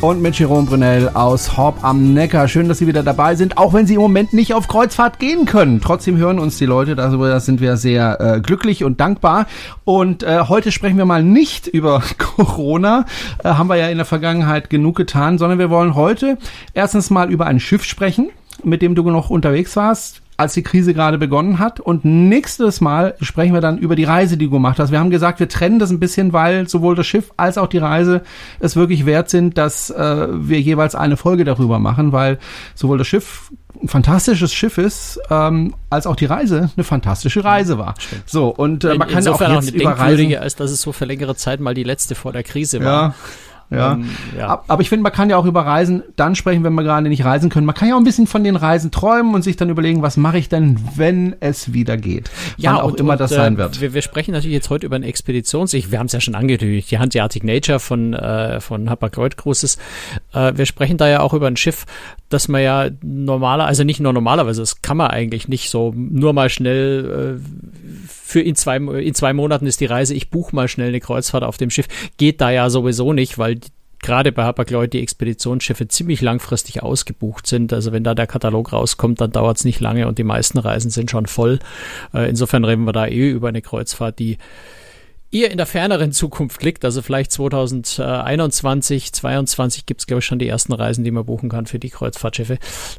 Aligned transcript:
Und 0.00 0.22
mit 0.22 0.38
Jerome 0.38 0.66
Brunel 0.66 1.10
aus 1.10 1.58
Horb 1.58 1.84
am 1.84 2.14
Neckar. 2.14 2.48
Schön, 2.48 2.68
dass 2.68 2.78
Sie 2.78 2.86
wieder 2.86 3.02
dabei 3.02 3.34
sind, 3.34 3.58
auch 3.58 3.74
wenn 3.74 3.86
Sie 3.86 3.96
im 3.96 4.00
Moment 4.00 4.32
nicht 4.32 4.54
auf 4.54 4.66
Kreuzfahrt 4.66 5.18
gehen 5.18 5.44
können. 5.44 5.82
Trotzdem 5.82 6.16
hören 6.16 6.38
uns 6.38 6.56
die 6.56 6.64
Leute, 6.64 6.96
darüber 6.96 7.38
sind 7.40 7.60
wir 7.60 7.76
sehr 7.76 8.18
äh, 8.18 8.40
glücklich 8.40 8.82
und 8.82 8.98
dankbar. 8.98 9.46
Und 9.84 10.22
äh, 10.22 10.44
heute 10.48 10.72
sprechen 10.72 10.96
wir 10.96 11.04
mal 11.04 11.22
nicht 11.22 11.66
über 11.66 12.02
Corona, 12.16 13.04
äh, 13.44 13.50
haben 13.50 13.68
wir 13.68 13.76
ja 13.76 13.90
in 13.90 13.98
der 13.98 14.06
Vergangenheit 14.06 14.70
genug 14.70 14.96
getan, 14.96 15.36
sondern 15.36 15.58
wir 15.58 15.68
wollen 15.68 15.94
heute 15.94 16.38
erstens 16.72 17.10
mal 17.10 17.30
über 17.30 17.44
ein 17.44 17.60
Schiff 17.60 17.84
sprechen, 17.84 18.30
mit 18.64 18.80
dem 18.80 18.94
du 18.94 19.02
noch 19.02 19.28
unterwegs 19.28 19.76
warst 19.76 20.22
als 20.40 20.54
die 20.54 20.62
Krise 20.62 20.94
gerade 20.94 21.18
begonnen 21.18 21.58
hat. 21.58 21.80
Und 21.80 22.04
nächstes 22.04 22.80
Mal 22.80 23.14
sprechen 23.20 23.52
wir 23.52 23.60
dann 23.60 23.76
über 23.76 23.94
die 23.94 24.04
Reise, 24.04 24.38
die 24.38 24.46
du 24.46 24.52
gemacht 24.52 24.78
hast. 24.78 24.90
Wir 24.90 24.98
haben 24.98 25.10
gesagt, 25.10 25.38
wir 25.38 25.48
trennen 25.48 25.78
das 25.78 25.90
ein 25.90 26.00
bisschen, 26.00 26.32
weil 26.32 26.66
sowohl 26.66 26.94
das 26.94 27.06
Schiff 27.06 27.30
als 27.36 27.58
auch 27.58 27.66
die 27.66 27.78
Reise 27.78 28.22
es 28.58 28.74
wirklich 28.74 29.04
wert 29.04 29.28
sind, 29.28 29.58
dass 29.58 29.90
äh, 29.90 30.26
wir 30.30 30.60
jeweils 30.60 30.94
eine 30.94 31.18
Folge 31.18 31.44
darüber 31.44 31.78
machen, 31.78 32.12
weil 32.12 32.38
sowohl 32.74 32.96
das 32.96 33.06
Schiff 33.06 33.52
ein 33.82 33.88
fantastisches 33.88 34.52
Schiff 34.52 34.78
ist, 34.78 35.20
ähm, 35.30 35.74
als 35.90 36.06
auch 36.06 36.16
die 36.16 36.24
Reise 36.24 36.70
eine 36.74 36.84
fantastische 36.84 37.44
Reise 37.44 37.78
war. 37.78 37.94
Stimmt. 37.98 38.28
So, 38.28 38.48
und 38.48 38.84
äh, 38.84 38.94
man 38.94 39.08
kann 39.08 39.18
Insofern 39.18 39.52
auch 39.52 39.62
jetzt 39.62 39.68
auch 39.68 39.74
eine 39.74 39.82
über 39.82 39.92
Reisen... 39.92 40.36
als 40.36 40.56
dass 40.56 40.70
es 40.70 40.80
so 40.80 40.92
für 40.92 41.04
längere 41.04 41.36
Zeit 41.36 41.60
mal 41.60 41.74
die 41.74 41.84
letzte 41.84 42.14
vor 42.14 42.32
der 42.32 42.42
Krise 42.42 42.82
war. 42.82 43.02
Ja. 43.08 43.14
Ja. 43.70 43.92
Ähm, 43.92 44.10
ja. 44.36 44.48
Ab- 44.48 44.64
aber 44.68 44.82
ich 44.82 44.88
finde, 44.88 45.04
man 45.04 45.12
kann 45.12 45.30
ja 45.30 45.36
auch 45.36 45.44
über 45.44 45.64
Reisen 45.64 46.02
dann 46.16 46.34
sprechen, 46.34 46.64
wenn 46.64 46.74
wir 46.74 46.82
gerade 46.82 47.08
nicht 47.08 47.24
reisen 47.24 47.50
können. 47.50 47.66
Man 47.66 47.74
kann 47.74 47.88
ja 47.88 47.94
auch 47.94 47.98
ein 48.00 48.04
bisschen 48.04 48.26
von 48.26 48.42
den 48.42 48.56
Reisen 48.56 48.90
träumen 48.90 49.34
und 49.34 49.42
sich 49.42 49.56
dann 49.56 49.70
überlegen, 49.70 50.02
was 50.02 50.16
mache 50.16 50.38
ich 50.38 50.48
denn, 50.48 50.78
wenn 50.96 51.36
es 51.40 51.72
wieder 51.72 51.96
geht. 51.96 52.30
Ja, 52.56 52.72
Wann 52.72 52.80
auch 52.80 52.90
und, 52.92 53.00
immer 53.00 53.12
und, 53.12 53.20
das 53.20 53.32
äh, 53.32 53.36
sein 53.36 53.56
wird. 53.56 53.80
Wir, 53.80 53.94
wir 53.94 54.02
sprechen 54.02 54.32
natürlich 54.32 54.54
jetzt 54.54 54.70
heute 54.70 54.86
über 54.86 54.96
ein 54.96 55.02
Expeditions, 55.04 55.72
ich, 55.72 55.92
wir 55.92 55.98
haben 55.98 56.06
es 56.06 56.12
ja 56.12 56.20
schon 56.20 56.34
angekündigt, 56.34 56.90
die 56.90 56.98
Hanseatic 56.98 57.44
Nature 57.44 57.78
von, 57.78 58.12
äh, 58.14 58.60
von 58.60 58.90
Hapag-Lloyd 58.90 59.36
Cruises. 59.36 59.78
Äh, 60.32 60.52
wir 60.56 60.66
sprechen 60.66 60.96
da 60.96 61.08
ja 61.08 61.20
auch 61.20 61.32
über 61.32 61.46
ein 61.46 61.56
Schiff, 61.56 61.86
das 62.28 62.48
man 62.48 62.62
ja 62.62 62.88
normaler, 63.02 63.66
also 63.66 63.84
nicht 63.84 64.00
nur 64.00 64.12
normalerweise, 64.12 64.62
das 64.62 64.82
kann 64.82 64.96
man 64.96 65.10
eigentlich 65.10 65.48
nicht 65.48 65.70
so 65.70 65.94
nur 65.96 66.32
mal 66.32 66.48
schnell 66.48 67.38
äh, 67.40 67.89
für 68.30 68.40
in 68.40 68.54
zwei, 68.54 68.76
in 68.76 69.14
zwei 69.14 69.32
Monaten 69.32 69.66
ist 69.66 69.80
die 69.80 69.86
Reise, 69.86 70.14
ich 70.14 70.30
buche 70.30 70.54
mal 70.54 70.68
schnell 70.68 70.88
eine 70.88 71.00
Kreuzfahrt 71.00 71.42
auf 71.42 71.56
dem 71.56 71.70
Schiff, 71.70 71.88
geht 72.16 72.40
da 72.40 72.50
ja 72.50 72.70
sowieso 72.70 73.12
nicht, 73.12 73.38
weil 73.38 73.56
die, 73.56 73.68
gerade 74.02 74.32
bei 74.32 74.44
Hapag-Lloyd 74.44 74.92
die 74.92 75.00
Expeditionsschiffe 75.00 75.88
ziemlich 75.88 76.22
langfristig 76.22 76.82
ausgebucht 76.82 77.46
sind. 77.46 77.72
Also 77.72 77.92
wenn 77.92 78.04
da 78.04 78.14
der 78.14 78.26
Katalog 78.26 78.72
rauskommt, 78.72 79.20
dann 79.20 79.32
dauert 79.32 79.58
es 79.58 79.64
nicht 79.64 79.80
lange 79.80 80.06
und 80.08 80.18
die 80.18 80.24
meisten 80.24 80.58
Reisen 80.58 80.90
sind 80.90 81.10
schon 81.10 81.26
voll. 81.26 81.58
Äh, 82.14 82.30
insofern 82.30 82.64
reden 82.64 82.84
wir 82.84 82.92
da 82.92 83.06
eh 83.06 83.30
über 83.30 83.48
eine 83.48 83.62
Kreuzfahrt, 83.62 84.18
die 84.18 84.38
eher 85.32 85.50
in 85.50 85.56
der 85.56 85.66
ferneren 85.66 86.12
Zukunft 86.12 86.62
liegt. 86.62 86.84
Also 86.84 87.02
vielleicht 87.02 87.32
2021, 87.32 89.12
2022 89.12 89.86
gibt 89.86 90.00
es, 90.00 90.06
glaube 90.06 90.18
ich, 90.20 90.24
schon 90.26 90.38
die 90.38 90.48
ersten 90.48 90.72
Reisen, 90.72 91.04
die 91.04 91.10
man 91.10 91.24
buchen 91.24 91.48
kann 91.48 91.66
für 91.66 91.78
die 91.78 91.90
Kreuzfahrtschiffe. 91.90 92.58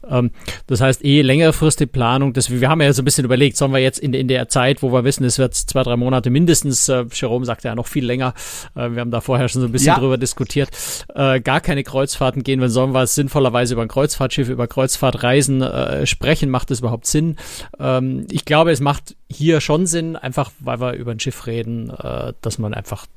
Ähm, 0.09 0.31
das 0.67 0.81
heißt, 0.81 1.03
eh 1.03 1.21
längerfristige 1.21 1.91
Planung. 1.91 2.33
Das, 2.33 2.49
wir 2.49 2.69
haben 2.69 2.81
ja 2.81 2.91
so 2.93 3.01
ein 3.01 3.05
bisschen 3.05 3.25
überlegt, 3.25 3.57
sollen 3.57 3.73
wir 3.73 3.79
jetzt 3.79 3.99
in, 3.99 4.13
in 4.13 4.27
der 4.27 4.47
Zeit, 4.49 4.81
wo 4.81 4.91
wir 4.91 5.03
wissen, 5.03 5.23
es 5.25 5.37
wird 5.39 5.53
zwei, 5.55 5.83
drei 5.83 5.95
Monate 5.97 6.29
mindestens, 6.29 6.87
äh, 6.89 7.05
Jerome 7.11 7.45
sagt 7.45 7.63
ja 7.63 7.75
noch 7.75 7.87
viel 7.87 8.05
länger, 8.05 8.33
äh, 8.75 8.89
wir 8.89 9.01
haben 9.01 9.11
da 9.11 9.21
vorher 9.21 9.49
schon 9.49 9.61
so 9.61 9.67
ein 9.67 9.71
bisschen 9.71 9.93
Ja. 9.93 9.99
drüber 9.99 10.17
diskutiert, 10.17 10.69
äh, 11.15 11.41
gar 11.41 11.59
keine 11.61 11.83
Kreuzfahrten 11.83 12.43
gehen, 12.43 12.61
wenn 12.61 12.69
sollen 12.69 12.93
wir 12.93 13.03
es 13.03 13.15
sinnvollerweise 13.15 13.73
über 13.73 13.81
ein 13.81 13.87
Kreuzfahrtschiff, 13.87 14.47
über 14.49 14.67
Kreuzfahrtreisen 14.67 15.61
äh, 15.61 16.05
sprechen, 16.05 16.49
macht 16.49 16.71
das 16.71 16.79
überhaupt 16.79 17.05
Sinn? 17.07 17.35
Ähm, 17.79 18.25
ich 18.31 18.45
glaube, 18.45 18.71
es 18.71 18.79
macht 18.79 19.15
hier 19.29 19.61
schon 19.61 19.85
Sinn, 19.85 20.15
einfach 20.15 20.51
weil 20.59 20.79
wir 20.79 20.93
über 20.93 21.11
ein 21.11 21.19
Schiff 21.19 21.47
reden, 21.47 21.89
äh, 21.89 22.20
dass 22.41 22.57
man 22.57 22.73
einfach 22.73 23.07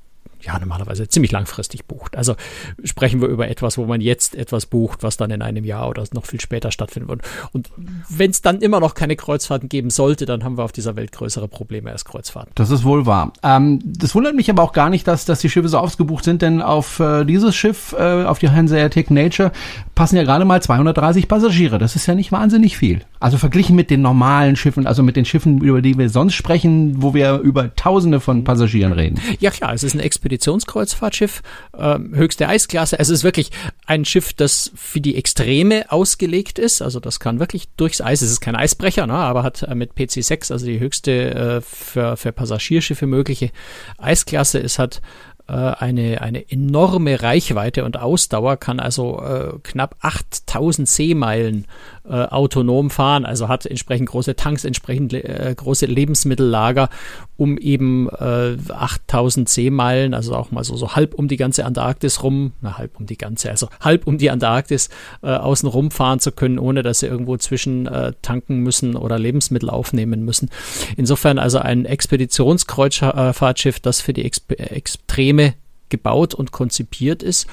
ja, 0.44 0.58
normalerweise 0.58 1.08
ziemlich 1.08 1.32
langfristig 1.32 1.86
bucht. 1.86 2.16
Also 2.16 2.34
sprechen 2.82 3.20
wir 3.20 3.28
über 3.28 3.48
etwas, 3.48 3.78
wo 3.78 3.84
man 3.86 4.00
jetzt 4.00 4.34
etwas 4.34 4.66
bucht, 4.66 5.02
was 5.02 5.16
dann 5.16 5.30
in 5.30 5.42
einem 5.42 5.64
Jahr 5.64 5.88
oder 5.88 6.04
noch 6.12 6.26
viel 6.26 6.40
später 6.40 6.70
stattfinden 6.70 7.08
wird. 7.08 7.22
Und 7.52 7.70
wenn 8.08 8.30
es 8.30 8.42
dann 8.42 8.60
immer 8.60 8.80
noch 8.80 8.94
keine 8.94 9.16
Kreuzfahrten 9.16 9.68
geben 9.68 9.90
sollte, 9.90 10.26
dann 10.26 10.44
haben 10.44 10.58
wir 10.58 10.64
auf 10.64 10.72
dieser 10.72 10.96
Welt 10.96 11.12
größere 11.12 11.48
Probleme 11.48 11.90
als 11.90 12.04
Kreuzfahrten. 12.04 12.52
Das 12.54 12.70
ist 12.70 12.84
wohl 12.84 13.06
wahr. 13.06 13.32
Ähm, 13.42 13.80
das 13.84 14.14
wundert 14.14 14.34
mich 14.34 14.50
aber 14.50 14.62
auch 14.62 14.72
gar 14.72 14.90
nicht, 14.90 15.06
dass, 15.06 15.24
dass 15.24 15.40
die 15.40 15.50
Schiffe 15.50 15.68
so 15.68 15.78
ausgebucht 15.78 16.24
sind, 16.24 16.42
denn 16.42 16.62
auf 16.62 17.00
äh, 17.00 17.24
dieses 17.24 17.54
Schiff, 17.54 17.94
äh, 17.98 18.24
auf 18.24 18.38
die 18.38 18.50
Hanseatic 18.50 19.10
Nature, 19.10 19.52
passen 19.94 20.16
ja 20.16 20.24
gerade 20.24 20.44
mal 20.44 20.60
230 20.60 21.28
Passagiere. 21.28 21.78
Das 21.78 21.96
ist 21.96 22.06
ja 22.06 22.14
nicht 22.14 22.32
wahnsinnig 22.32 22.76
viel. 22.76 23.00
Also 23.20 23.38
verglichen 23.38 23.76
mit 23.76 23.90
den 23.90 24.02
normalen 24.02 24.56
Schiffen, 24.56 24.86
also 24.86 25.02
mit 25.02 25.16
den 25.16 25.24
Schiffen, 25.24 25.60
über 25.60 25.80
die 25.80 25.96
wir 25.96 26.10
sonst 26.10 26.34
sprechen, 26.34 27.02
wo 27.02 27.14
wir 27.14 27.38
über 27.38 27.74
Tausende 27.74 28.20
von 28.20 28.44
Passagieren 28.44 28.92
reden. 28.92 29.20
Ja 29.40 29.50
klar, 29.50 29.72
es 29.72 29.82
ist 29.82 29.94
ein 29.94 30.00
Expeditionskreuzfahrtschiff, 30.34 31.42
ähm, 31.76 32.14
höchste 32.14 32.48
Eisklasse. 32.48 32.98
Es 32.98 33.08
ist 33.08 33.24
wirklich 33.24 33.50
ein 33.86 34.04
Schiff, 34.04 34.32
das 34.32 34.70
für 34.74 35.00
die 35.00 35.16
Extreme 35.16 35.90
ausgelegt 35.90 36.58
ist. 36.58 36.82
Also 36.82 37.00
das 37.00 37.20
kann 37.20 37.40
wirklich 37.40 37.68
durchs 37.76 38.00
Eis. 38.00 38.22
Es 38.22 38.30
ist 38.30 38.40
kein 38.40 38.56
Eisbrecher, 38.56 39.06
ne, 39.06 39.14
aber 39.14 39.42
hat 39.42 39.62
äh, 39.62 39.74
mit 39.74 39.92
PC6, 39.94 40.52
also 40.52 40.66
die 40.66 40.80
höchste 40.80 41.34
äh, 41.34 41.60
für, 41.60 42.16
für 42.16 42.32
Passagierschiffe 42.32 43.06
mögliche 43.06 43.50
Eisklasse. 43.98 44.60
Es 44.60 44.78
hat 44.78 44.96
äh, 44.96 45.33
eine, 45.52 46.22
eine 46.22 46.50
enorme 46.50 47.22
Reichweite 47.22 47.84
und 47.84 47.98
Ausdauer, 47.98 48.56
kann 48.56 48.80
also 48.80 49.20
äh, 49.20 49.58
knapp 49.62 49.96
8000 50.00 50.88
Seemeilen 50.88 51.66
äh, 52.08 52.12
autonom 52.12 52.90
fahren, 52.90 53.24
also 53.24 53.48
hat 53.48 53.66
entsprechend 53.66 54.08
große 54.08 54.36
Tanks, 54.36 54.64
entsprechend 54.64 55.14
äh, 55.14 55.54
große 55.56 55.86
Lebensmittellager, 55.86 56.88
um 57.36 57.58
eben 57.58 58.08
äh, 58.10 58.56
8000 58.68 59.48
Seemeilen, 59.48 60.14
also 60.14 60.34
auch 60.34 60.50
mal 60.50 60.64
so, 60.64 60.76
so 60.76 60.94
halb 60.94 61.14
um 61.14 61.28
die 61.28 61.36
ganze 61.36 61.64
Antarktis 61.64 62.22
rum, 62.22 62.52
na 62.60 62.78
halb 62.78 62.98
um 62.98 63.06
die 63.06 63.16
ganze, 63.16 63.50
also 63.50 63.68
halb 63.80 64.06
um 64.06 64.18
die 64.18 64.30
Antarktis 64.30 64.90
äh, 65.22 65.28
außen 65.28 65.68
rumfahren 65.68 66.20
zu 66.20 66.30
können, 66.32 66.58
ohne 66.58 66.82
dass 66.82 67.00
sie 67.00 67.06
irgendwo 67.06 67.36
zwischen 67.36 67.86
äh, 67.86 68.12
tanken 68.22 68.58
müssen 68.58 68.96
oder 68.96 69.18
Lebensmittel 69.18 69.70
aufnehmen 69.70 70.24
müssen. 70.24 70.50
Insofern 70.96 71.38
also 71.38 71.58
ein 71.58 71.86
Expeditionskreuzfahrtschiff, 71.86 73.80
das 73.80 74.00
für 74.00 74.12
die 74.12 74.24
Exp 74.24 74.52
Extreme 75.38 75.54
gebaut 75.88 76.34
und 76.34 76.50
konzipiert 76.50 77.22
ist. 77.22 77.46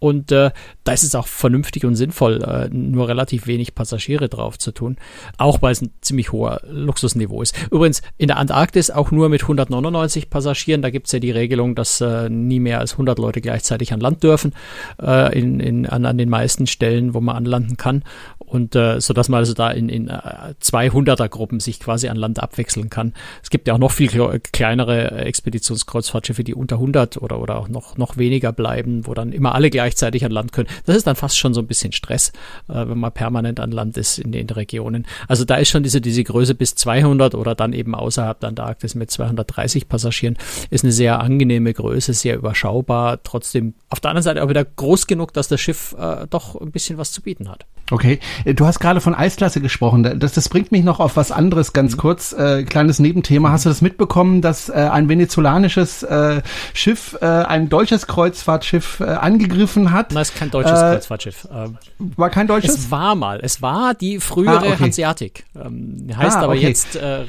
Und 0.00 0.32
äh, 0.32 0.50
da 0.82 0.92
ist 0.92 1.04
es 1.04 1.14
auch 1.14 1.28
vernünftig 1.28 1.84
und 1.84 1.94
sinnvoll, 1.94 2.42
äh, 2.42 2.68
nur 2.74 3.06
relativ 3.08 3.46
wenig 3.46 3.74
Passagiere 3.74 4.28
drauf 4.28 4.58
zu 4.58 4.72
tun. 4.72 4.96
Auch 5.38 5.62
weil 5.62 5.72
es 5.72 5.82
ein 5.82 5.92
ziemlich 6.00 6.32
hoher 6.32 6.62
Luxusniveau 6.68 7.42
ist. 7.42 7.54
Übrigens, 7.70 8.02
in 8.18 8.28
der 8.28 8.38
Antarktis 8.38 8.90
auch 8.90 9.10
nur 9.12 9.28
mit 9.28 9.42
199 9.42 10.30
Passagieren. 10.30 10.82
Da 10.82 10.90
gibt's 10.90 11.12
ja 11.12 11.18
die 11.20 11.30
Regelung, 11.30 11.74
dass 11.74 12.00
äh, 12.00 12.28
nie 12.28 12.60
mehr 12.60 12.80
als 12.80 12.92
100 12.92 13.18
Leute 13.18 13.40
gleichzeitig 13.40 13.92
an 13.92 14.00
Land 14.00 14.22
dürfen. 14.22 14.54
Äh, 15.00 15.38
in, 15.38 15.60
in, 15.60 15.86
an, 15.86 16.06
an 16.06 16.18
den 16.18 16.30
meisten 16.30 16.66
Stellen, 16.66 17.14
wo 17.14 17.20
man 17.20 17.36
anlanden 17.36 17.76
kann. 17.76 18.02
Und 18.38 18.74
äh, 18.74 19.00
so 19.00 19.14
dass 19.14 19.28
man 19.28 19.38
also 19.38 19.54
da 19.54 19.70
in, 19.70 19.88
in 19.88 20.08
äh, 20.08 20.54
200er 20.62 21.28
Gruppen 21.28 21.60
sich 21.60 21.78
quasi 21.78 22.08
an 22.08 22.16
Land 22.16 22.42
abwechseln 22.42 22.90
kann. 22.90 23.12
Es 23.42 23.50
gibt 23.50 23.68
ja 23.68 23.74
auch 23.74 23.78
noch 23.78 23.92
viel 23.92 24.08
kle- 24.08 24.40
kleinere 24.52 25.10
Expeditionskreuzfahrtschiffe, 25.24 26.42
die 26.42 26.54
unter 26.54 26.76
100 26.76 27.18
oder, 27.22 27.40
oder 27.40 27.56
auch 27.58 27.68
noch, 27.68 27.96
noch 27.96 28.16
weniger 28.16 28.52
bleiben, 28.52 29.06
wo 29.06 29.14
dann 29.14 29.32
immer 29.32 29.54
alle 29.54 29.70
gleichzeitig 29.90 30.24
an 30.24 30.30
Land 30.30 30.52
können. 30.52 30.68
Das 30.86 30.96
ist 30.96 31.06
dann 31.06 31.16
fast 31.16 31.36
schon 31.38 31.52
so 31.52 31.60
ein 31.60 31.66
bisschen 31.66 31.92
Stress, 31.92 32.32
äh, 32.68 32.86
wenn 32.86 32.98
man 32.98 33.12
permanent 33.12 33.58
an 33.60 33.72
Land 33.72 33.96
ist 33.96 34.18
in 34.18 34.32
den 34.32 34.48
Regionen. 34.48 35.06
Also 35.26 35.44
da 35.44 35.56
ist 35.56 35.68
schon 35.68 35.82
diese, 35.82 36.00
diese 36.00 36.22
Größe 36.22 36.54
bis 36.54 36.74
200 36.76 37.34
oder 37.34 37.54
dann 37.54 37.72
eben 37.72 37.94
außerhalb 37.94 38.38
der 38.38 38.50
Antarktis 38.50 38.94
mit 38.94 39.10
230 39.10 39.88
Passagieren 39.88 40.36
ist 40.70 40.84
eine 40.84 40.92
sehr 40.92 41.20
angenehme 41.20 41.72
Größe, 41.72 42.12
sehr 42.14 42.36
überschaubar. 42.36 43.22
Trotzdem 43.22 43.74
auf 43.88 44.00
der 44.00 44.10
anderen 44.10 44.22
Seite 44.22 44.44
auch 44.44 44.48
wieder 44.48 44.64
groß 44.64 45.06
genug, 45.06 45.32
dass 45.32 45.48
das 45.48 45.60
Schiff 45.60 45.94
äh, 45.98 46.26
doch 46.30 46.60
ein 46.60 46.70
bisschen 46.70 46.98
was 46.98 47.10
zu 47.12 47.22
bieten 47.22 47.48
hat. 47.48 47.66
Okay, 47.90 48.20
Äh, 48.44 48.54
du 48.54 48.66
hast 48.66 48.78
gerade 48.78 49.00
von 49.00 49.14
Eisklasse 49.14 49.60
gesprochen. 49.60 50.18
Das, 50.20 50.32
das 50.32 50.48
bringt 50.48 50.72
mich 50.72 50.84
noch 50.84 51.00
auf 51.00 51.16
was 51.16 51.32
anderes 51.32 51.72
ganz 51.72 51.96
kurz. 51.96 52.32
Äh, 52.32 52.64
kleines 52.64 52.98
Nebenthema. 52.98 53.50
Hast 53.50 53.64
du 53.64 53.68
das 53.68 53.82
mitbekommen, 53.82 54.40
dass 54.40 54.68
äh, 54.68 54.72
ein 54.72 55.08
venezolanisches 55.08 56.02
äh, 56.04 56.42
Schiff 56.74 57.16
äh, 57.20 57.26
ein 57.26 57.68
deutsches 57.68 58.06
Kreuzfahrtschiff 58.06 59.00
äh, 59.00 59.04
angegriffen 59.04 59.79
hat? 59.92 60.14
Das 60.14 60.30
ist 60.30 60.36
kein 60.36 60.50
deutsches 60.50 60.78
Äh, 60.78 60.92
Kreuzfahrtschiff. 60.92 61.48
Ähm, 61.52 61.78
War 62.16 62.30
kein 62.30 62.46
deutsches? 62.46 62.74
Es 62.74 62.90
war 62.90 63.14
mal. 63.14 63.40
Es 63.42 63.62
war 63.62 63.94
die 63.94 64.20
frühere 64.20 64.58
Ah, 64.58 64.72
okay. 64.72 64.76
Hanseatic. 64.78 65.44
Ähm, 65.54 66.08
heißt 66.14 66.36
Ah, 66.36 66.42
aber 66.42 66.52
okay. 66.54 66.68
jetzt, 66.68 66.96
äh, 66.96 67.24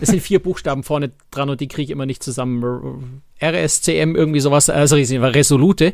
es 0.00 0.08
sind 0.10 0.20
vier 0.20 0.40
Buchstaben 0.42 0.82
vorne 0.82 1.10
dran 1.30 1.50
und 1.50 1.60
die 1.60 1.68
kriege 1.68 1.84
ich 1.84 1.90
immer 1.90 2.06
nicht 2.06 2.22
zusammen. 2.22 3.22
RSCM, 3.42 4.14
irgendwie 4.16 4.40
sowas, 4.40 4.70
also 4.70 4.96
Resolute, 4.96 5.92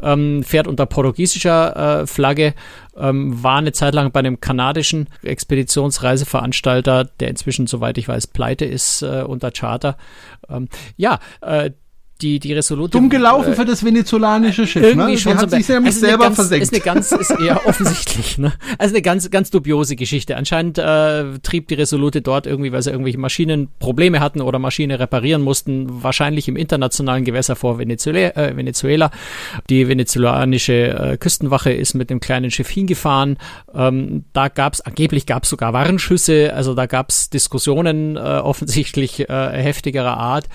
ähm, 0.00 0.44
fährt 0.44 0.68
unter 0.68 0.86
portugiesischer 0.86 2.02
äh, 2.02 2.06
Flagge, 2.06 2.54
ähm, 2.96 3.42
war 3.42 3.58
eine 3.58 3.72
Zeit 3.72 3.94
lang 3.94 4.12
bei 4.12 4.20
einem 4.20 4.38
kanadischen 4.40 5.08
Expeditionsreiseveranstalter, 5.22 7.04
der 7.18 7.28
inzwischen, 7.30 7.66
soweit 7.66 7.98
ich 7.98 8.08
weiß, 8.08 8.28
pleite 8.28 8.64
ist 8.64 9.02
äh, 9.02 9.24
unter 9.26 9.50
Charter. 9.50 9.96
Ähm, 10.48 10.68
ja, 10.96 11.18
äh, 11.40 11.70
die, 12.20 12.38
die 12.38 12.52
Resolute. 12.52 12.92
Dumm 12.92 13.10
gelaufen 13.10 13.52
äh, 13.52 13.56
für 13.56 13.64
das 13.64 13.84
venezolanische 13.84 14.66
Schiff, 14.66 14.82
irgendwie 14.82 15.12
ne? 15.12 15.18
Schon 15.18 15.32
die 15.32 15.38
hat 15.38 15.50
so 15.50 15.56
sich 15.56 15.68
nämlich 15.68 15.94
also 15.94 16.00
selber 16.00 16.24
ganz, 16.24 16.34
versenkt. 16.36 16.62
Ist 16.62 16.72
eine 16.72 16.82
ganz, 16.82 17.12
ist 17.12 17.30
eher 17.30 17.66
offensichtlich, 17.66 18.38
ne? 18.38 18.52
Also 18.78 18.94
eine 18.94 19.02
ganz, 19.02 19.30
ganz 19.30 19.50
dubiose 19.50 19.96
Geschichte. 19.96 20.36
Anscheinend 20.36 20.78
äh, 20.78 21.38
trieb 21.40 21.68
die 21.68 21.74
Resolute 21.74 22.22
dort 22.22 22.46
irgendwie, 22.46 22.72
weil 22.72 22.82
sie 22.82 22.90
irgendwelche 22.90 23.18
Maschinenprobleme 23.18 24.20
hatten 24.20 24.40
oder 24.40 24.58
Maschine 24.58 25.00
reparieren 25.00 25.42
mussten, 25.42 26.02
wahrscheinlich 26.02 26.46
im 26.46 26.56
internationalen 26.56 27.24
Gewässer 27.24 27.56
vor 27.56 27.78
Venezuela. 27.78 28.30
Äh, 28.36 28.56
Venezuela. 28.56 29.10
Die 29.68 29.88
venezolanische 29.88 30.72
äh, 30.72 31.16
Küstenwache 31.16 31.72
ist 31.72 31.94
mit 31.94 32.10
einem 32.10 32.20
kleinen 32.20 32.50
Schiff 32.50 32.68
hingefahren. 32.68 33.38
Ähm, 33.74 34.24
da 34.32 34.48
gab 34.48 34.74
es, 34.74 34.80
angeblich 34.80 35.26
gab 35.26 35.42
es 35.44 35.50
sogar 35.50 35.72
Warnschüsse, 35.72 36.52
also 36.54 36.74
da 36.74 36.86
gab 36.86 37.10
es 37.10 37.28
Diskussionen 37.30 38.16
äh, 38.16 38.20
offensichtlich 38.20 39.28
äh, 39.28 39.62
heftigerer 39.62 40.16
Art. 40.16 40.48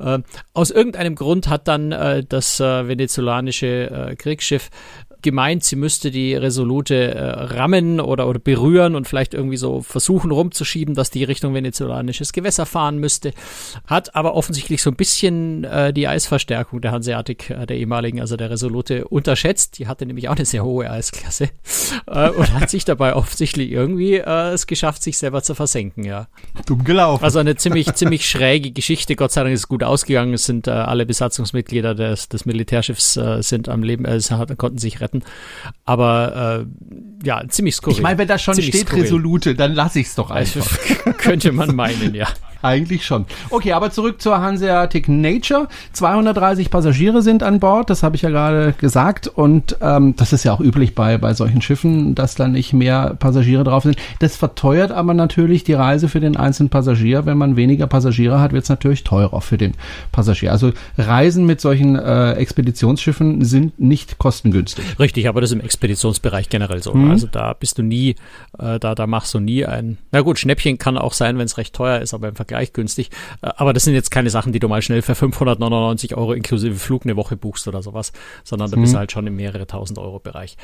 Äh, 0.00 0.18
aus 0.54 0.70
irgendeinem 0.70 1.03
Grund 1.10 1.48
hat 1.48 1.68
dann 1.68 1.92
äh, 1.92 2.24
das 2.24 2.60
äh, 2.60 2.88
venezolanische 2.88 3.90
äh, 3.90 4.16
Kriegsschiff 4.16 4.70
gemeint, 5.24 5.64
sie 5.64 5.74
müsste 5.74 6.12
die 6.12 6.36
Resolute 6.36 7.14
äh, 7.14 7.20
rammen 7.20 8.00
oder, 8.00 8.28
oder 8.28 8.38
berühren 8.38 8.94
und 8.94 9.08
vielleicht 9.08 9.34
irgendwie 9.34 9.56
so 9.56 9.80
versuchen 9.82 10.30
rumzuschieben, 10.30 10.94
dass 10.94 11.10
die 11.10 11.24
Richtung 11.24 11.54
venezolanisches 11.54 12.32
Gewässer 12.32 12.66
fahren 12.66 12.98
müsste. 12.98 13.32
Hat 13.88 14.14
aber 14.14 14.34
offensichtlich 14.34 14.82
so 14.82 14.90
ein 14.90 14.96
bisschen 14.96 15.64
äh, 15.64 15.92
die 15.92 16.06
Eisverstärkung 16.06 16.80
der 16.80 16.92
Hanseatic, 16.92 17.50
äh, 17.50 17.66
der 17.66 17.76
ehemaligen, 17.76 18.20
also 18.20 18.36
der 18.36 18.50
Resolute, 18.50 19.08
unterschätzt. 19.08 19.78
Die 19.78 19.88
hatte 19.88 20.06
nämlich 20.06 20.28
auch 20.28 20.36
eine 20.36 20.44
sehr 20.44 20.64
hohe 20.64 20.88
Eisklasse 20.88 21.50
äh, 22.06 22.28
und 22.30 22.52
hat 22.52 22.70
sich 22.70 22.84
dabei 22.84 23.16
offensichtlich 23.16 23.72
irgendwie 23.72 24.14
äh, 24.14 24.52
es 24.52 24.66
geschafft, 24.66 25.02
sich 25.02 25.18
selber 25.18 25.42
zu 25.42 25.54
versenken, 25.54 26.04
ja. 26.04 26.28
Dumm 26.66 26.84
gelaufen. 26.84 27.24
Also 27.24 27.38
eine 27.38 27.56
ziemlich, 27.56 27.92
ziemlich 27.94 28.28
schräge 28.28 28.70
Geschichte. 28.70 29.16
Gott 29.16 29.32
sei 29.32 29.42
Dank 29.42 29.54
ist 29.54 29.60
es 29.60 29.68
gut 29.68 29.82
ausgegangen. 29.82 30.34
Es 30.34 30.44
sind 30.44 30.68
äh, 30.68 30.70
alle 30.70 31.06
Besatzungsmitglieder 31.06 31.94
des, 31.94 32.28
des 32.28 32.44
Militärschiffs 32.44 33.16
äh, 33.16 33.42
sind 33.42 33.70
am 33.70 33.82
Leben, 33.82 34.04
äh, 34.04 34.20
konnten 34.56 34.78
sich 34.78 35.00
retten. 35.00 35.13
Aber 35.84 36.64
äh, 37.22 37.26
ja, 37.26 37.42
ziemlich 37.48 37.76
skurril. 37.76 37.96
Ich 37.96 38.02
meine, 38.02 38.18
wenn 38.18 38.28
da 38.28 38.38
schon 38.38 38.54
Ziemlich 38.54 38.74
steht 38.74 38.88
skurril. 38.88 39.02
Resolute, 39.04 39.54
dann 39.54 39.74
lasse 39.74 40.00
ich 40.00 40.06
es 40.08 40.14
doch 40.14 40.30
Also, 40.30 40.60
einfach. 40.60 41.16
könnte 41.18 41.52
man 41.52 41.74
meinen, 41.74 42.14
ja. 42.14 42.26
Eigentlich 42.64 43.04
schon. 43.04 43.26
Okay, 43.50 43.72
aber 43.72 43.90
zurück 43.90 44.22
zur 44.22 44.40
Hanseatic 44.40 45.06
Nature. 45.06 45.68
230 45.92 46.70
Passagiere 46.70 47.20
sind 47.20 47.42
an 47.42 47.60
Bord, 47.60 47.90
das 47.90 48.02
habe 48.02 48.16
ich 48.16 48.22
ja 48.22 48.30
gerade 48.30 48.72
gesagt. 48.78 49.28
Und 49.28 49.76
ähm, 49.82 50.16
das 50.16 50.32
ist 50.32 50.44
ja 50.44 50.54
auch 50.54 50.60
üblich 50.60 50.94
bei, 50.94 51.18
bei 51.18 51.34
solchen 51.34 51.60
Schiffen, 51.60 52.14
dass 52.14 52.36
da 52.36 52.48
nicht 52.48 52.72
mehr 52.72 53.16
Passagiere 53.18 53.64
drauf 53.64 53.82
sind. 53.82 53.98
Das 54.20 54.36
verteuert 54.36 54.92
aber 54.92 55.12
natürlich 55.12 55.64
die 55.64 55.74
Reise 55.74 56.08
für 56.08 56.20
den 56.20 56.38
einzelnen 56.38 56.70
Passagier. 56.70 57.26
Wenn 57.26 57.36
man 57.36 57.56
weniger 57.56 57.86
Passagiere 57.86 58.40
hat, 58.40 58.54
wird 58.54 58.64
es 58.64 58.70
natürlich 58.70 59.04
teurer 59.04 59.42
für 59.42 59.58
den 59.58 59.74
Passagier. 60.10 60.50
Also 60.50 60.72
Reisen 60.96 61.44
mit 61.44 61.60
solchen 61.60 61.96
äh, 61.96 62.32
Expeditionsschiffen 62.32 63.44
sind 63.44 63.78
nicht 63.78 64.16
kostengünstig. 64.16 64.86
Richtig, 65.04 65.28
aber 65.28 65.42
das 65.42 65.50
ist 65.50 65.56
im 65.56 65.60
Expeditionsbereich 65.60 66.48
generell 66.48 66.82
so. 66.82 66.94
Mhm. 66.94 67.10
Also 67.10 67.26
da 67.26 67.52
bist 67.52 67.76
du 67.76 67.82
nie, 67.82 68.16
äh, 68.58 68.80
da, 68.80 68.94
da 68.94 69.06
machst 69.06 69.34
du 69.34 69.38
nie 69.38 69.66
ein, 69.66 69.98
na 70.12 70.22
gut, 70.22 70.38
Schnäppchen 70.38 70.78
kann 70.78 70.96
auch 70.96 71.12
sein, 71.12 71.36
wenn 71.36 71.44
es 71.44 71.58
recht 71.58 71.74
teuer 71.74 72.00
ist, 72.00 72.14
aber 72.14 72.28
im 72.28 72.36
Vergleich 72.36 72.72
günstig. 72.72 73.10
Äh, 73.42 73.50
aber 73.56 73.74
das 73.74 73.84
sind 73.84 73.92
jetzt 73.92 74.10
keine 74.10 74.30
Sachen, 74.30 74.54
die 74.54 74.60
du 74.60 74.66
mal 74.66 74.80
schnell 74.80 75.02
für 75.02 75.14
599 75.14 76.16
Euro 76.16 76.32
inklusive 76.32 76.76
Flug 76.76 77.04
eine 77.04 77.16
Woche 77.16 77.36
buchst 77.36 77.68
oder 77.68 77.82
sowas, 77.82 78.14
sondern 78.44 78.70
da 78.70 78.78
bist 78.78 78.94
du 78.94 78.98
halt 78.98 79.12
schon 79.12 79.26
im 79.26 79.36
mehrere 79.36 79.66
tausend 79.66 79.98
Euro 79.98 80.20
Bereich, 80.20 80.56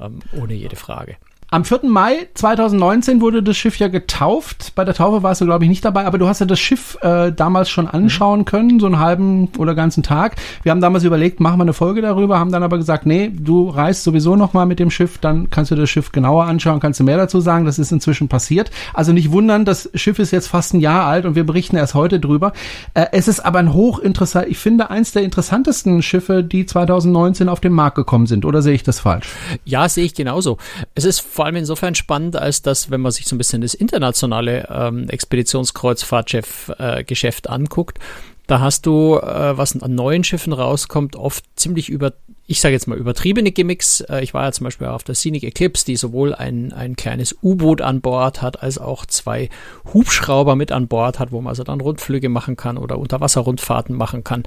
ähm, 0.00 0.18
ohne 0.32 0.54
jede 0.54 0.74
Frage. 0.74 1.14
Am 1.54 1.64
4. 1.64 1.82
Mai 1.84 2.26
2019 2.34 3.20
wurde 3.20 3.40
das 3.40 3.56
Schiff 3.56 3.78
ja 3.78 3.86
getauft. 3.86 4.72
Bei 4.74 4.84
der 4.84 4.92
Taufe 4.92 5.22
warst 5.22 5.40
du, 5.40 5.44
glaube 5.44 5.62
ich, 5.62 5.70
nicht 5.70 5.84
dabei, 5.84 6.04
aber 6.04 6.18
du 6.18 6.26
hast 6.26 6.40
ja 6.40 6.46
das 6.46 6.58
Schiff 6.58 6.98
äh, 7.00 7.30
damals 7.30 7.70
schon 7.70 7.86
anschauen 7.86 8.44
können, 8.44 8.80
so 8.80 8.86
einen 8.86 8.98
halben 8.98 9.50
oder 9.56 9.76
ganzen 9.76 10.02
Tag. 10.02 10.34
Wir 10.64 10.72
haben 10.72 10.80
damals 10.80 11.04
überlegt, 11.04 11.38
machen 11.38 11.58
wir 11.58 11.62
eine 11.62 11.72
Folge 11.72 12.02
darüber, 12.02 12.40
haben 12.40 12.50
dann 12.50 12.64
aber 12.64 12.76
gesagt, 12.76 13.06
nee, 13.06 13.30
du 13.32 13.68
reist 13.68 14.02
sowieso 14.02 14.34
noch 14.34 14.52
mal 14.52 14.66
mit 14.66 14.80
dem 14.80 14.90
Schiff, 14.90 15.18
dann 15.18 15.48
kannst 15.48 15.70
du 15.70 15.76
das 15.76 15.88
Schiff 15.88 16.10
genauer 16.10 16.46
anschauen, 16.46 16.80
kannst 16.80 16.98
du 16.98 17.04
mehr 17.04 17.18
dazu 17.18 17.38
sagen. 17.38 17.66
Das 17.66 17.78
ist 17.78 17.92
inzwischen 17.92 18.26
passiert. 18.26 18.72
Also 18.92 19.12
nicht 19.12 19.30
wundern, 19.30 19.64
das 19.64 19.88
Schiff 19.94 20.18
ist 20.18 20.32
jetzt 20.32 20.48
fast 20.48 20.74
ein 20.74 20.80
Jahr 20.80 21.06
alt 21.06 21.24
und 21.24 21.36
wir 21.36 21.46
berichten 21.46 21.76
erst 21.76 21.94
heute 21.94 22.18
drüber. 22.18 22.52
Äh, 22.94 23.06
es 23.12 23.28
ist 23.28 23.38
aber 23.38 23.60
ein 23.60 23.72
hochinteressant, 23.72 24.48
ich 24.48 24.58
finde, 24.58 24.90
eins 24.90 25.12
der 25.12 25.22
interessantesten 25.22 26.02
Schiffe, 26.02 26.42
die 26.42 26.66
2019 26.66 27.48
auf 27.48 27.60
den 27.60 27.72
Markt 27.72 27.94
gekommen 27.94 28.26
sind. 28.26 28.44
Oder 28.44 28.60
sehe 28.60 28.74
ich 28.74 28.82
das 28.82 28.98
falsch? 28.98 29.28
Ja, 29.64 29.88
sehe 29.88 30.04
ich 30.04 30.14
genauso. 30.14 30.58
Es 30.96 31.04
ist 31.04 31.20
vor 31.20 31.43
allem 31.44 31.56
insofern 31.56 31.94
spannend, 31.94 32.36
als 32.36 32.60
dass, 32.62 32.90
wenn 32.90 33.00
man 33.00 33.12
sich 33.12 33.26
so 33.26 33.34
ein 33.34 33.38
bisschen 33.38 33.62
das 33.62 33.74
internationale 33.74 34.68
ähm, 34.70 35.08
Expeditionskreuzfahrtschiff-Geschäft 35.08 37.46
äh, 37.46 37.50
anguckt, 37.50 37.98
da 38.46 38.60
hast 38.60 38.84
du, 38.84 39.16
äh, 39.16 39.56
was 39.56 39.80
an 39.80 39.94
neuen 39.94 40.22
Schiffen 40.22 40.52
rauskommt, 40.52 41.16
oft 41.16 41.44
ziemlich 41.56 41.88
über, 41.88 42.12
ich 42.46 42.60
sage 42.60 42.74
jetzt 42.74 42.86
mal 42.86 42.98
übertriebene 42.98 43.52
Gimmicks. 43.52 44.02
Äh, 44.02 44.22
ich 44.22 44.34
war 44.34 44.44
ja 44.44 44.52
zum 44.52 44.64
Beispiel 44.64 44.86
auf 44.86 45.02
der 45.02 45.14
Scenic 45.14 45.44
Eclipse, 45.44 45.86
die 45.86 45.96
sowohl 45.96 46.34
ein, 46.34 46.74
ein 46.74 46.94
kleines 46.94 47.34
U-Boot 47.42 47.80
an 47.80 48.02
Bord 48.02 48.42
hat, 48.42 48.62
als 48.62 48.76
auch 48.76 49.06
zwei 49.06 49.48
Hubschrauber 49.94 50.56
mit 50.56 50.72
an 50.72 50.88
Bord 50.88 51.18
hat, 51.18 51.32
wo 51.32 51.40
man 51.40 51.50
also 51.50 51.64
dann 51.64 51.80
Rundflüge 51.80 52.28
machen 52.28 52.56
kann 52.56 52.76
oder 52.76 52.98
Unterwasserrundfahrten 52.98 53.96
machen 53.96 54.24
kann. 54.24 54.42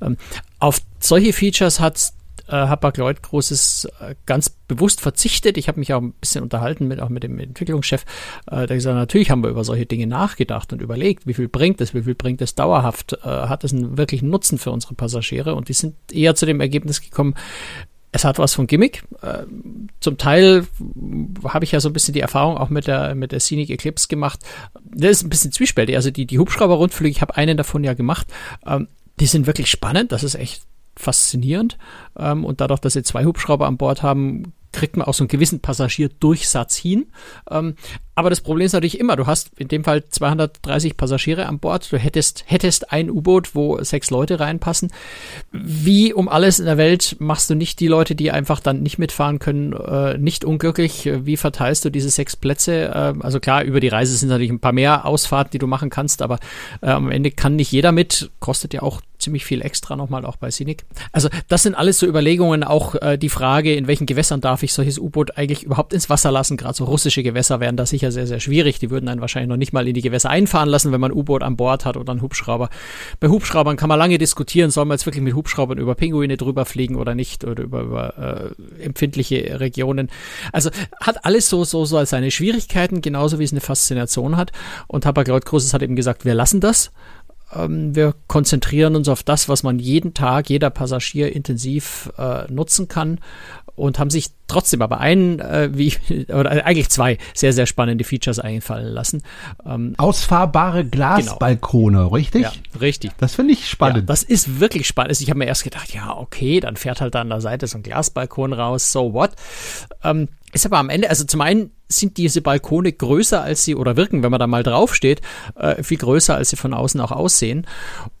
Ähm, 0.00 0.16
auf 0.60 0.80
solche 1.00 1.32
Features 1.32 1.80
hat 1.80 2.12
äh, 2.50 2.56
Hapag-Lloyd 2.56 3.22
Großes 3.22 3.88
äh, 4.00 4.14
ganz 4.26 4.50
bewusst 4.50 5.00
verzichtet. 5.00 5.56
Ich 5.56 5.68
habe 5.68 5.78
mich 5.78 5.92
auch 5.94 6.00
ein 6.00 6.12
bisschen 6.12 6.42
unterhalten 6.42 6.88
mit 6.88 7.00
auch 7.00 7.08
mit 7.08 7.22
dem 7.22 7.38
Entwicklungschef, 7.38 8.04
äh, 8.50 8.66
der 8.66 8.76
gesagt 8.76 8.94
hat, 8.94 9.00
natürlich 9.00 9.30
haben 9.30 9.42
wir 9.42 9.50
über 9.50 9.64
solche 9.64 9.86
Dinge 9.86 10.06
nachgedacht 10.06 10.72
und 10.72 10.82
überlegt, 10.82 11.26
wie 11.26 11.34
viel 11.34 11.48
bringt 11.48 11.80
es, 11.80 11.94
wie 11.94 12.02
viel 12.02 12.14
bringt 12.14 12.42
es 12.42 12.54
dauerhaft, 12.54 13.14
äh, 13.24 13.26
hat 13.26 13.64
es 13.64 13.72
einen 13.72 13.96
wirklichen 13.96 14.28
Nutzen 14.28 14.58
für 14.58 14.70
unsere 14.70 14.94
Passagiere 14.94 15.54
und 15.54 15.68
die 15.68 15.74
sind 15.74 15.94
eher 16.12 16.34
zu 16.34 16.46
dem 16.46 16.60
Ergebnis 16.60 17.00
gekommen, 17.00 17.34
es 18.12 18.24
hat 18.24 18.38
was 18.38 18.54
von 18.54 18.66
Gimmick. 18.66 19.04
Äh, 19.22 19.44
zum 20.00 20.18
Teil 20.18 20.66
habe 21.44 21.64
ich 21.64 21.72
ja 21.72 21.80
so 21.80 21.88
ein 21.88 21.92
bisschen 21.92 22.14
die 22.14 22.20
Erfahrung 22.20 22.56
auch 22.56 22.68
mit 22.68 22.86
der, 22.86 23.14
mit 23.14 23.32
der 23.32 23.40
Scenic 23.40 23.70
Eclipse 23.70 24.08
gemacht. 24.08 24.40
Das 24.84 25.10
ist 25.12 25.22
ein 25.22 25.30
bisschen 25.30 25.52
zwiespältig. 25.52 25.94
Also 25.94 26.10
die, 26.10 26.26
die 26.26 26.38
Hubschrauber-Rundflüge, 26.38 27.10
ich 27.10 27.22
habe 27.22 27.36
einen 27.36 27.56
davon 27.56 27.84
ja 27.84 27.94
gemacht. 27.94 28.26
Ähm, 28.66 28.88
die 29.20 29.26
sind 29.26 29.46
wirklich 29.46 29.70
spannend. 29.70 30.12
Das 30.12 30.24
ist 30.24 30.34
echt 30.34 30.62
faszinierend. 30.96 31.78
Ähm, 32.18 32.44
und 32.44 32.60
dadurch, 32.60 32.80
dass 32.80 32.94
sie 32.94 33.02
zwei 33.02 33.24
Hubschrauber 33.24 33.66
an 33.66 33.76
Bord 33.76 34.02
haben, 34.02 34.52
kriegt 34.72 34.96
man 34.96 35.06
auch 35.06 35.14
so 35.14 35.24
einen 35.24 35.28
gewissen 35.28 35.60
Passagierdurchsatz 35.60 36.76
hin. 36.76 37.06
Ähm, 37.50 37.74
aber 38.14 38.30
das 38.30 38.40
Problem 38.40 38.66
ist 38.66 38.72
natürlich 38.72 39.00
immer, 39.00 39.16
du 39.16 39.26
hast 39.26 39.50
in 39.58 39.68
dem 39.68 39.82
Fall 39.82 40.04
230 40.04 40.96
Passagiere 40.96 41.46
an 41.46 41.58
Bord, 41.58 41.90
du 41.90 41.96
hättest, 41.96 42.44
hättest 42.46 42.92
ein 42.92 43.10
U-Boot, 43.10 43.54
wo 43.54 43.82
sechs 43.82 44.10
Leute 44.10 44.40
reinpassen. 44.40 44.92
Wie 45.52 46.12
um 46.12 46.28
alles 46.28 46.58
in 46.58 46.66
der 46.66 46.76
Welt 46.76 47.16
machst 47.18 47.50
du 47.50 47.54
nicht 47.54 47.80
die 47.80 47.88
Leute, 47.88 48.14
die 48.14 48.30
einfach 48.30 48.60
dann 48.60 48.82
nicht 48.82 48.98
mitfahren 48.98 49.38
können, 49.38 49.72
äh, 49.72 50.18
nicht 50.18 50.44
unglücklich? 50.44 51.10
Wie 51.12 51.36
verteilst 51.36 51.84
du 51.84 51.90
diese 51.90 52.10
sechs 52.10 52.36
Plätze? 52.36 52.88
Äh, 52.88 53.14
also 53.20 53.40
klar, 53.40 53.64
über 53.64 53.80
die 53.80 53.88
Reise 53.88 54.16
sind 54.16 54.28
natürlich 54.28 54.52
ein 54.52 54.60
paar 54.60 54.72
mehr 54.72 55.06
Ausfahrten, 55.06 55.52
die 55.52 55.58
du 55.58 55.66
machen 55.66 55.90
kannst, 55.90 56.22
aber 56.22 56.38
äh, 56.82 56.90
am 56.90 57.10
Ende 57.10 57.30
kann 57.30 57.56
nicht 57.56 57.72
jeder 57.72 57.90
mit, 57.90 58.30
kostet 58.38 58.74
ja 58.74 58.82
auch 58.82 59.00
ziemlich 59.20 59.44
viel 59.44 59.62
extra 59.62 59.96
nochmal 59.96 60.24
auch 60.24 60.36
bei 60.36 60.50
Scenic. 60.50 60.84
Also 61.12 61.28
das 61.48 61.62
sind 61.62 61.74
alles 61.74 61.98
so 61.98 62.06
Überlegungen, 62.06 62.64
auch 62.64 62.94
äh, 62.96 63.18
die 63.18 63.28
Frage, 63.28 63.74
in 63.74 63.86
welchen 63.86 64.06
Gewässern 64.06 64.40
darf 64.40 64.62
ich 64.62 64.72
solches 64.72 64.98
U-Boot 64.98 65.36
eigentlich 65.36 65.62
überhaupt 65.64 65.92
ins 65.92 66.10
Wasser 66.10 66.30
lassen? 66.30 66.56
Gerade 66.56 66.74
so 66.74 66.84
russische 66.84 67.22
Gewässer 67.22 67.60
wären 67.60 67.76
da 67.76 67.86
sicher 67.86 68.12
sehr, 68.12 68.26
sehr 68.26 68.40
schwierig. 68.40 68.78
Die 68.78 68.90
würden 68.90 69.08
einen 69.08 69.20
wahrscheinlich 69.20 69.48
noch 69.48 69.56
nicht 69.56 69.72
mal 69.72 69.86
in 69.86 69.94
die 69.94 70.02
Gewässer 70.02 70.30
einfahren 70.30 70.68
lassen, 70.68 70.92
wenn 70.92 71.00
man 71.00 71.10
ein 71.12 71.16
U-Boot 71.16 71.42
an 71.42 71.56
Bord 71.56 71.84
hat 71.84 71.96
oder 71.96 72.12
einen 72.12 72.22
Hubschrauber. 72.22 72.70
Bei 73.20 73.28
Hubschraubern 73.28 73.76
kann 73.76 73.88
man 73.88 73.98
lange 73.98 74.18
diskutieren, 74.18 74.70
soll 74.70 74.84
man 74.84 74.96
jetzt 74.96 75.06
wirklich 75.06 75.22
mit 75.22 75.34
Hubschraubern 75.34 75.78
über 75.78 75.94
Pinguine 75.94 76.36
drüber 76.36 76.64
fliegen 76.64 76.96
oder 76.96 77.14
nicht 77.14 77.44
oder 77.44 77.62
über, 77.62 77.82
über 77.82 78.54
äh, 78.78 78.84
empfindliche 78.84 79.60
Regionen. 79.60 80.10
Also 80.52 80.70
hat 81.00 81.24
alles 81.24 81.48
so, 81.48 81.64
so, 81.64 81.84
so 81.84 82.04
seine 82.04 82.30
Schwierigkeiten, 82.30 83.02
genauso 83.02 83.38
wie 83.38 83.44
es 83.44 83.52
eine 83.52 83.60
Faszination 83.60 84.36
hat. 84.36 84.52
Und 84.86 85.06
Hapag-Lloyd 85.06 85.44
Großes 85.44 85.74
hat 85.74 85.82
eben 85.82 85.96
gesagt, 85.96 86.24
wir 86.24 86.34
lassen 86.34 86.60
das 86.60 86.92
wir 87.52 88.14
konzentrieren 88.28 88.94
uns 88.94 89.08
auf 89.08 89.22
das, 89.22 89.48
was 89.48 89.62
man 89.62 89.78
jeden 89.78 90.14
Tag, 90.14 90.48
jeder 90.50 90.70
Passagier 90.70 91.34
intensiv 91.34 92.10
äh, 92.16 92.50
nutzen 92.50 92.86
kann 92.88 93.18
und 93.80 93.98
haben 93.98 94.10
sich 94.10 94.28
trotzdem 94.46 94.82
aber 94.82 95.00
einen, 95.00 95.40
äh, 95.40 95.70
wie, 95.72 95.94
oder 96.28 96.50
eigentlich 96.66 96.90
zwei 96.90 97.18
sehr, 97.34 97.52
sehr 97.52 97.66
spannende 97.66 98.04
Features 98.04 98.38
einfallen 98.38 98.92
lassen. 98.92 99.22
Ähm, 99.64 99.94
Ausfahrbare 99.96 100.84
Glasbalkone, 100.84 102.12
richtig? 102.12 102.42
ja, 102.42 102.52
richtig. 102.80 103.12
Das 103.18 103.34
finde 103.34 103.54
ich 103.54 103.60
Ja, 103.60 103.66
spannend. 103.66 104.10
das 104.10 104.22
ist 104.22 104.60
wirklich 104.60 104.86
spannend. 104.86 105.10
Also 105.10 105.22
Ich 105.22 105.30
habe 105.30 105.38
mir 105.38 105.46
erst 105.46 105.64
gedacht, 105.64 105.92
ja, 105.94 106.16
okay, 106.16 106.60
dann 106.60 106.76
fährt 106.76 107.00
halt 107.00 107.14
da 107.14 107.22
an 107.22 107.30
der 107.30 107.40
Seite 107.40 107.66
so 107.66 107.78
ein 107.78 107.82
Glasbalkon 107.82 108.52
raus, 108.52 108.92
so 108.92 109.12
what. 109.14 109.30
Ähm, 110.04 110.28
ist 110.52 110.66
aber 110.66 110.78
am 110.78 110.88
Ende, 110.88 111.08
also 111.08 111.24
zum 111.24 111.40
einen 111.40 111.70
sind 111.88 112.16
diese 112.16 112.40
Balkone 112.40 112.92
größer 112.92 113.42
als 113.42 113.64
sie 113.64 113.74
oder 113.74 113.96
wirken, 113.96 114.22
wenn 114.22 114.30
man 114.30 114.40
da 114.40 114.46
mal 114.46 114.62
draufsteht, 114.62 115.20
äh, 115.56 115.82
viel 115.82 115.98
größer 115.98 116.34
als 116.34 116.50
sie 116.50 116.56
von 116.56 116.72
außen 116.74 117.00
auch 117.00 117.12
aussehen. 117.12 117.66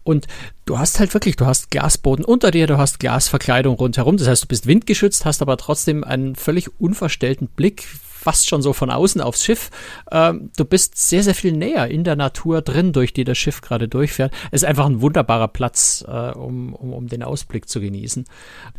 Und 0.02 0.26
du 0.64 0.78
hast 0.78 0.98
halt 0.98 1.14
wirklich, 1.14 1.36
du 1.36 1.46
hast 1.46 1.70
Glasboden 1.70 2.24
unter 2.24 2.50
dir, 2.50 2.66
du 2.66 2.78
hast 2.78 3.00
Glasverkleidung 3.00 3.76
rundherum. 3.76 4.16
Das 4.16 4.28
heißt, 4.28 4.44
du 4.44 4.48
bist 4.48 4.66
windgeschützt, 4.66 5.24
hast 5.24 5.42
aber 5.42 5.56
trotzdem 5.56 6.04
einen 6.04 6.34
völlig 6.34 6.80
unverstellten 6.80 7.48
Blick 7.48 7.86
fast 8.20 8.48
schon 8.48 8.60
so 8.60 8.72
von 8.72 8.90
außen 8.90 9.20
aufs 9.20 9.44
Schiff. 9.44 9.70
Ähm, 10.12 10.50
du 10.56 10.64
bist 10.64 10.96
sehr, 10.96 11.22
sehr 11.22 11.34
viel 11.34 11.52
näher 11.52 11.88
in 11.88 12.04
der 12.04 12.16
Natur 12.16 12.60
drin, 12.60 12.92
durch 12.92 13.12
die 13.12 13.24
das 13.24 13.38
Schiff 13.38 13.62
gerade 13.62 13.88
durchfährt. 13.88 14.32
Es 14.50 14.62
ist 14.62 14.68
einfach 14.68 14.86
ein 14.86 15.00
wunderbarer 15.00 15.48
Platz, 15.48 16.04
äh, 16.06 16.30
um, 16.32 16.74
um, 16.74 16.92
um 16.92 17.08
den 17.08 17.22
Ausblick 17.22 17.68
zu 17.68 17.80
genießen. 17.80 18.26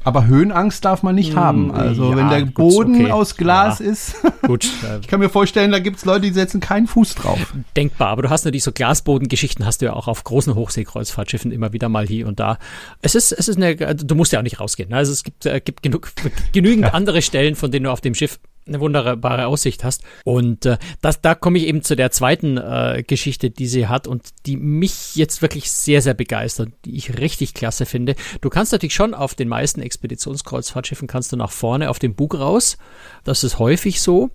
Aber 0.04 0.28
Höhenangst 0.28 0.86
darf 0.86 1.02
man 1.02 1.16
nicht 1.16 1.34
mm, 1.34 1.38
haben. 1.38 1.72
Also 1.72 2.12
ja, 2.12 2.18
wenn 2.18 2.30
der 2.30 2.46
Boden 2.46 2.96
okay. 2.96 3.12
aus 3.12 3.36
Glas 3.36 3.80
ja. 3.80 3.86
ist. 3.88 4.16
gut. 4.44 4.66
Äh, 4.84 5.00
ich 5.00 5.08
kann 5.08 5.20
mir 5.20 5.30
vorstellen, 5.30 5.72
da 5.72 5.80
gibt 5.80 5.98
es 5.98 6.06
Leute, 6.06 6.22
die 6.22 6.32
setzen 6.32 6.60
keinen 6.60 6.86
Fuß 6.86 7.16
drauf. 7.16 7.40
Denkbar, 7.76 8.10
aber 8.10 8.22
du 8.22 8.30
hast 8.30 8.46
natürlich 8.46 8.64
so 8.64 8.72
Glasbodengeschichten, 8.72 9.66
hast 9.66 9.82
du 9.82 9.88
ja 9.88 9.94
auch 9.94 10.08
auf 10.08 10.24
großen 10.24 10.54
Hochseekreuzfahrtschiffen 10.54 11.52
immer 11.52 11.74
wieder 11.74 11.90
mal 11.90 12.06
hier 12.06 12.28
und 12.28 12.40
da. 12.40 12.60
Es 13.02 13.16
ist, 13.16 13.32
es 13.32 13.48
ist 13.48 13.58
eine, 13.58 13.76
du 13.76 14.16
musst 14.16 14.32
ja 14.32 14.40
auch 14.40 14.44
nicht 14.44 14.60
rausgehen. 14.60 14.90
Ne? 14.90 14.98
Also 14.98 15.12
es 15.12 15.24
gibt, 15.24 15.46
äh, 15.48 15.60
gibt 15.60 15.82
genug, 15.82 16.12
genügend 16.54 16.86
ja. 16.86 16.94
andere 16.94 17.24
Stellen, 17.24 17.56
von 17.56 17.72
denen 17.72 17.86
du 17.86 17.92
auf 17.92 18.02
dem 18.02 18.14
Schiff 18.14 18.40
eine 18.68 18.80
wunderbare 18.80 19.48
Aussicht 19.48 19.84
hast. 19.84 20.04
Und 20.24 20.66
äh, 20.66 20.78
das, 21.02 21.22
da 21.22 21.36
komme 21.36 21.58
ich 21.58 21.68
eben 21.68 21.82
zu 21.82 21.96
der 21.96 22.12
zweiten 22.12 22.58
äh, 22.58 23.04
Geschichte, 23.06 23.50
die 23.50 23.68
sie 23.68 23.88
hat 23.88 24.08
und 24.08 24.30
die 24.46 24.58
mich 24.58 25.16
jetzt 25.16 25.42
wirklich 25.42 25.72
sehr, 25.72 26.02
sehr 26.02 26.14
begeistert, 26.14 26.70
die 26.86 26.96
ich 26.96 27.18
richtig 27.18 27.54
klasse 27.54 27.86
finde. 27.86 28.16
Du 28.42 28.50
kannst 28.50 28.72
natürlich 28.72 28.94
schon 28.94 29.14
auf 29.14 29.36
den 29.36 29.48
meisten 29.48 29.82
Expeditionskreuzfahrtschiffen 29.82 31.08
kannst 31.08 31.32
du 31.32 31.38
nach 31.38 31.52
vorne 31.52 31.90
auf 31.90 32.00
den 32.00 32.16
Bug 32.16 32.36
raus. 32.36 32.78
Das 33.24 33.44
ist 33.44 33.60
häufig 33.60 34.02
so. 34.02 34.30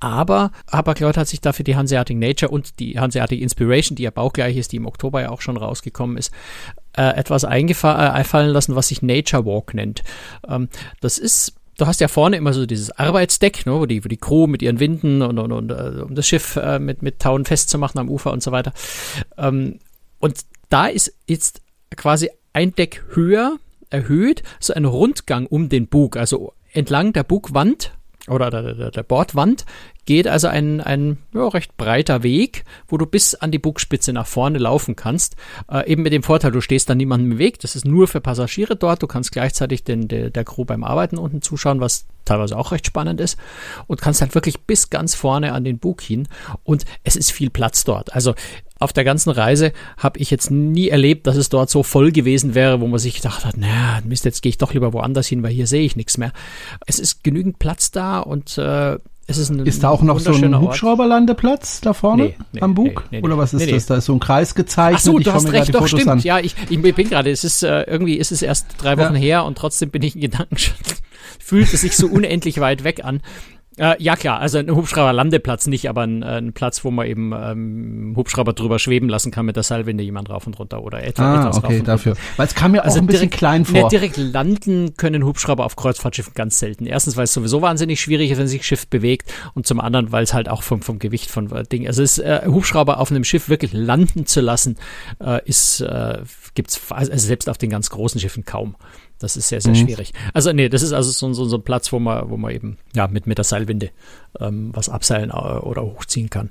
Aber 0.00 0.50
Hapag-Lloyd 0.72 1.18
hat 1.18 1.28
sich 1.28 1.42
dafür 1.42 1.62
die 1.62 1.76
Hanseatic 1.76 2.16
Nature 2.16 2.50
und 2.50 2.80
die 2.80 2.98
Hanseatic 2.98 3.40
Inspiration, 3.40 3.96
die 3.96 4.04
ja 4.04 4.10
baugleich 4.10 4.56
ist, 4.56 4.72
die 4.72 4.76
im 4.76 4.86
Oktober 4.86 5.20
ja 5.20 5.28
auch 5.28 5.42
schon 5.42 5.58
rausgekommen 5.58 6.16
ist, 6.16 6.32
äh, 6.96 7.14
etwas 7.16 7.44
eingefallen 7.44 8.50
äh, 8.50 8.52
lassen, 8.52 8.76
was 8.76 8.88
sich 8.88 9.02
Nature 9.02 9.44
Walk 9.44 9.74
nennt. 9.74 10.02
Ähm, 10.48 10.70
das 11.02 11.18
ist 11.18 11.54
du 11.80 11.86
hast 11.86 12.00
ja 12.00 12.08
vorne 12.08 12.36
immer 12.36 12.52
so 12.52 12.66
dieses 12.66 12.90
Arbeitsdeck, 12.90 13.66
ne, 13.66 13.72
wo, 13.72 13.86
die, 13.86 14.04
wo 14.04 14.08
die 14.08 14.16
Crew 14.16 14.46
mit 14.46 14.62
ihren 14.62 14.80
Winden 14.80 15.22
und, 15.22 15.38
und, 15.38 15.52
und 15.52 15.72
uh, 15.72 16.04
um 16.04 16.14
das 16.14 16.26
Schiff 16.26 16.56
uh, 16.56 16.78
mit, 16.78 17.02
mit 17.02 17.18
Tauen 17.20 17.44
festzumachen 17.44 18.00
am 18.00 18.08
Ufer 18.08 18.32
und 18.32 18.42
so 18.42 18.52
weiter. 18.52 18.72
Ähm, 19.38 19.78
und 20.18 20.40
da 20.68 20.86
ist 20.86 21.14
jetzt 21.26 21.62
quasi 21.96 22.30
ein 22.52 22.74
Deck 22.74 23.04
höher 23.14 23.58
erhöht, 23.88 24.42
so 24.60 24.72
ein 24.74 24.84
Rundgang 24.84 25.46
um 25.46 25.68
den 25.68 25.88
Bug, 25.88 26.16
also 26.16 26.52
entlang 26.72 27.12
der 27.12 27.24
Bugwand 27.24 27.92
oder 28.28 28.50
der, 28.50 28.74
der, 28.74 28.90
der 28.90 29.02
Bordwand 29.02 29.64
geht 30.10 30.26
also 30.26 30.48
ein, 30.48 30.80
ein 30.80 31.18
ja, 31.32 31.46
recht 31.46 31.76
breiter 31.76 32.24
Weg, 32.24 32.64
wo 32.88 32.98
du 32.98 33.06
bis 33.06 33.36
an 33.36 33.52
die 33.52 33.60
Bugspitze 33.60 34.12
nach 34.12 34.26
vorne 34.26 34.58
laufen 34.58 34.96
kannst. 34.96 35.36
Äh, 35.70 35.88
eben 35.88 36.02
mit 36.02 36.12
dem 36.12 36.24
Vorteil, 36.24 36.50
du 36.50 36.60
stehst 36.60 36.90
da 36.90 36.96
niemandem 36.96 37.30
im 37.30 37.38
Weg. 37.38 37.60
Das 37.60 37.76
ist 37.76 37.84
nur 37.84 38.08
für 38.08 38.20
Passagiere 38.20 38.74
dort. 38.74 39.04
Du 39.04 39.06
kannst 39.06 39.30
gleichzeitig 39.30 39.84
den, 39.84 40.08
der, 40.08 40.30
der 40.30 40.42
Crew 40.42 40.64
beim 40.64 40.82
Arbeiten 40.82 41.16
unten 41.16 41.42
zuschauen, 41.42 41.78
was 41.78 42.06
teilweise 42.24 42.58
auch 42.58 42.72
recht 42.72 42.88
spannend 42.88 43.20
ist. 43.20 43.38
Und 43.86 44.02
kannst 44.02 44.20
halt 44.20 44.34
wirklich 44.34 44.58
bis 44.62 44.90
ganz 44.90 45.14
vorne 45.14 45.52
an 45.52 45.62
den 45.62 45.78
Bug 45.78 46.00
hin. 46.00 46.26
Und 46.64 46.86
es 47.04 47.14
ist 47.14 47.30
viel 47.30 47.50
Platz 47.50 47.84
dort. 47.84 48.12
Also 48.12 48.34
auf 48.80 48.92
der 48.92 49.04
ganzen 49.04 49.30
Reise 49.30 49.72
habe 49.96 50.18
ich 50.18 50.32
jetzt 50.32 50.50
nie 50.50 50.88
erlebt, 50.88 51.28
dass 51.28 51.36
es 51.36 51.50
dort 51.50 51.70
so 51.70 51.84
voll 51.84 52.10
gewesen 52.10 52.56
wäre, 52.56 52.80
wo 52.80 52.88
man 52.88 52.98
sich 52.98 53.14
gedacht 53.14 53.44
hat, 53.44 53.56
naja, 53.56 54.00
Mist, 54.04 54.24
jetzt 54.24 54.42
gehe 54.42 54.50
ich 54.50 54.58
doch 54.58 54.74
lieber 54.74 54.92
woanders 54.92 55.28
hin, 55.28 55.44
weil 55.44 55.52
hier 55.52 55.68
sehe 55.68 55.84
ich 55.84 55.94
nichts 55.94 56.18
mehr. 56.18 56.32
Es 56.86 56.98
ist 56.98 57.22
genügend 57.22 57.60
Platz 57.60 57.92
da 57.92 58.18
und 58.18 58.58
äh, 58.58 58.98
es 59.30 59.38
ist, 59.38 59.50
ein, 59.50 59.64
ist 59.64 59.82
da 59.82 59.88
auch 59.88 60.02
noch 60.02 60.18
so 60.18 60.32
ein 60.32 60.60
Hubschrauberlandeplatz 60.60 61.80
da 61.80 61.92
vorne 61.92 62.22
nee, 62.24 62.36
nee, 62.52 62.60
am 62.60 62.74
Bug? 62.74 63.04
Nee, 63.10 63.22
Oder 63.22 63.38
was 63.38 63.54
ist 63.54 63.70
das? 63.70 63.86
Da 63.86 63.96
ist 63.96 64.06
so 64.06 64.12
ein 64.12 64.20
Kreis 64.20 64.54
gezeichnet. 64.54 64.98
Ach 64.98 65.04
so, 65.04 65.18
du 65.18 65.32
hast 65.32 65.52
recht, 65.52 65.74
doch, 65.74 65.86
stimmt. 65.86 66.08
An. 66.08 66.18
Ja, 66.20 66.40
ich, 66.40 66.56
ich 66.68 66.80
bin 66.80 67.08
gerade, 67.08 67.30
es 67.30 67.44
ist 67.44 67.62
äh, 67.62 67.82
irgendwie 67.82 68.16
ist 68.16 68.32
es 68.32 68.42
erst 68.42 68.66
drei 68.78 68.98
Wochen 68.98 69.14
ja. 69.14 69.20
her 69.20 69.44
und 69.44 69.56
trotzdem 69.56 69.90
bin 69.90 70.02
ich 70.02 70.16
in 70.16 70.20
Gedanken 70.20 70.58
schon, 70.58 70.74
fühlt 71.38 71.72
es 71.72 71.82
sich 71.82 71.96
so 71.96 72.08
unendlich 72.08 72.60
weit 72.60 72.84
weg 72.84 73.04
an. 73.04 73.22
Äh, 73.80 73.96
ja 73.98 74.14
klar, 74.14 74.40
also 74.40 74.58
ein 74.58 74.70
Hubschrauber-Landeplatz 74.70 75.66
nicht, 75.66 75.88
aber 75.88 76.02
ein, 76.02 76.22
äh, 76.22 76.36
ein, 76.36 76.52
Platz, 76.52 76.84
wo 76.84 76.90
man 76.90 77.06
eben 77.06 77.32
ähm, 77.32 78.12
Hubschrauber 78.14 78.52
drüber 78.52 78.78
schweben 78.78 79.08
lassen 79.08 79.30
kann 79.30 79.46
mit 79.46 79.56
der 79.56 79.62
Seilwinde 79.62 80.04
jemand 80.04 80.28
rauf 80.28 80.46
und 80.46 80.58
runter 80.58 80.82
oder 80.82 81.02
etwa 81.02 81.22
ah, 81.22 81.40
etwas 81.40 81.56
okay, 81.56 81.66
rauf 81.66 81.78
und 81.78 81.88
dafür. 81.88 82.16
Weil 82.36 82.46
es 82.46 82.54
kam 82.54 82.72
mir 82.72 82.84
also 82.84 82.98
auch 82.98 83.02
ein 83.02 83.06
bisschen 83.06 83.30
klein 83.30 83.64
vor. 83.64 83.80
Ne, 83.80 83.88
direkt 83.88 84.18
landen 84.18 84.96
können 84.98 85.24
Hubschrauber 85.24 85.64
auf 85.64 85.76
Kreuzfahrtschiffen 85.76 86.34
ganz 86.34 86.58
selten. 86.58 86.84
Erstens, 86.84 87.16
weil 87.16 87.24
es 87.24 87.32
sowieso 87.32 87.62
wahnsinnig 87.62 88.02
schwierig 88.02 88.30
ist, 88.30 88.36
wenn 88.38 88.48
sich 88.48 88.60
ein 88.60 88.64
Schiff 88.64 88.86
bewegt 88.86 89.32
und 89.54 89.66
zum 89.66 89.80
anderen, 89.80 90.12
weil 90.12 90.24
es 90.24 90.34
halt 90.34 90.50
auch 90.50 90.62
vom, 90.62 90.82
vom 90.82 90.98
Gewicht 90.98 91.30
von 91.30 91.50
äh, 91.50 91.62
Ding, 91.62 91.86
also 91.86 92.02
es, 92.02 92.18
äh, 92.18 92.42
Hubschrauber 92.44 93.00
auf 93.00 93.10
einem 93.10 93.24
Schiff 93.24 93.48
wirklich 93.48 93.72
landen 93.72 94.26
zu 94.26 94.42
lassen, 94.42 94.76
äh, 95.24 95.40
ist, 95.46 95.80
äh, 95.80 96.18
gibt's 96.54 96.78
also 96.90 97.12
selbst 97.16 97.48
auf 97.48 97.56
den 97.56 97.70
ganz 97.70 97.88
großen 97.88 98.20
Schiffen 98.20 98.44
kaum. 98.44 98.76
Das 99.20 99.36
ist 99.36 99.48
sehr, 99.48 99.60
sehr 99.60 99.72
mhm. 99.74 99.86
schwierig. 99.86 100.12
Also 100.32 100.52
nee, 100.52 100.68
das 100.70 100.82
ist 100.82 100.92
also 100.92 101.10
so, 101.10 101.32
so, 101.34 101.44
so 101.44 101.58
ein 101.58 101.62
Platz, 101.62 101.92
wo 101.92 101.98
man, 101.98 102.30
wo 102.30 102.38
man 102.38 102.52
eben 102.52 102.78
ja 102.94 103.06
mit, 103.06 103.26
mit 103.26 103.36
der 103.36 103.44
Seilwinde 103.44 103.90
ähm, 104.38 104.70
was 104.74 104.88
abseilen 104.88 105.30
äh, 105.30 105.34
oder 105.34 105.82
hochziehen 105.82 106.30
kann. 106.30 106.50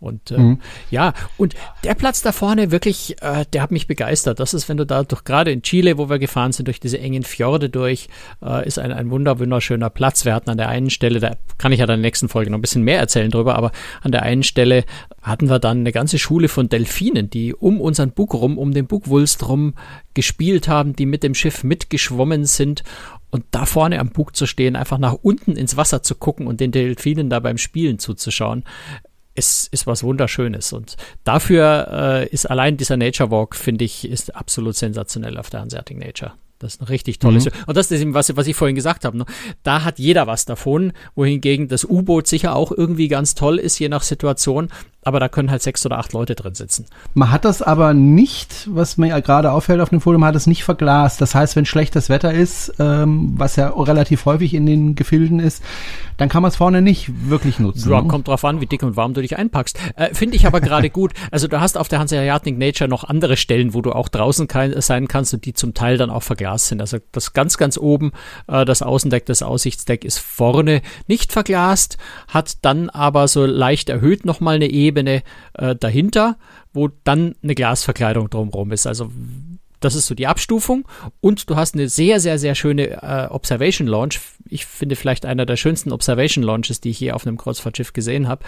Und 0.00 0.30
äh, 0.30 0.38
mhm. 0.38 0.60
ja, 0.90 1.12
und 1.36 1.54
der 1.84 1.94
Platz 1.94 2.22
da 2.22 2.32
vorne 2.32 2.70
wirklich, 2.70 3.20
äh, 3.22 3.44
der 3.52 3.62
hat 3.62 3.70
mich 3.70 3.86
begeistert. 3.86 4.38
Das 4.38 4.54
ist, 4.54 4.68
wenn 4.68 4.76
du 4.76 4.86
da 4.86 5.02
durch 5.02 5.24
gerade 5.24 5.50
in 5.50 5.62
Chile, 5.62 5.98
wo 5.98 6.08
wir 6.08 6.18
gefahren 6.18 6.52
sind, 6.52 6.68
durch 6.68 6.80
diese 6.80 6.98
engen 6.98 7.24
Fjorde 7.24 7.68
durch, 7.68 8.08
äh, 8.42 8.66
ist 8.66 8.78
ein, 8.78 8.92
ein 8.92 9.10
wunder, 9.10 9.38
wunderschöner 9.38 9.90
Platz. 9.90 10.24
Wir 10.24 10.34
hatten 10.34 10.50
an 10.50 10.58
der 10.58 10.68
einen 10.68 10.90
Stelle, 10.90 11.20
da 11.20 11.36
kann 11.58 11.72
ich 11.72 11.80
ja 11.80 11.86
dann 11.86 11.98
in 11.98 12.02
der 12.02 12.08
nächsten 12.08 12.28
Folge 12.28 12.50
noch 12.50 12.58
ein 12.58 12.62
bisschen 12.62 12.84
mehr 12.84 13.00
erzählen 13.00 13.30
drüber, 13.30 13.56
aber 13.56 13.72
an 14.02 14.12
der 14.12 14.22
einen 14.22 14.42
Stelle 14.42 14.84
hatten 15.22 15.48
wir 15.48 15.58
dann 15.58 15.80
eine 15.80 15.92
ganze 15.92 16.18
Schule 16.18 16.48
von 16.48 16.68
Delfinen, 16.68 17.28
die 17.30 17.54
um 17.54 17.80
unseren 17.80 18.12
Bug 18.12 18.34
rum, 18.34 18.56
um 18.56 18.72
den 18.72 18.86
Bugwulst 18.86 19.48
rum 19.48 19.74
gespielt 20.14 20.68
haben, 20.68 20.94
die 20.94 21.06
mit 21.06 21.22
dem 21.22 21.34
Schiff 21.34 21.64
mitgeschwommen 21.64 22.44
sind 22.44 22.82
und 23.30 23.44
da 23.50 23.66
vorne 23.66 23.98
am 23.98 24.10
Bug 24.10 24.34
zu 24.34 24.46
stehen, 24.46 24.76
einfach 24.76 24.98
nach 24.98 25.14
unten 25.14 25.56
ins 25.56 25.76
Wasser 25.76 26.02
zu 26.02 26.14
gucken 26.14 26.46
und 26.46 26.60
den 26.60 26.72
Delfinen 26.72 27.30
da 27.30 27.40
beim 27.40 27.58
Spielen 27.58 27.98
zuzuschauen, 27.98 28.64
ist, 29.34 29.72
ist 29.72 29.86
was 29.86 30.02
Wunderschönes. 30.02 30.72
Und 30.72 30.96
dafür 31.24 31.88
äh, 31.90 32.28
ist 32.28 32.50
allein 32.50 32.76
dieser 32.76 32.96
Nature 32.96 33.30
Walk, 33.30 33.54
finde 33.54 33.84
ich, 33.84 34.08
ist 34.08 34.34
absolut 34.34 34.76
sensationell 34.76 35.38
auf 35.38 35.50
der 35.50 35.60
Hanseatic 35.60 35.98
Nature. 35.98 36.32
Das 36.58 36.74
ist 36.74 36.80
ein 36.80 36.86
richtig 36.86 37.18
tolles. 37.18 37.44
Mhm. 37.44 37.50
Und 37.66 37.76
das 37.76 37.90
ist 37.90 38.00
eben, 38.00 38.14
was, 38.14 38.34
was 38.36 38.46
ich 38.46 38.56
vorhin 38.56 38.74
gesagt 38.74 39.04
habe. 39.04 39.16
Ne? 39.16 39.26
Da 39.62 39.84
hat 39.84 39.98
jeder 39.98 40.26
was 40.26 40.44
davon, 40.44 40.92
wohingegen 41.14 41.68
das 41.68 41.84
U-Boot 41.84 42.26
sicher 42.26 42.56
auch 42.56 42.72
irgendwie 42.72 43.08
ganz 43.08 43.34
toll 43.34 43.58
ist, 43.58 43.78
je 43.78 43.88
nach 43.88 44.02
Situation 44.02 44.68
aber 45.08 45.20
da 45.20 45.28
können 45.28 45.50
halt 45.50 45.62
sechs 45.62 45.86
oder 45.86 45.98
acht 45.98 46.12
Leute 46.12 46.34
drin 46.34 46.54
sitzen. 46.54 46.84
Man 47.14 47.30
hat 47.30 47.46
das 47.46 47.62
aber 47.62 47.94
nicht, 47.94 48.68
was 48.70 48.98
mir 48.98 49.08
ja 49.08 49.20
gerade 49.20 49.52
auffällt 49.52 49.80
auf 49.80 49.88
dem 49.88 50.02
Forum, 50.02 50.20
man 50.20 50.28
hat 50.28 50.36
es 50.36 50.46
nicht 50.46 50.64
verglast. 50.64 51.20
Das 51.22 51.34
heißt, 51.34 51.56
wenn 51.56 51.64
schlechtes 51.64 52.10
Wetter 52.10 52.34
ist, 52.34 52.74
ähm, 52.78 53.32
was 53.36 53.56
ja 53.56 53.68
relativ 53.70 54.26
häufig 54.26 54.52
in 54.52 54.66
den 54.66 54.96
Gefilden 54.96 55.40
ist, 55.40 55.62
dann 56.18 56.28
kann 56.28 56.42
man 56.42 56.50
es 56.50 56.56
vorne 56.56 56.82
nicht 56.82 57.30
wirklich 57.30 57.58
nutzen. 57.58 57.90
Ja, 57.90 58.02
ne? 58.02 58.08
kommt 58.08 58.28
drauf 58.28 58.44
an, 58.44 58.60
wie 58.60 58.66
dick 58.66 58.82
und 58.82 58.96
warm 58.96 59.14
du 59.14 59.22
dich 59.22 59.38
einpackst. 59.38 59.78
Äh, 59.96 60.14
Finde 60.14 60.36
ich 60.36 60.46
aber 60.46 60.60
gerade 60.60 60.90
gut. 60.90 61.12
Also 61.30 61.48
du 61.48 61.58
hast 61.58 61.78
auf 61.78 61.88
der 61.88 62.00
Hanseatic 62.00 62.58
Nature 62.58 62.90
noch 62.90 63.04
andere 63.04 63.38
Stellen, 63.38 63.72
wo 63.72 63.80
du 63.80 63.92
auch 63.92 64.08
draußen 64.08 64.46
kein, 64.46 64.78
sein 64.80 65.08
kannst 65.08 65.32
und 65.32 65.46
die 65.46 65.54
zum 65.54 65.72
Teil 65.72 65.96
dann 65.96 66.10
auch 66.10 66.22
verglast 66.22 66.47
sind. 66.56 66.80
Also 66.80 66.98
das 67.12 67.34
ganz, 67.34 67.58
ganz 67.58 67.76
oben, 67.76 68.12
äh, 68.46 68.64
das 68.64 68.80
Außendeck, 68.82 69.26
das 69.26 69.42
Aussichtsdeck 69.42 70.04
ist 70.04 70.18
vorne 70.18 70.80
nicht 71.06 71.32
verglast, 71.32 71.98
hat 72.28 72.64
dann 72.64 72.88
aber 72.88 73.28
so 73.28 73.44
leicht 73.44 73.90
erhöht 73.90 74.24
nochmal 74.24 74.56
eine 74.56 74.70
Ebene 74.70 74.88
Ebene 74.88 75.22
äh, 75.54 75.76
dahinter, 75.76 76.36
wo 76.72 76.88
dann 77.04 77.34
eine 77.42 77.54
Glasverkleidung 77.54 78.30
drumherum 78.30 78.72
ist. 78.72 78.86
Also 78.86 79.10
das 79.80 79.94
ist 79.94 80.06
so 80.06 80.14
die 80.14 80.26
Abstufung. 80.26 80.86
Und 81.20 81.48
du 81.50 81.56
hast 81.56 81.74
eine 81.74 81.88
sehr, 81.88 82.20
sehr, 82.20 82.38
sehr 82.38 82.54
schöne 82.54 83.02
äh, 83.02 83.26
Observation 83.30 83.86
Launch. 83.86 84.20
Ich 84.48 84.66
finde 84.66 84.96
vielleicht 84.96 85.26
einer 85.26 85.46
der 85.46 85.56
schönsten 85.56 85.92
Observation 85.92 86.42
Launches, 86.42 86.80
die 86.80 86.90
ich 86.90 86.98
hier 86.98 87.14
auf 87.14 87.26
einem 87.26 87.36
Kreuzfahrtschiff 87.36 87.92
gesehen 87.92 88.28
habe, 88.28 88.44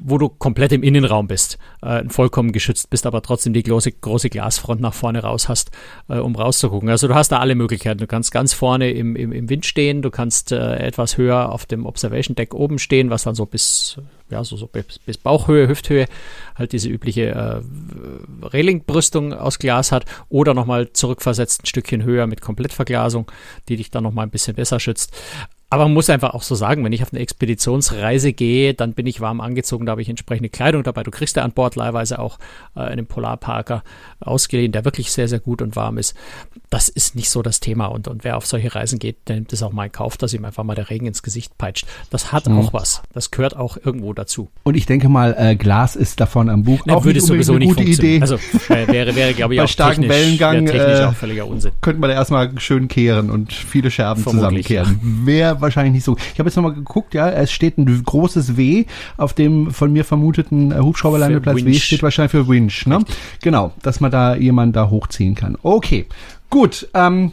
wo 0.00 0.18
du 0.18 0.28
komplett 0.28 0.72
im 0.72 0.82
Innenraum 0.82 1.26
bist, 1.26 1.58
äh, 1.82 2.04
vollkommen 2.08 2.52
geschützt 2.52 2.90
bist, 2.90 3.06
aber 3.06 3.22
trotzdem 3.22 3.52
die 3.52 3.62
große, 3.62 3.92
große 3.92 4.30
Glasfront 4.30 4.80
nach 4.80 4.94
vorne 4.94 5.20
raus 5.22 5.48
hast, 5.48 5.70
äh, 6.08 6.18
um 6.18 6.34
rauszugucken. 6.34 6.88
Also 6.88 7.08
du 7.08 7.14
hast 7.14 7.32
da 7.32 7.38
alle 7.38 7.54
Möglichkeiten. 7.54 7.98
Du 7.98 8.06
kannst 8.06 8.32
ganz 8.32 8.52
vorne 8.52 8.90
im, 8.90 9.16
im, 9.16 9.32
im 9.32 9.48
Wind 9.48 9.66
stehen, 9.66 10.02
du 10.02 10.10
kannst 10.10 10.52
äh, 10.52 10.76
etwas 10.76 11.16
höher 11.18 11.50
auf 11.50 11.66
dem 11.66 11.86
Observation 11.86 12.34
Deck 12.34 12.54
oben 12.54 12.78
stehen, 12.78 13.10
was 13.10 13.24
dann 13.24 13.34
so 13.34 13.46
bis 13.46 13.98
ja, 14.30 14.44
so, 14.44 14.56
so 14.56 14.66
bis, 14.66 14.98
bis 14.98 15.18
Bauchhöhe, 15.18 15.68
Hüfthöhe, 15.68 16.06
halt 16.54 16.72
diese 16.72 16.88
übliche 16.88 17.28
äh, 17.30 18.46
Reling-Brüstung 18.46 19.32
aus 19.32 19.58
Glas 19.58 19.92
hat 19.92 20.04
oder 20.28 20.54
nochmal 20.54 20.92
zurückversetzt 20.92 21.62
ein 21.62 21.66
Stückchen 21.66 22.04
höher 22.04 22.26
mit 22.26 22.40
Komplettverglasung, 22.40 23.30
die 23.68 23.76
dich 23.76 23.90
dann 23.90 24.04
nochmal 24.04 24.26
ein 24.26 24.30
bisschen 24.30 24.56
besser 24.56 24.80
schützt. 24.80 25.12
Aber 25.72 25.84
man 25.84 25.94
muss 25.94 26.10
einfach 26.10 26.34
auch 26.34 26.42
so 26.42 26.56
sagen, 26.56 26.84
wenn 26.84 26.92
ich 26.92 27.02
auf 27.02 27.12
eine 27.12 27.20
Expeditionsreise 27.20 28.32
gehe, 28.32 28.74
dann 28.74 28.92
bin 28.92 29.06
ich 29.06 29.20
warm 29.20 29.40
angezogen, 29.40 29.86
da 29.86 29.92
habe 29.92 30.02
ich 30.02 30.08
entsprechende 30.08 30.48
Kleidung 30.48 30.82
dabei. 30.82 31.04
Du 31.04 31.12
kriegst 31.12 31.36
ja 31.36 31.44
an 31.44 31.52
Bord 31.52 31.76
leihweise 31.76 32.18
auch 32.18 32.38
äh, 32.74 32.80
einen 32.80 33.06
Polarparker 33.06 33.84
ausgeliehen, 34.18 34.72
der 34.72 34.84
wirklich 34.84 35.12
sehr, 35.12 35.28
sehr 35.28 35.38
gut 35.38 35.62
und 35.62 35.76
warm 35.76 35.96
ist. 35.96 36.16
Das 36.70 36.88
ist 36.88 37.14
nicht 37.14 37.30
so 37.30 37.40
das 37.42 37.60
Thema. 37.60 37.86
Und, 37.86 38.08
und 38.08 38.24
wer 38.24 38.36
auf 38.36 38.46
solche 38.46 38.74
Reisen 38.74 38.98
geht, 38.98 39.28
der 39.28 39.36
nimmt 39.36 39.52
es 39.52 39.62
auch 39.62 39.72
mal 39.72 39.84
in 39.84 39.92
Kauf, 39.92 40.16
dass 40.16 40.34
ihm 40.34 40.44
einfach 40.44 40.64
mal 40.64 40.74
der 40.74 40.90
Regen 40.90 41.06
ins 41.06 41.22
Gesicht 41.22 41.56
peitscht. 41.56 41.86
Das 42.10 42.32
hat 42.32 42.48
mhm. 42.48 42.58
auch 42.58 42.72
was. 42.72 43.02
Das 43.12 43.30
gehört 43.30 43.54
auch 43.56 43.76
irgendwo 43.76 44.12
dazu. 44.12 44.50
Und 44.64 44.76
ich 44.76 44.86
denke 44.86 45.08
mal, 45.08 45.36
äh, 45.38 45.54
Glas 45.54 45.94
ist 45.94 46.18
davon 46.18 46.48
am 46.48 46.64
Buch 46.64 46.80
Na, 46.84 46.94
auch 46.94 47.04
würde 47.04 47.20
nicht 47.20 47.28
sowieso 47.28 47.54
eine 47.54 47.66
gute 47.66 47.84
Idee. 47.84 48.20
Also 48.20 48.34
äh, 48.70 48.88
wäre, 48.88 49.14
wäre 49.14 49.34
glaube 49.34 49.54
ich, 49.54 49.58
Bei 49.58 49.64
auch 49.64 49.68
starken 49.68 50.02
technisch, 50.02 50.18
Wellengang, 50.18 50.66
technisch 50.66 50.98
äh, 50.98 51.04
auch 51.04 51.14
völliger 51.14 51.46
Unsinn. 51.46 51.70
Könnte 51.80 52.00
man 52.00 52.10
da 52.10 52.16
erstmal 52.16 52.58
schön 52.58 52.88
kehren 52.88 53.30
und 53.30 53.52
viele 53.52 53.92
Scherben 53.92 54.22
Vermutlich, 54.24 54.66
zusammenkehren. 54.66 55.00
Ja. 55.02 55.20
Wer 55.24 55.59
wahrscheinlich 55.60 55.92
nicht 55.94 56.04
so. 56.04 56.16
Ich 56.32 56.38
habe 56.38 56.48
jetzt 56.48 56.56
nochmal 56.56 56.74
geguckt, 56.74 57.14
ja, 57.14 57.28
es 57.28 57.52
steht 57.52 57.78
ein 57.78 58.04
großes 58.04 58.56
W 58.56 58.86
auf 59.16 59.32
dem 59.32 59.70
von 59.70 59.92
mir 59.92 60.04
vermuteten 60.04 60.72
äh, 60.72 60.78
Hubschrauberlandeplatz. 60.78 61.64
W 61.64 61.74
steht 61.74 62.02
wahrscheinlich 62.02 62.32
für 62.32 62.48
Winch, 62.48 62.86
ne? 62.86 62.98
Richtig. 62.98 63.16
Genau, 63.42 63.72
dass 63.82 64.00
man 64.00 64.10
da 64.10 64.34
jemanden 64.34 64.72
da 64.72 64.90
hochziehen 64.90 65.34
kann. 65.34 65.56
Okay, 65.62 66.06
gut. 66.48 66.88
Ähm, 66.94 67.32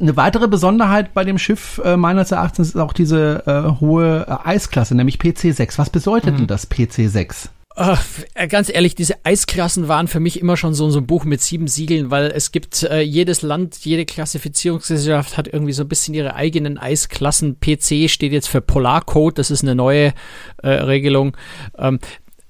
eine 0.00 0.16
weitere 0.16 0.48
Besonderheit 0.48 1.14
bei 1.14 1.24
dem 1.24 1.38
Schiff 1.38 1.80
äh, 1.84 1.96
meines 1.96 2.32
Erachtens 2.32 2.68
ist 2.68 2.76
auch 2.76 2.92
diese 2.92 3.42
äh, 3.46 3.80
hohe 3.80 4.26
äh, 4.26 4.48
Eisklasse, 4.48 4.94
nämlich 4.94 5.18
PC6. 5.18 5.78
Was 5.78 5.90
bedeutet 5.90 6.34
mhm. 6.34 6.38
denn 6.38 6.46
das 6.46 6.70
PC6? 6.70 7.48
Äh, 7.78 8.48
ganz 8.48 8.68
ehrlich, 8.68 8.96
diese 8.96 9.24
Eisklassen 9.24 9.86
waren 9.86 10.08
für 10.08 10.18
mich 10.18 10.40
immer 10.40 10.56
schon 10.56 10.74
so, 10.74 10.90
so 10.90 10.98
ein 10.98 11.06
Buch 11.06 11.24
mit 11.24 11.40
sieben 11.40 11.68
Siegeln, 11.68 12.10
weil 12.10 12.32
es 12.34 12.50
gibt 12.50 12.82
äh, 12.82 13.02
jedes 13.02 13.42
Land, 13.42 13.84
jede 13.84 14.04
Klassifizierungsgesellschaft 14.04 15.36
hat 15.36 15.46
irgendwie 15.46 15.72
so 15.72 15.84
ein 15.84 15.88
bisschen 15.88 16.12
ihre 16.12 16.34
eigenen 16.34 16.76
Eisklassen. 16.76 17.60
PC 17.60 18.10
steht 18.10 18.32
jetzt 18.32 18.48
für 18.48 18.60
Polarcode, 18.60 19.38
das 19.38 19.52
ist 19.52 19.62
eine 19.62 19.76
neue 19.76 20.12
äh, 20.60 20.68
Regelung. 20.70 21.36
Ähm, 21.78 22.00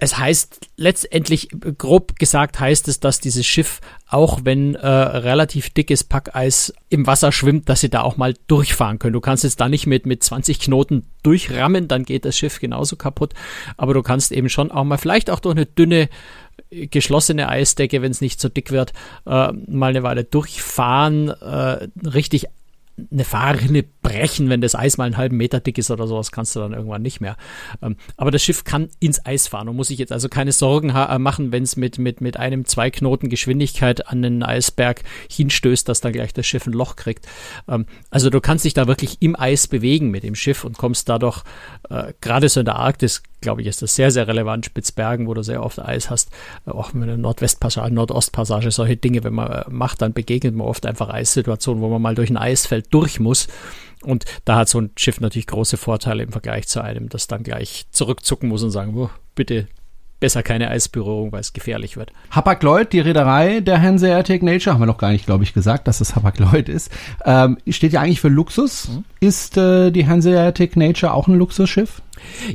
es 0.01 0.17
heißt 0.17 0.69
letztendlich, 0.77 1.49
grob 1.77 2.19
gesagt 2.19 2.61
heißt 2.61 2.87
es, 2.87 3.01
dass 3.01 3.21
dieses 3.21 3.45
Schiff, 3.47 3.81
auch 4.09 4.41
wenn 4.45 4.77
äh, 4.77 4.87
relativ 4.87 5.71
dickes 5.71 6.05
Packeis 6.05 6.73
im 6.89 7.07
Wasser 7.09 7.33
schwimmt, 7.33 7.69
dass 7.69 7.81
sie 7.81 7.91
da 7.91 8.03
auch 8.03 8.17
mal 8.17 8.35
durchfahren 8.47 9.01
können. 9.01 9.15
Du 9.15 9.21
kannst 9.21 9.43
jetzt 9.43 9.61
da 9.61 9.69
nicht 9.69 9.87
mit, 9.89 10.07
mit 10.07 10.23
20 10.23 10.61
Knoten 10.61 11.07
durchrammen, 11.25 11.89
dann 11.89 12.05
geht 12.05 12.25
das 12.25 12.39
Schiff 12.39 12.61
genauso 12.61 12.95
kaputt. 12.95 13.35
Aber 13.77 13.93
du 13.93 14.03
kannst 14.03 14.31
eben 14.31 14.49
schon 14.49 14.71
auch 14.71 14.85
mal 14.85 14.99
vielleicht 14.99 15.31
auch 15.31 15.41
durch 15.41 15.57
eine 15.57 15.67
dünne 15.67 16.09
geschlossene 16.71 17.49
Eisdecke, 17.49 18.03
wenn 18.03 18.11
es 18.11 18.21
nicht 18.21 18.41
so 18.41 18.49
dick 18.49 18.71
wird, 18.71 18.93
äh, 19.27 19.53
mal 19.53 19.91
eine 19.91 20.03
Weile 20.03 20.25
durchfahren, 20.25 21.29
äh, 21.29 21.89
richtig 22.05 22.47
eine 23.11 23.25
Fahrrinne 23.25 23.85
brechen, 24.03 24.49
wenn 24.49 24.61
das 24.61 24.75
Eis 24.75 24.97
mal 24.99 25.05
einen 25.05 25.17
halben 25.17 25.37
Meter 25.37 25.61
dick 25.61 25.79
ist 25.79 25.91
oder 25.91 26.07
sowas, 26.07 26.33
kannst 26.33 26.57
du 26.57 26.61
dann 26.61 26.73
irgendwann 26.73 27.03
nicht 27.03 27.21
mehr. 27.21 27.37
Ähm, 27.83 27.97
aber 28.17 28.31
das 28.31 28.43
Schiff 28.43 28.65
kann 28.65 28.89
ins 29.01 29.25
Eis 29.25 29.49
fahren 29.49 29.69
und 29.69 29.77
muss 29.77 29.89
sich 29.89 29.99
jetzt 29.99 30.13
also 30.13 30.29
keine 30.29 30.53
Sorgen 30.53 30.91
äh, 30.91 31.19
machen, 31.19 31.53
wenn 31.53 31.63
es 31.63 31.77
mit, 31.77 31.99
mit, 31.99 32.21
mit 32.21 32.37
einem 32.37 32.65
zwei 32.65 32.91
Knoten 32.91 33.29
Geschwindigkeit 33.29 34.09
an 34.09 34.23
den 34.23 34.43
Eisberg 34.43 35.03
hinstößt, 35.31 35.89
dass 35.89 36.01
dann 36.01 36.13
gleich 36.13 36.33
das 36.33 36.47
Schiff 36.47 36.67
ein 36.67 36.73
Loch 36.73 36.97
kriegt. 36.97 37.27
Ähm, 37.69 37.87
also 38.11 38.31
du 38.31 38.41
kannst 38.41 38.65
dich 38.65 38.75
da 38.75 38.87
wirklich 38.87 39.19
im 39.21 39.39
Eis 39.39 39.69
bewegen 39.69 40.11
mit 40.11 40.23
dem 40.23 40.35
Schiff 40.35 40.65
und 40.65 40.79
kommst 40.79 41.09
dadurch, 41.09 41.43
äh, 41.91 42.13
gerade 42.21 42.49
so 42.49 42.61
in 42.61 42.67
der 42.67 42.77
Arktis, 42.77 43.23
glaube 43.41 43.63
ich, 43.63 43.67
ist 43.67 43.83
das 43.83 43.95
sehr, 43.95 44.11
sehr 44.11 44.27
relevant. 44.29 44.67
Spitzbergen, 44.67 45.27
wo 45.27 45.35
du 45.35 45.43
sehr 45.43 45.63
oft 45.63 45.79
Eis 45.79 46.11
hast, 46.11 46.31
äh, 46.67 46.71
auch 46.71 46.93
mit 46.93 47.09
der 47.09 47.17
Nordwestpassage, 47.17 47.93
Nordostpassage, 47.95 48.71
solche 48.71 48.97
Dinge, 48.97 49.25
wenn 49.25 49.35
man 49.35 49.51
äh, 49.51 49.65
macht, 49.69 50.03
dann 50.03 50.13
begegnet 50.13 50.55
man 50.55 50.67
oft 50.67 50.87
einfach 50.87 51.09
Eissituationen, 51.09 51.83
wo 51.83 51.89
man 51.89 52.03
mal 52.03 52.15
durch 52.15 52.31
ein 52.31 52.37
Eisfeld 52.37 52.87
durch 52.93 53.21
muss. 53.21 53.49
Und 54.03 54.25
da 54.45 54.57
hat 54.57 54.69
so 54.69 54.81
ein 54.81 54.91
Schiff 54.97 55.21
natürlich 55.21 55.47
große 55.47 55.77
Vorteile 55.77 56.23
im 56.23 56.33
Vergleich 56.33 56.69
zu 56.69 56.83
einem, 56.83 57.09
das 57.09 57.27
dann 57.27 57.43
gleich 57.43 57.87
zurückzucken 57.91 58.49
muss 58.49 58.63
und 58.63 58.71
sagen, 58.71 58.97
oh, 58.97 59.11
bitte 59.35 59.67
besser 60.21 60.43
keine 60.43 60.69
Eisberührung, 60.69 61.33
weil 61.33 61.41
es 61.41 61.53
gefährlich 61.53 61.97
wird. 61.97 62.13
Hapag-Lloyd, 62.31 62.93
die 62.93 63.01
Reederei 63.01 63.61
der 63.61 63.81
Hanseatic 63.81 64.43
Nature, 64.43 64.75
haben 64.75 64.83
wir 64.83 64.87
noch 64.87 64.99
gar 64.99 65.13
nicht, 65.13 65.27
glaube 65.27 65.45
ich, 65.45 65.55
gesagt, 65.55 65.89
dass 65.89 66.01
es 66.01 66.17
Hapag-Lloyd 66.17 66.69
ist, 66.69 66.91
ähm, 67.25 67.59
steht 67.69 67.93
ja 67.93 68.01
eigentlich 68.01 68.21
für 68.21 68.29
Luxus. 68.29 68.89
Mhm. 68.89 69.05
Ist 69.21 69.57
äh, 69.57 69.91
die 69.91 70.07
Hanseatic 70.07 70.77
Nature 70.77 71.13
auch 71.15 71.29
ein 71.29 71.35
Luxusschiff? 71.35 72.03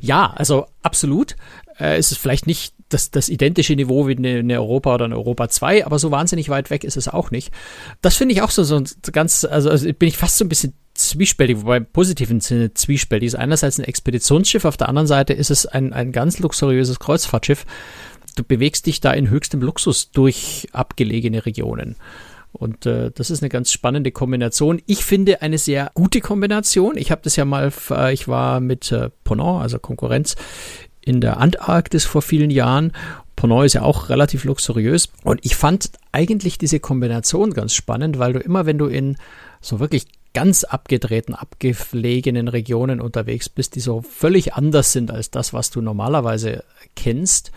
Ja, 0.01 0.33
also 0.35 0.65
absolut. 0.81 1.35
Äh, 1.79 1.97
es 1.97 2.11
ist 2.11 2.17
vielleicht 2.17 2.47
nicht 2.47 2.73
das, 2.89 3.11
das 3.11 3.29
identische 3.29 3.75
Niveau 3.75 4.07
wie 4.07 4.17
eine, 4.17 4.39
eine 4.39 4.59
Europa 4.59 4.95
oder 4.95 5.05
eine 5.05 5.15
Europa 5.15 5.49
2, 5.49 5.85
aber 5.85 5.99
so 5.99 6.11
wahnsinnig 6.11 6.49
weit 6.49 6.69
weg 6.69 6.83
ist 6.83 6.97
es 6.97 7.07
auch 7.07 7.31
nicht. 7.31 7.51
Das 8.01 8.15
finde 8.15 8.35
ich 8.35 8.41
auch 8.41 8.51
so, 8.51 8.63
so 8.63 8.83
ganz, 9.11 9.45
also, 9.45 9.69
also 9.69 9.91
bin 9.93 10.09
ich 10.09 10.17
fast 10.17 10.37
so 10.37 10.45
ein 10.45 10.49
bisschen 10.49 10.73
zwiespältig, 10.93 11.61
wobei 11.61 11.77
im 11.77 11.85
positiven 11.85 12.39
Sinne 12.39 12.73
zwiespältig 12.73 13.27
ist. 13.27 13.35
Einerseits 13.35 13.79
ein 13.79 13.85
Expeditionsschiff, 13.85 14.65
auf 14.65 14.77
der 14.77 14.89
anderen 14.89 15.07
Seite 15.07 15.33
ist 15.33 15.51
es 15.51 15.65
ein, 15.65 15.93
ein 15.93 16.11
ganz 16.11 16.39
luxuriöses 16.39 16.99
Kreuzfahrtschiff. 16.99 17.65
Du 18.35 18.43
bewegst 18.43 18.85
dich 18.85 19.01
da 19.01 19.11
in 19.11 19.29
höchstem 19.29 19.61
Luxus 19.61 20.11
durch 20.11 20.67
abgelegene 20.71 21.45
Regionen. 21.45 21.95
Und 22.51 22.85
äh, 22.85 23.11
das 23.11 23.31
ist 23.31 23.41
eine 23.41 23.49
ganz 23.49 23.71
spannende 23.71 24.11
Kombination. 24.11 24.81
Ich 24.85 25.03
finde 25.03 25.41
eine 25.41 25.57
sehr 25.57 25.91
gute 25.95 26.21
Kombination. 26.21 26.97
Ich 26.97 27.09
habe 27.09 27.21
das 27.23 27.35
ja 27.35 27.45
mal, 27.45 27.71
äh, 27.89 28.13
ich 28.13 28.27
war 28.27 28.59
mit 28.59 28.91
äh, 28.91 29.09
Ponant, 29.23 29.61
also 29.61 29.79
Konkurrenz, 29.79 30.35
in 31.01 31.19
der 31.19 31.37
Antarktis 31.37 32.05
vor 32.05 32.21
vielen 32.21 32.51
Jahren. 32.51 32.91
Ponant 33.35 33.65
ist 33.65 33.73
ja 33.73 33.81
auch 33.81 34.09
relativ 34.09 34.43
luxuriös. 34.43 35.09
Und 35.23 35.43
ich 35.43 35.55
fand 35.55 35.89
eigentlich 36.11 36.59
diese 36.59 36.79
Kombination 36.79 37.53
ganz 37.53 37.73
spannend, 37.73 38.19
weil 38.19 38.33
du 38.33 38.39
immer, 38.39 38.67
wenn 38.67 38.77
du 38.77 38.85
in 38.85 39.17
so 39.59 39.79
wirklich 39.79 40.05
ganz 40.33 40.63
abgedrehten, 40.63 41.35
abgelegenen 41.35 42.47
Regionen 42.47 42.99
unterwegs 42.99 43.49
bist, 43.49 43.75
die 43.75 43.79
so 43.79 44.01
völlig 44.01 44.53
anders 44.53 44.91
sind 44.91 45.11
als 45.11 45.31
das, 45.31 45.53
was 45.53 45.69
du 45.69 45.81
normalerweise 45.81 46.63
kennst, 46.95 47.51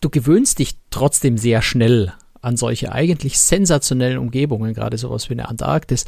du 0.00 0.10
gewöhnst 0.10 0.58
dich 0.58 0.76
trotzdem 0.90 1.38
sehr 1.38 1.62
schnell 1.62 2.12
an 2.42 2.56
solche 2.56 2.92
eigentlich 2.92 3.38
sensationellen 3.38 4.18
Umgebungen, 4.18 4.74
gerade 4.74 4.98
sowas 4.98 5.30
wie 5.30 5.34
eine 5.34 5.48
Antarktis. 5.48 6.04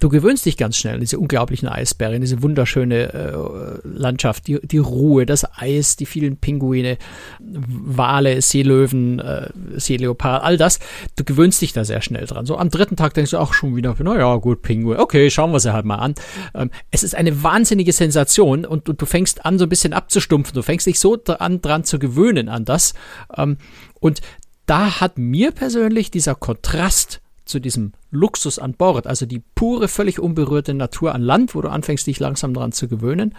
Du 0.00 0.08
gewöhnst 0.08 0.44
dich 0.44 0.56
ganz 0.56 0.76
schnell 0.76 0.94
an 0.94 1.00
diese 1.00 1.18
unglaublichen 1.18 1.68
Eisberge, 1.68 2.20
diese 2.20 2.42
wunderschöne 2.42 3.12
äh, 3.14 3.78
Landschaft, 3.84 4.48
die, 4.48 4.60
die 4.60 4.78
Ruhe, 4.78 5.26
das 5.26 5.46
Eis, 5.56 5.96
die 5.96 6.06
vielen 6.06 6.36
Pinguine, 6.36 6.98
Wale, 7.40 8.42
Seelöwen, 8.42 9.20
äh, 9.20 9.48
Seeleopard, 9.76 10.42
all 10.42 10.56
das. 10.56 10.80
Du 11.14 11.24
gewöhnst 11.24 11.62
dich 11.62 11.72
da 11.72 11.84
sehr 11.84 12.02
schnell 12.02 12.26
dran. 12.26 12.46
So 12.46 12.58
am 12.58 12.68
dritten 12.68 12.96
Tag 12.96 13.14
denkst 13.14 13.30
du 13.30 13.38
auch 13.38 13.54
schon 13.54 13.76
wieder, 13.76 13.94
naja, 14.00 14.36
gut, 14.36 14.62
Pinguin, 14.62 14.98
okay, 14.98 15.30
schauen 15.30 15.52
wir 15.52 15.60
sie 15.60 15.72
halt 15.72 15.86
mal 15.86 15.96
an. 15.96 16.14
Ähm, 16.54 16.70
es 16.90 17.04
ist 17.04 17.14
eine 17.14 17.44
wahnsinnige 17.44 17.92
Sensation 17.92 18.64
und 18.64 18.88
du, 18.88 18.92
du 18.92 19.06
fängst 19.06 19.46
an, 19.46 19.58
so 19.58 19.66
ein 19.66 19.68
bisschen 19.68 19.92
abzustumpfen. 19.92 20.54
Du 20.54 20.62
fängst 20.62 20.86
dich 20.86 20.98
so 20.98 21.16
dran, 21.16 21.62
dran 21.62 21.84
zu 21.84 22.00
gewöhnen 22.00 22.48
an 22.48 22.64
das. 22.64 22.94
Ähm, 23.36 23.58
und 24.00 24.20
da 24.66 25.00
hat 25.00 25.18
mir 25.18 25.52
persönlich 25.52 26.10
dieser 26.10 26.34
Kontrast 26.34 27.20
zu 27.44 27.60
diesem 27.60 27.92
Luxus 28.10 28.58
an 28.58 28.74
Bord, 28.74 29.06
also 29.06 29.24
die 29.24 29.42
pure, 29.54 29.88
völlig 29.88 30.18
unberührte 30.18 30.74
Natur 30.74 31.14
an 31.14 31.22
Land, 31.22 31.54
wo 31.54 31.62
du 31.62 31.68
anfängst, 31.68 32.06
dich 32.06 32.18
langsam 32.18 32.52
daran 32.52 32.72
zu 32.72 32.88
gewöhnen 32.88 33.34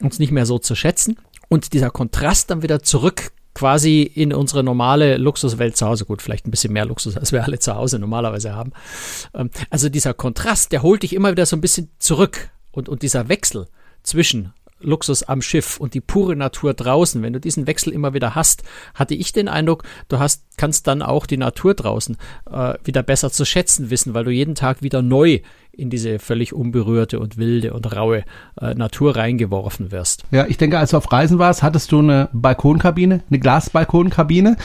und 0.00 0.12
es 0.12 0.18
nicht 0.20 0.30
mehr 0.30 0.46
so 0.46 0.58
zu 0.58 0.74
schätzen. 0.74 1.16
Und 1.48 1.72
dieser 1.72 1.90
Kontrast 1.90 2.50
dann 2.50 2.62
wieder 2.62 2.82
zurück 2.82 3.32
quasi 3.54 4.02
in 4.02 4.32
unsere 4.32 4.62
normale 4.62 5.16
Luxuswelt 5.16 5.76
zu 5.76 5.86
Hause. 5.86 6.04
Gut, 6.04 6.22
vielleicht 6.22 6.46
ein 6.46 6.52
bisschen 6.52 6.72
mehr 6.72 6.84
Luxus, 6.84 7.16
als 7.16 7.32
wir 7.32 7.44
alle 7.44 7.58
zu 7.58 7.74
Hause 7.74 7.98
normalerweise 7.98 8.54
haben. 8.54 8.72
Ähm, 9.34 9.50
also 9.68 9.88
dieser 9.88 10.14
Kontrast, 10.14 10.70
der 10.70 10.82
holt 10.82 11.02
dich 11.02 11.12
immer 11.12 11.32
wieder 11.32 11.46
so 11.46 11.56
ein 11.56 11.60
bisschen 11.60 11.90
zurück. 11.98 12.50
Und, 12.70 12.88
und 12.88 13.02
dieser 13.02 13.28
Wechsel 13.28 13.66
zwischen 14.04 14.52
Luxus 14.80 15.22
am 15.22 15.42
Schiff 15.42 15.78
und 15.78 15.94
die 15.94 16.00
pure 16.00 16.36
Natur 16.36 16.74
draußen, 16.74 17.22
wenn 17.22 17.32
du 17.32 17.40
diesen 17.40 17.66
Wechsel 17.66 17.92
immer 17.92 18.14
wieder 18.14 18.34
hast, 18.34 18.62
hatte 18.94 19.14
ich 19.14 19.32
den 19.32 19.48
Eindruck, 19.48 19.84
du 20.08 20.18
hast, 20.18 20.44
kannst 20.56 20.86
dann 20.86 21.02
auch 21.02 21.26
die 21.26 21.36
Natur 21.36 21.74
draußen 21.74 22.16
äh, 22.50 22.74
wieder 22.84 23.02
besser 23.02 23.30
zu 23.30 23.44
schätzen 23.44 23.90
wissen, 23.90 24.14
weil 24.14 24.24
du 24.24 24.30
jeden 24.30 24.54
Tag 24.54 24.82
wieder 24.82 25.02
neu 25.02 25.40
in 25.80 25.90
diese 25.90 26.18
völlig 26.18 26.52
unberührte 26.52 27.18
und 27.18 27.38
wilde 27.38 27.72
und 27.72 27.96
raue 27.96 28.24
äh, 28.60 28.74
Natur 28.74 29.16
reingeworfen 29.16 29.90
wirst. 29.90 30.24
Ja, 30.30 30.46
ich 30.46 30.58
denke, 30.58 30.78
als 30.78 30.90
du 30.90 30.98
auf 30.98 31.10
Reisen 31.10 31.38
warst, 31.38 31.62
hattest 31.62 31.90
du 31.92 32.00
eine 32.00 32.28
Balkonkabine, 32.32 33.22
eine 33.28 33.38
Glasbalkonkabine. 33.38 34.56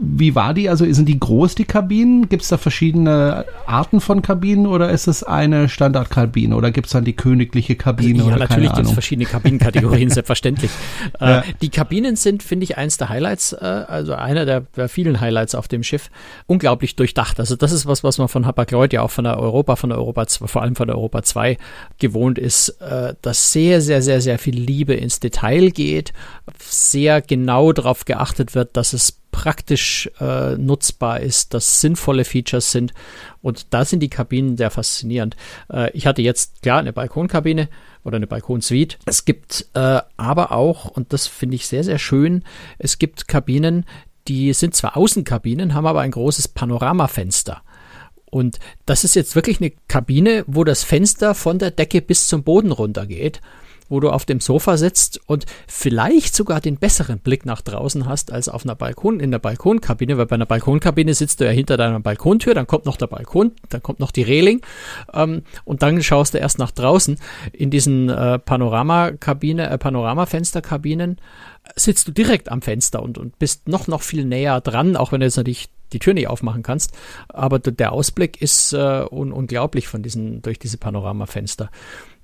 Wie 0.00 0.34
war 0.34 0.54
die? 0.54 0.68
Also 0.68 0.90
sind 0.92 1.08
die 1.08 1.20
groß, 1.20 1.54
die 1.54 1.64
Kabinen? 1.64 2.28
Gibt 2.28 2.42
es 2.42 2.48
da 2.48 2.56
verschiedene 2.56 3.44
Arten 3.66 4.00
von 4.00 4.22
Kabinen 4.22 4.66
oder 4.66 4.90
ist 4.90 5.06
es 5.06 5.22
eine 5.22 5.68
Standardkabine 5.68 6.56
oder 6.56 6.70
gibt 6.70 6.86
es 6.86 6.92
dann 6.92 7.04
die 7.04 7.12
königliche 7.12 7.76
Kabine? 7.76 8.20
Ja, 8.20 8.24
oder 8.24 8.38
natürlich 8.38 8.72
gibt 8.72 8.86
es 8.86 8.92
verschiedene 8.92 9.28
Kabinenkategorien, 9.28 10.10
selbstverständlich. 10.10 10.70
Äh, 11.20 11.26
ja. 11.26 11.44
die 11.60 11.68
Kabinen 11.68 12.16
sind, 12.16 12.42
finde 12.42 12.64
ich, 12.64 12.78
eins 12.78 12.96
der 12.96 13.10
Highlights, 13.10 13.52
äh, 13.52 13.64
also 13.64 14.14
einer 14.14 14.46
der, 14.46 14.62
der, 14.76 14.88
vielen 14.88 15.20
Highlights 15.20 15.54
auf 15.54 15.68
dem 15.68 15.82
Schiff. 15.82 16.10
Unglaublich 16.46 16.96
durchdacht. 16.96 17.38
Also 17.38 17.56
das 17.56 17.72
ist 17.72 17.86
was, 17.86 18.02
was 18.02 18.18
man 18.18 18.28
von 18.28 18.46
Hapag-Lloyd 18.46 18.92
ja 18.92 19.02
auch 19.02 19.10
von 19.10 19.24
der 19.24 19.38
Europa, 19.38 19.76
von 19.76 19.90
der 19.90 19.98
Europa, 19.98 20.24
vor 20.26 20.61
allem 20.62 20.76
von 20.76 20.90
Europa 20.90 21.22
2 21.22 21.58
gewohnt 21.98 22.38
ist, 22.38 22.70
äh, 22.80 23.14
dass 23.22 23.52
sehr, 23.52 23.80
sehr, 23.80 24.02
sehr, 24.02 24.20
sehr 24.20 24.38
viel 24.38 24.56
Liebe 24.56 24.94
ins 24.94 25.20
Detail 25.20 25.70
geht, 25.70 26.12
sehr 26.58 27.20
genau 27.20 27.72
darauf 27.72 28.04
geachtet 28.04 28.54
wird, 28.54 28.76
dass 28.76 28.92
es 28.92 29.18
praktisch 29.32 30.10
äh, 30.20 30.56
nutzbar 30.56 31.20
ist, 31.20 31.54
dass 31.54 31.80
sinnvolle 31.80 32.24
Features 32.24 32.70
sind. 32.70 32.92
Und 33.40 33.66
da 33.70 33.84
sind 33.84 34.00
die 34.00 34.10
Kabinen 34.10 34.56
sehr 34.56 34.70
faszinierend. 34.70 35.36
Äh, 35.72 35.90
ich 35.92 36.06
hatte 36.06 36.22
jetzt 36.22 36.62
klar 36.62 36.78
eine 36.78 36.92
Balkonkabine 36.92 37.68
oder 38.04 38.16
eine 38.16 38.26
Balkonsuite. 38.26 38.98
Es 39.06 39.24
gibt 39.24 39.66
äh, 39.74 40.00
aber 40.16 40.52
auch, 40.52 40.84
und 40.84 41.12
das 41.12 41.26
finde 41.26 41.56
ich 41.56 41.66
sehr, 41.66 41.82
sehr 41.82 41.98
schön, 41.98 42.44
es 42.78 42.98
gibt 42.98 43.26
Kabinen, 43.26 43.86
die 44.28 44.52
sind 44.52 44.74
zwar 44.76 44.96
Außenkabinen, 44.96 45.74
haben 45.74 45.86
aber 45.86 46.02
ein 46.02 46.12
großes 46.12 46.48
Panoramafenster. 46.48 47.62
Und 48.32 48.58
das 48.86 49.04
ist 49.04 49.14
jetzt 49.14 49.36
wirklich 49.36 49.60
eine 49.60 49.72
Kabine, 49.88 50.44
wo 50.46 50.64
das 50.64 50.84
Fenster 50.84 51.34
von 51.34 51.58
der 51.58 51.70
Decke 51.70 52.00
bis 52.00 52.28
zum 52.28 52.42
Boden 52.42 52.72
runter 52.72 53.06
geht. 53.06 53.42
wo 53.88 54.00
du 54.00 54.08
auf 54.08 54.24
dem 54.24 54.40
Sofa 54.40 54.78
sitzt 54.78 55.20
und 55.26 55.44
vielleicht 55.68 56.34
sogar 56.34 56.62
den 56.62 56.78
besseren 56.78 57.18
Blick 57.18 57.44
nach 57.44 57.60
draußen 57.60 58.06
hast 58.06 58.32
als 58.32 58.48
auf 58.48 58.64
einer 58.64 58.74
Balkon, 58.74 59.20
in 59.20 59.30
der 59.30 59.38
Balkonkabine, 59.38 60.16
weil 60.16 60.24
bei 60.24 60.36
einer 60.36 60.46
Balkonkabine 60.46 61.12
sitzt 61.12 61.40
du 61.40 61.44
ja 61.44 61.50
hinter 61.50 61.76
deiner 61.76 62.00
Balkontür, 62.00 62.54
dann 62.54 62.66
kommt 62.66 62.86
noch 62.86 62.96
der 62.96 63.08
Balkon, 63.08 63.52
dann 63.68 63.82
kommt 63.82 64.00
noch 64.00 64.10
die 64.10 64.22
Reling 64.22 64.62
ähm, 65.12 65.42
und 65.66 65.82
dann 65.82 66.02
schaust 66.02 66.32
du 66.32 66.38
erst 66.38 66.58
nach 66.58 66.70
draußen. 66.70 67.18
In 67.52 67.68
diesen 67.68 68.08
äh, 68.08 68.38
Panoramakabine, 68.38 69.68
äh, 69.68 69.76
Panoramafensterkabinen 69.76 71.18
sitzt 71.76 72.08
du 72.08 72.12
direkt 72.12 72.50
am 72.50 72.62
Fenster 72.62 73.02
und, 73.02 73.18
und 73.18 73.38
bist 73.38 73.68
noch, 73.68 73.88
noch 73.88 74.00
viel 74.00 74.24
näher 74.24 74.62
dran, 74.62 74.96
auch 74.96 75.12
wenn 75.12 75.20
du 75.20 75.26
jetzt 75.26 75.36
natürlich 75.36 75.68
die 75.92 75.98
Tür 75.98 76.14
nicht 76.14 76.28
aufmachen 76.28 76.62
kannst. 76.62 76.92
Aber 77.28 77.58
der 77.58 77.92
Ausblick 77.92 78.40
ist 78.40 78.72
äh, 78.72 79.04
un 79.10 79.32
unglaublich 79.32 79.88
von 79.88 80.02
diesen, 80.02 80.42
durch 80.42 80.58
diese 80.58 80.78
Panoramafenster. 80.78 81.70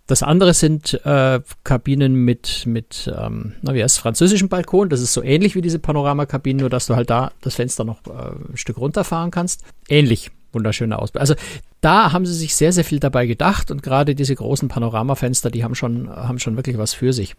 Das 0.08 0.22
andere 0.22 0.54
sind 0.54 0.94
äh, 1.04 1.40
Kabinen 1.64 2.14
mit, 2.14 2.64
mit 2.64 3.12
ähm, 3.14 3.52
na, 3.60 3.74
wie 3.74 3.82
heißt 3.82 3.98
französischen 3.98 4.48
Balkon. 4.48 4.88
Das 4.88 5.02
ist 5.02 5.12
so 5.12 5.22
ähnlich 5.22 5.54
wie 5.54 5.60
diese 5.60 5.78
Panoramakabinen, 5.78 6.60
nur 6.60 6.70
dass 6.70 6.86
du 6.86 6.96
halt 6.96 7.10
da 7.10 7.30
das 7.42 7.56
Fenster 7.56 7.84
noch 7.84 7.98
äh, 8.06 8.52
ein 8.52 8.56
Stück 8.56 8.78
runterfahren 8.78 9.30
kannst. 9.30 9.64
Ähnlich. 9.88 10.30
Wunderschöner 10.52 10.98
Ausblick. 10.98 11.20
Also 11.20 11.34
da 11.82 12.12
haben 12.12 12.24
sie 12.24 12.32
sich 12.32 12.56
sehr, 12.56 12.72
sehr 12.72 12.84
viel 12.84 13.00
dabei 13.00 13.26
gedacht 13.26 13.70
und 13.70 13.82
gerade 13.82 14.14
diese 14.14 14.34
großen 14.34 14.68
Panoramafenster, 14.68 15.50
die 15.50 15.62
haben 15.62 15.74
schon, 15.74 16.08
haben 16.08 16.38
schon 16.38 16.56
wirklich 16.56 16.78
was 16.78 16.94
für 16.94 17.12
sich. 17.12 17.36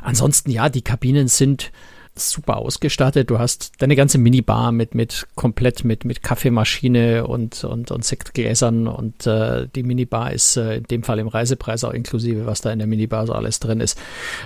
Ansonsten, 0.00 0.52
ja, 0.52 0.68
die 0.68 0.82
Kabinen 0.82 1.26
sind 1.26 1.72
super 2.18 2.56
ausgestattet. 2.58 3.30
Du 3.30 3.38
hast 3.38 3.72
deine 3.78 3.96
ganze 3.96 4.18
Minibar 4.18 4.72
mit, 4.72 4.94
mit 4.94 5.26
komplett 5.34 5.84
mit, 5.84 6.04
mit 6.04 6.22
Kaffeemaschine 6.22 7.26
und, 7.26 7.64
und, 7.64 7.90
und 7.90 8.04
Sektgläsern 8.04 8.88
und 8.88 9.26
äh, 9.26 9.68
die 9.74 9.82
Minibar 9.82 10.32
ist 10.32 10.56
äh, 10.56 10.76
in 10.76 10.84
dem 10.84 11.02
Fall 11.02 11.18
im 11.18 11.28
Reisepreis 11.28 11.84
auch 11.84 11.92
inklusive, 11.92 12.46
was 12.46 12.60
da 12.60 12.70
in 12.72 12.78
der 12.78 12.88
Minibar 12.88 13.26
so 13.26 13.32
alles 13.32 13.60
drin 13.60 13.80
ist. 13.80 13.98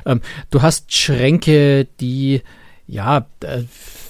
Ähm, 0.06 0.20
du 0.50 0.62
hast 0.62 0.92
Schränke, 0.92 1.86
die 2.00 2.42
ja, 2.86 3.26
äh, 3.40 3.62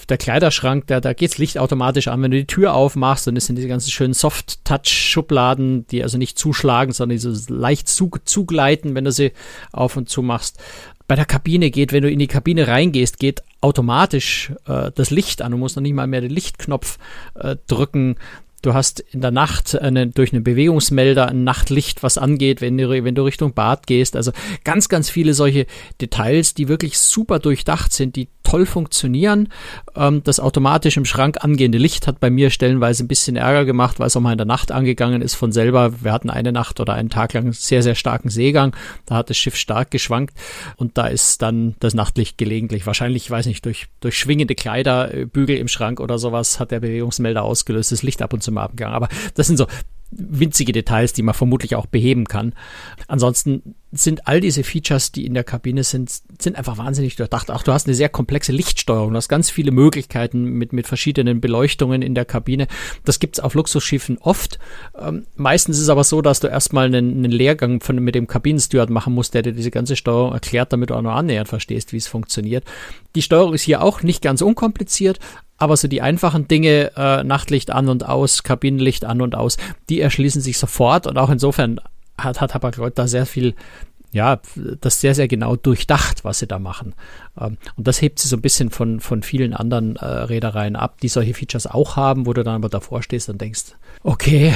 der 0.08 0.18
Kleiderschrank, 0.18 0.86
da, 0.86 1.00
da 1.00 1.12
geht's 1.12 1.38
Licht 1.38 1.58
automatisch 1.58 2.08
an, 2.08 2.22
wenn 2.22 2.30
du 2.30 2.38
die 2.38 2.46
Tür 2.46 2.74
aufmachst 2.74 3.28
und 3.28 3.36
es 3.36 3.46
sind 3.46 3.56
diese 3.56 3.68
ganzen 3.68 3.90
schönen 3.90 4.14
Soft-Touch-Schubladen, 4.14 5.86
die 5.88 6.02
also 6.02 6.18
nicht 6.18 6.38
zuschlagen, 6.38 6.92
sondern 6.92 7.16
die 7.16 7.22
so 7.22 7.54
leicht 7.54 7.88
zu, 7.88 8.10
zugleiten, 8.24 8.94
wenn 8.94 9.04
du 9.04 9.12
sie 9.12 9.32
auf 9.70 9.96
und 9.96 10.08
zu 10.08 10.22
machst 10.22 10.58
bei 11.10 11.16
der 11.16 11.24
Kabine 11.24 11.72
geht, 11.72 11.92
wenn 11.92 12.04
du 12.04 12.08
in 12.08 12.20
die 12.20 12.28
Kabine 12.28 12.68
reingehst, 12.68 13.18
geht 13.18 13.42
automatisch 13.60 14.52
äh, 14.68 14.92
das 14.94 15.10
Licht 15.10 15.42
an. 15.42 15.50
Du 15.50 15.58
musst 15.58 15.74
noch 15.74 15.82
nicht 15.82 15.92
mal 15.92 16.06
mehr 16.06 16.20
den 16.20 16.30
Lichtknopf 16.30 16.98
äh, 17.34 17.56
drücken. 17.66 18.14
Du 18.62 18.74
hast 18.74 19.00
in 19.00 19.20
der 19.20 19.30
Nacht 19.30 19.78
eine, 19.80 20.08
durch 20.08 20.32
einen 20.32 20.44
Bewegungsmelder 20.44 21.28
ein 21.28 21.44
Nachtlicht, 21.44 22.02
was 22.02 22.18
angeht, 22.18 22.60
wenn 22.60 22.76
du, 22.76 22.88
wenn 22.88 23.14
du 23.14 23.22
Richtung 23.22 23.54
Bad 23.54 23.86
gehst. 23.86 24.16
Also 24.16 24.32
ganz, 24.64 24.88
ganz 24.88 25.08
viele 25.08 25.34
solche 25.34 25.66
Details, 26.00 26.54
die 26.54 26.68
wirklich 26.68 26.98
super 26.98 27.38
durchdacht 27.38 27.92
sind, 27.92 28.16
die 28.16 28.28
toll 28.50 28.66
funktionieren. 28.66 29.48
Ähm, 29.94 30.22
das 30.24 30.40
automatisch 30.40 30.96
im 30.96 31.04
Schrank 31.04 31.38
angehende 31.44 31.78
Licht 31.78 32.06
hat 32.06 32.20
bei 32.20 32.30
mir 32.30 32.50
stellenweise 32.50 33.04
ein 33.04 33.08
bisschen 33.08 33.36
Ärger 33.36 33.64
gemacht, 33.64 34.00
weil 34.00 34.08
es 34.08 34.16
auch 34.16 34.20
mal 34.20 34.32
in 34.32 34.38
der 34.38 34.46
Nacht 34.46 34.72
angegangen 34.72 35.22
ist 35.22 35.34
von 35.34 35.52
selber. 35.52 36.02
Wir 36.02 36.12
hatten 36.12 36.30
eine 36.30 36.52
Nacht 36.52 36.80
oder 36.80 36.94
einen 36.94 37.10
Tag 37.10 37.32
lang 37.32 37.52
sehr, 37.52 37.82
sehr 37.82 37.94
starken 37.94 38.28
Seegang. 38.28 38.74
Da 39.06 39.16
hat 39.16 39.30
das 39.30 39.38
Schiff 39.38 39.56
stark 39.56 39.90
geschwankt 39.90 40.34
und 40.76 40.98
da 40.98 41.06
ist 41.06 41.42
dann 41.42 41.76
das 41.78 41.94
Nachtlicht 41.94 42.38
gelegentlich, 42.38 42.86
wahrscheinlich, 42.86 43.24
ich 43.24 43.30
weiß 43.30 43.46
nicht, 43.46 43.64
durch, 43.64 43.86
durch 44.00 44.18
schwingende 44.18 44.54
Kleiderbügel 44.54 45.56
im 45.56 45.68
Schrank 45.68 46.00
oder 46.00 46.18
sowas 46.18 46.58
hat 46.58 46.72
der 46.72 46.80
Bewegungsmelder 46.80 47.44
ausgelöst, 47.44 47.92
das 47.92 48.02
Licht 48.02 48.20
ab 48.20 48.32
und 48.32 48.42
zu 48.42 48.49
mal 48.50 48.64
abgegangen. 48.64 48.94
Aber 48.94 49.08
das 49.34 49.46
sind 49.46 49.56
so 49.56 49.66
winzige 50.10 50.72
Details, 50.72 51.12
die 51.12 51.22
man 51.22 51.34
vermutlich 51.34 51.76
auch 51.76 51.86
beheben 51.86 52.26
kann. 52.26 52.52
Ansonsten 53.06 53.76
sind 53.92 54.26
all 54.28 54.40
diese 54.40 54.62
Features, 54.62 55.12
die 55.12 55.26
in 55.26 55.34
der 55.34 55.44
Kabine 55.44 55.82
sind, 55.82 56.10
sind 56.40 56.56
einfach 56.56 56.78
wahnsinnig 56.78 57.16
durchdacht. 57.16 57.50
Auch 57.50 57.62
du 57.62 57.72
hast 57.72 57.86
eine 57.86 57.94
sehr 57.94 58.08
komplexe 58.08 58.52
Lichtsteuerung, 58.52 59.10
du 59.10 59.16
hast 59.16 59.28
ganz 59.28 59.50
viele 59.50 59.72
Möglichkeiten 59.72 60.44
mit, 60.44 60.72
mit 60.72 60.86
verschiedenen 60.86 61.40
Beleuchtungen 61.40 62.02
in 62.02 62.14
der 62.14 62.24
Kabine. 62.24 62.66
Das 63.04 63.18
gibt's 63.18 63.40
auf 63.40 63.54
Luxusschiffen 63.54 64.18
oft. 64.18 64.58
Ähm, 64.98 65.26
meistens 65.36 65.76
ist 65.76 65.84
es 65.84 65.88
aber 65.88 66.04
so, 66.04 66.22
dass 66.22 66.40
du 66.40 66.48
erstmal 66.48 66.86
einen, 66.86 67.18
einen 67.18 67.32
Lehrgang 67.32 67.80
von, 67.80 67.96
mit 67.96 68.14
dem 68.14 68.26
Kabinensteward 68.26 68.90
machen 68.90 69.14
musst, 69.14 69.34
der 69.34 69.42
dir 69.42 69.52
diese 69.52 69.70
ganze 69.70 69.96
Steuerung 69.96 70.32
erklärt, 70.32 70.72
damit 70.72 70.90
du 70.90 70.94
auch 70.94 71.02
noch 71.02 71.14
annähernd 71.14 71.48
verstehst, 71.48 71.92
wie 71.92 71.98
es 71.98 72.08
funktioniert. 72.08 72.64
Die 73.16 73.22
Steuerung 73.22 73.54
ist 73.54 73.62
hier 73.62 73.82
auch 73.82 74.02
nicht 74.02 74.22
ganz 74.22 74.40
unkompliziert, 74.40 75.18
aber 75.60 75.76
so 75.76 75.86
die 75.86 76.02
einfachen 76.02 76.48
Dinge, 76.48 76.92
äh, 76.96 77.22
Nachtlicht 77.22 77.70
an 77.70 77.88
und 77.88 78.04
aus, 78.08 78.42
Kabinenlicht 78.42 79.04
an 79.04 79.20
und 79.20 79.34
aus, 79.34 79.58
die 79.88 80.00
erschließen 80.00 80.42
sich 80.42 80.58
sofort 80.58 81.06
und 81.06 81.18
auch 81.18 81.30
insofern 81.30 81.80
hat, 82.18 82.40
hat 82.40 82.54
Hapag-Lloyd 82.54 82.98
da 82.98 83.06
sehr 83.06 83.26
viel 83.26 83.54
ja, 84.12 84.40
das 84.80 85.00
sehr, 85.00 85.14
sehr 85.14 85.28
genau 85.28 85.54
durchdacht, 85.54 86.24
was 86.24 86.40
sie 86.40 86.48
da 86.48 86.58
machen. 86.58 86.94
Ähm, 87.40 87.58
und 87.76 87.86
das 87.86 88.02
hebt 88.02 88.18
sie 88.18 88.26
so 88.26 88.36
ein 88.36 88.42
bisschen 88.42 88.70
von, 88.70 88.98
von 88.98 89.22
vielen 89.22 89.54
anderen 89.54 89.96
äh, 89.96 90.04
Reedereien 90.04 90.74
ab, 90.74 91.00
die 91.00 91.08
solche 91.08 91.34
Features 91.34 91.68
auch 91.68 91.94
haben, 91.94 92.26
wo 92.26 92.32
du 92.32 92.42
dann 92.42 92.56
aber 92.56 92.68
davor 92.68 93.02
stehst 93.02 93.28
und 93.28 93.40
denkst, 93.40 93.76
okay, 94.02 94.52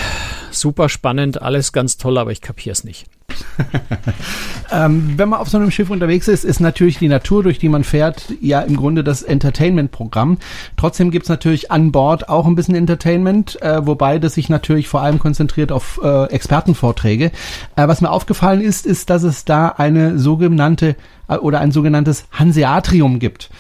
super 0.51 0.89
spannend, 0.89 1.41
alles 1.41 1.73
ganz 1.73 1.99
toll, 1.99 2.19
aber 2.19 2.33
ich 2.33 2.41
kapier's 2.41 2.83
nicht. 2.83 3.07
ähm, 4.73 5.15
wenn 5.17 5.29
man 5.29 5.41
auf 5.41 5.49
so 5.49 5.59
einem 5.59 5.71
Schiff 5.71 5.91
unterwegs 5.91 6.29
ist, 6.29 6.45
ist 6.45 6.61
natürlich 6.61 6.99
die 6.99 7.09
Natur, 7.09 7.43
durch 7.43 7.59
die 7.59 7.69
man 7.69 7.85
fährt, 7.85 8.33
ja 8.41 8.61
im 8.61 8.77
Grunde 8.77 9.05
das 9.05 9.23
Entertainment-Programm. 9.23 10.39
Trotzdem 10.77 11.11
gibt's 11.11 11.29
natürlich 11.29 11.71
an 11.71 11.93
Bord 11.93 12.29
auch 12.29 12.47
ein 12.47 12.55
bisschen 12.55 12.75
Entertainment, 12.75 13.61
äh, 13.63 13.87
wobei 13.87 14.19
das 14.19 14.35
sich 14.35 14.49
natürlich 14.49 14.89
vor 14.89 15.03
allem 15.03 15.19
konzentriert 15.19 15.73
auf 15.73 16.01
äh, 16.03 16.25
Expertenvorträge. 16.27 17.33
Äh, 17.77 17.89
was 17.89 18.01
mir 18.01 18.11
aufgefallen 18.11 18.61
ist, 18.61 18.87
ist, 18.87 19.11
dass 19.11 19.23
es 19.23 19.45
da 19.45 19.69
eine 19.69 20.19
sogenannte 20.19 20.97
äh, 21.29 21.37
oder 21.37 21.61
ein 21.61 21.73
sogenanntes 21.73 22.27
Hanseatrium 22.33 23.19
gibt. 23.19 23.51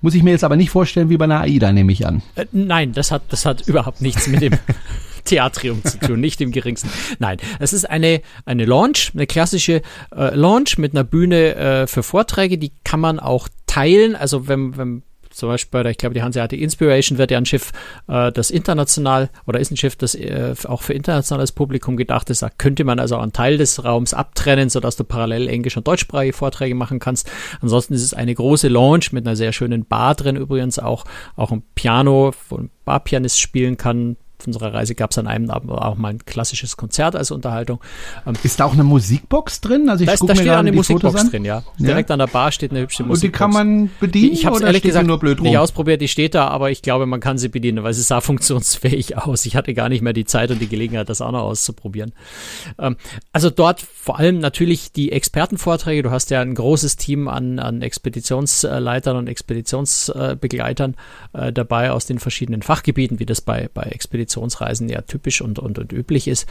Muss 0.00 0.14
ich 0.14 0.24
mir 0.24 0.30
jetzt 0.30 0.44
aber 0.44 0.56
nicht 0.56 0.70
vorstellen 0.70 1.10
wie 1.10 1.16
bei 1.16 1.24
einer 1.24 1.40
AIDA, 1.40 1.72
nehme 1.72 1.92
ich 1.92 2.06
an. 2.06 2.22
Äh, 2.34 2.46
nein, 2.50 2.92
das 2.92 3.10
hat, 3.10 3.22
das 3.28 3.46
hat 3.46 3.66
überhaupt 3.68 4.00
nichts 4.00 4.26
mit 4.26 4.42
dem 4.42 4.54
Theatrium 5.24 5.84
zu 5.84 5.98
tun, 5.98 6.20
nicht 6.20 6.40
im 6.40 6.52
geringsten. 6.52 6.90
Nein, 7.18 7.38
es 7.58 7.72
ist 7.72 7.88
eine, 7.88 8.22
eine 8.44 8.64
Launch, 8.64 9.12
eine 9.14 9.26
klassische 9.26 9.82
äh, 10.14 10.34
Launch 10.34 10.78
mit 10.78 10.92
einer 10.94 11.04
Bühne 11.04 11.54
äh, 11.54 11.86
für 11.86 12.02
Vorträge, 12.02 12.58
die 12.58 12.72
kann 12.84 13.00
man 13.00 13.20
auch 13.20 13.48
teilen. 13.66 14.16
Also 14.16 14.48
wenn, 14.48 14.76
wenn 14.76 15.02
zum 15.32 15.48
Beispiel 15.48 15.86
ich 15.86 15.98
glaube, 15.98 16.14
die 16.14 16.22
Hanseatic 16.22 16.60
Inspiration 16.60 17.18
wird 17.18 17.30
ja 17.30 17.38
ein 17.38 17.46
Schiff, 17.46 17.72
äh, 18.08 18.30
das 18.32 18.50
international 18.50 19.30
oder 19.46 19.60
ist 19.60 19.70
ein 19.70 19.76
Schiff, 19.76 19.96
das 19.96 20.14
äh, 20.14 20.54
auch 20.64 20.82
für 20.82 20.92
internationales 20.92 21.52
Publikum 21.52 21.96
gedacht 21.96 22.30
ist. 22.30 22.42
Da 22.42 22.50
könnte 22.50 22.84
man 22.84 22.98
also 22.98 23.16
einen 23.16 23.32
Teil 23.32 23.58
des 23.58 23.84
Raums 23.84 24.14
abtrennen, 24.14 24.68
sodass 24.68 24.96
du 24.96 25.04
parallel 25.04 25.48
englisch- 25.48 25.76
und 25.76 25.86
deutschsprachige 25.88 26.32
Vorträge 26.32 26.74
machen 26.74 26.98
kannst. 26.98 27.30
Ansonsten 27.60 27.94
ist 27.94 28.02
es 28.02 28.14
eine 28.14 28.34
große 28.34 28.68
Lounge 28.68 29.06
mit 29.12 29.26
einer 29.26 29.36
sehr 29.36 29.52
schönen 29.52 29.84
Bar 29.84 30.14
drin 30.14 30.36
übrigens 30.36 30.78
auch, 30.78 31.04
auch 31.36 31.50
ein 31.50 31.62
Piano, 31.74 32.32
wo 32.48 32.58
ein 32.58 32.70
Barpianist 32.84 33.40
spielen 33.40 33.76
kann, 33.76 34.16
unserer 34.46 34.74
Reise 34.74 34.94
gab 34.94 35.10
es 35.10 35.18
an 35.18 35.26
einem 35.26 35.50
Abend 35.50 35.70
auch 35.70 35.96
mal 35.96 36.10
ein 36.10 36.24
klassisches 36.24 36.76
Konzert 36.76 37.16
als 37.16 37.30
Unterhaltung. 37.30 37.80
Ähm, 38.26 38.34
ist 38.42 38.60
da 38.60 38.64
auch 38.64 38.72
eine 38.72 38.84
Musikbox 38.84 39.60
drin? 39.60 39.88
Also 39.88 40.04
ich 40.04 40.06
da, 40.06 40.14
ist, 40.14 40.28
da 40.28 40.34
steht 40.34 40.48
eine 40.48 40.72
Musikbox 40.72 41.30
drin, 41.30 41.44
ja. 41.44 41.62
ja. 41.78 41.86
Direkt 41.86 42.10
an 42.10 42.18
der 42.18 42.26
Bar 42.26 42.52
steht 42.52 42.70
eine 42.70 42.80
hübsche 42.80 43.04
Musikbox. 43.04 43.22
Und 43.22 43.22
die 43.22 43.30
kann 43.30 43.50
man 43.50 43.90
bedienen? 44.00 44.30
Die, 44.30 44.32
ich 44.34 44.46
habe 44.46 44.56
es 44.56 44.62
ehrlich 44.62 44.82
gesagt 44.82 45.06
nur 45.06 45.18
blöd 45.18 45.38
rum? 45.38 45.46
nicht 45.46 45.58
ausprobiert, 45.58 46.00
die 46.00 46.08
steht 46.08 46.34
da, 46.34 46.48
aber 46.48 46.70
ich 46.70 46.82
glaube, 46.82 47.06
man 47.06 47.20
kann 47.20 47.38
sie 47.38 47.48
bedienen, 47.48 47.84
weil 47.84 47.94
sie 47.94 48.02
sah 48.02 48.20
funktionsfähig 48.32 49.18
aus. 49.18 49.46
Ich 49.46 49.56
hatte 49.56 49.74
gar 49.74 49.88
nicht 49.88 50.02
mehr 50.02 50.12
die 50.12 50.24
Zeit 50.24 50.50
und 50.50 50.60
die 50.60 50.68
Gelegenheit, 50.68 51.08
das 51.08 51.20
auch 51.20 51.32
noch 51.32 51.42
auszuprobieren. 51.42 52.12
Ähm, 52.78 52.96
also 53.32 53.50
dort 53.50 53.80
vor 53.80 54.18
allem 54.18 54.38
natürlich 54.38 54.92
die 54.92 55.12
Expertenvorträge. 55.12 56.02
Du 56.02 56.10
hast 56.10 56.30
ja 56.30 56.40
ein 56.40 56.54
großes 56.54 56.96
Team 56.96 57.28
an, 57.28 57.58
an 57.58 57.82
Expeditionsleitern 57.82 59.16
und 59.16 59.28
Expeditionsbegleitern 59.28 60.96
äh, 61.32 61.52
dabei 61.52 61.92
aus 61.92 62.06
den 62.06 62.18
verschiedenen 62.18 62.62
Fachgebieten, 62.62 63.18
wie 63.18 63.26
das 63.26 63.40
bei, 63.40 63.68
bei 63.72 63.82
Expeditionen 63.82 64.31
Expeditionsreisen 64.32 64.88
ja 64.88 65.02
typisch 65.02 65.40
und, 65.40 65.58
und, 65.58 65.78
und 65.78 65.92
üblich 65.92 66.28
ist, 66.28 66.46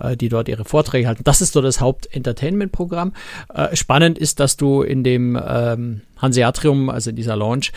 äh, 0.00 0.16
die 0.16 0.28
dort 0.28 0.48
ihre 0.48 0.64
Vorträge 0.64 1.06
halten. 1.08 1.24
Das 1.24 1.40
ist 1.40 1.52
so 1.52 1.60
das 1.60 1.80
Haupt-Entertainment-Programm. 1.80 3.12
Äh, 3.52 3.76
spannend 3.76 4.18
ist, 4.18 4.40
dass 4.40 4.56
du 4.56 4.82
in 4.82 5.04
dem 5.04 5.38
ähm, 5.42 6.00
Hanseatrium, 6.18 6.90
also 6.90 7.10
in 7.10 7.16
dieser 7.16 7.36
Launch, 7.36 7.72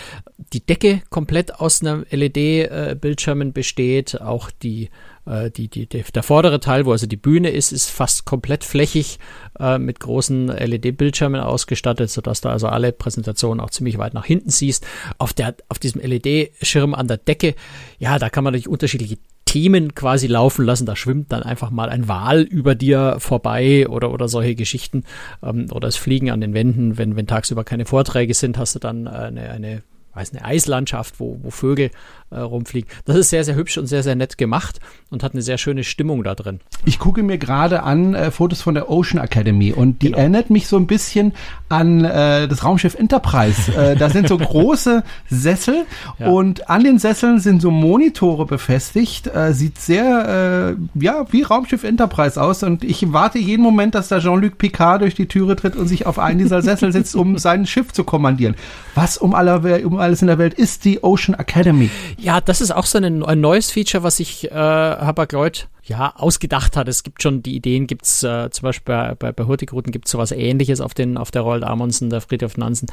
die 0.53 0.65
Decke 0.65 1.01
komplett 1.09 1.59
aus 1.59 1.81
einer 1.81 2.05
LED-Bildschirmen 2.09 3.53
besteht, 3.53 4.21
auch 4.21 4.49
die 4.51 4.89
äh, 5.29 5.51
die, 5.51 5.67
die, 5.67 5.87
der 5.87 6.23
vordere 6.23 6.59
Teil, 6.59 6.85
wo 6.85 6.91
also 6.91 7.07
die 7.07 7.17
Bühne 7.17 7.49
ist, 7.49 7.71
ist 7.71 7.89
fast 7.89 8.25
komplett 8.25 8.63
flächig 8.63 9.19
äh, 9.59 9.77
mit 9.77 9.99
großen 9.99 10.47
LED-Bildschirmen 10.47 11.41
ausgestattet, 11.41 12.09
sodass 12.09 12.41
du 12.41 12.49
also 12.49 12.67
alle 12.67 12.91
Präsentationen 12.91 13.59
auch 13.59 13.69
ziemlich 13.69 13.97
weit 13.97 14.13
nach 14.13 14.25
hinten 14.25 14.49
siehst. 14.49 14.85
Auf, 15.17 15.33
der, 15.33 15.55
auf 15.69 15.79
diesem 15.79 16.01
LED-Schirm 16.01 16.93
an 16.93 17.07
der 17.07 17.17
Decke, 17.17 17.55
ja, 17.99 18.17
da 18.17 18.29
kann 18.29 18.43
man 18.43 18.53
natürlich 18.53 18.69
unterschiedliche 18.69 19.17
Themen 19.45 19.95
quasi 19.95 20.27
laufen 20.27 20.65
lassen. 20.65 20.85
Da 20.85 20.95
schwimmt 20.95 21.31
dann 21.31 21.43
einfach 21.43 21.71
mal 21.71 21.89
ein 21.89 22.07
Wal 22.07 22.41
über 22.41 22.75
dir 22.75 23.17
vorbei 23.19 23.87
oder, 23.87 24.11
oder 24.11 24.27
solche 24.27 24.55
Geschichten. 24.55 25.03
Ähm, 25.43 25.67
oder 25.71 25.87
es 25.87 25.95
fliegen 25.95 26.31
an 26.31 26.41
den 26.41 26.53
Wänden, 26.53 26.97
wenn, 26.97 27.15
wenn 27.15 27.27
tagsüber 27.27 27.63
keine 27.63 27.85
Vorträge 27.85 28.33
sind, 28.33 28.57
hast 28.57 28.75
du 28.75 28.79
dann 28.79 29.07
eine, 29.07 29.49
eine 29.49 29.83
weiß 30.13 30.33
eine 30.33 30.45
Eislandschaft, 30.45 31.19
wo, 31.19 31.39
wo 31.41 31.49
Vögel 31.49 31.91
äh, 32.31 32.39
rumfliegen. 32.39 32.89
Das 33.05 33.15
ist 33.15 33.29
sehr, 33.29 33.43
sehr 33.43 33.55
hübsch 33.55 33.77
und 33.77 33.87
sehr, 33.87 34.03
sehr 34.03 34.15
nett 34.15 34.37
gemacht 34.37 34.79
und 35.09 35.23
hat 35.23 35.33
eine 35.33 35.41
sehr 35.41 35.57
schöne 35.57 35.83
Stimmung 35.83 36.23
da 36.23 36.35
drin. 36.35 36.59
Ich 36.85 36.99
gucke 36.99 37.23
mir 37.23 37.37
gerade 37.37 37.83
an 37.83 38.13
äh, 38.13 38.31
Fotos 38.31 38.61
von 38.61 38.75
der 38.75 38.89
Ocean 38.89 39.23
Academy 39.23 39.73
und 39.73 40.01
die 40.01 40.07
genau. 40.07 40.19
erinnert 40.19 40.49
mich 40.49 40.67
so 40.67 40.77
ein 40.77 40.87
bisschen 40.87 41.33
an 41.69 42.05
äh, 42.05 42.47
das 42.47 42.63
Raumschiff 42.63 42.95
Enterprise. 42.95 43.73
äh, 43.73 43.95
da 43.95 44.09
sind 44.09 44.27
so 44.27 44.37
große 44.37 45.03
Sessel 45.29 45.85
ja. 46.19 46.29
und 46.29 46.69
an 46.69 46.83
den 46.83 46.99
Sesseln 46.99 47.39
sind 47.39 47.61
so 47.61 47.71
Monitore 47.71 48.45
befestigt. 48.45 49.27
Äh, 49.27 49.53
sieht 49.53 49.79
sehr, 49.79 50.75
äh, 50.77 51.03
ja, 51.03 51.25
wie 51.31 51.43
Raumschiff 51.43 51.83
Enterprise 51.83 52.41
aus 52.41 52.63
und 52.63 52.83
ich 52.83 53.11
warte 53.11 53.39
jeden 53.39 53.63
Moment, 53.63 53.95
dass 53.95 54.07
da 54.07 54.19
Jean-Luc 54.19 54.57
Picard 54.57 55.01
durch 55.01 55.15
die 55.15 55.27
Türe 55.27 55.55
tritt 55.55 55.75
und 55.75 55.87
sich 55.87 56.05
auf 56.05 56.19
einen 56.19 56.39
dieser 56.39 56.61
Sessel 56.61 56.91
setzt, 56.91 57.15
um 57.15 57.37
sein 57.39 57.65
Schiff 57.65 57.91
zu 57.91 58.03
kommandieren. 58.03 58.55
Was 58.95 59.17
um, 59.17 59.33
aller, 59.33 59.63
um 59.85 59.97
alles 59.97 60.21
in 60.21 60.27
der 60.27 60.37
Welt 60.37 60.53
ist 60.53 60.85
die 60.85 61.03
Ocean 61.03 61.37
Academy? 61.37 61.89
Ja, 62.21 62.41
das 62.41 62.59
ist 62.59 62.71
auch 62.71 62.85
so 62.85 62.97
ein, 62.97 63.23
ein 63.23 63.39
neues 63.39 63.71
Feature, 63.71 64.03
was 64.03 64.17
sich 64.17 64.51
äh, 64.51 64.53
Hapag-Lloyd 64.53 65.69
ja, 65.83 66.13
ausgedacht 66.15 66.75
hat. 66.75 66.87
Es 66.87 67.03
gibt 67.03 67.23
schon 67.23 67.41
die 67.41 67.55
Ideen, 67.55 67.87
gibt 67.87 68.05
es 68.05 68.23
äh, 68.23 68.49
zum 68.51 68.63
Beispiel 68.63 68.93
bei, 68.93 69.15
bei, 69.15 69.31
bei 69.31 69.45
Hurtigruten 69.45 69.91
gibt 69.91 70.05
es 70.05 70.11
sowas 70.11 70.31
ähnliches 70.31 70.81
auf, 70.81 70.93
den, 70.93 71.17
auf 71.17 71.31
der 71.31 71.43
Roald 71.43 71.63
Amundsen, 71.63 72.09
der 72.09 72.21
Friedhof 72.21 72.57
Nansen 72.57 72.87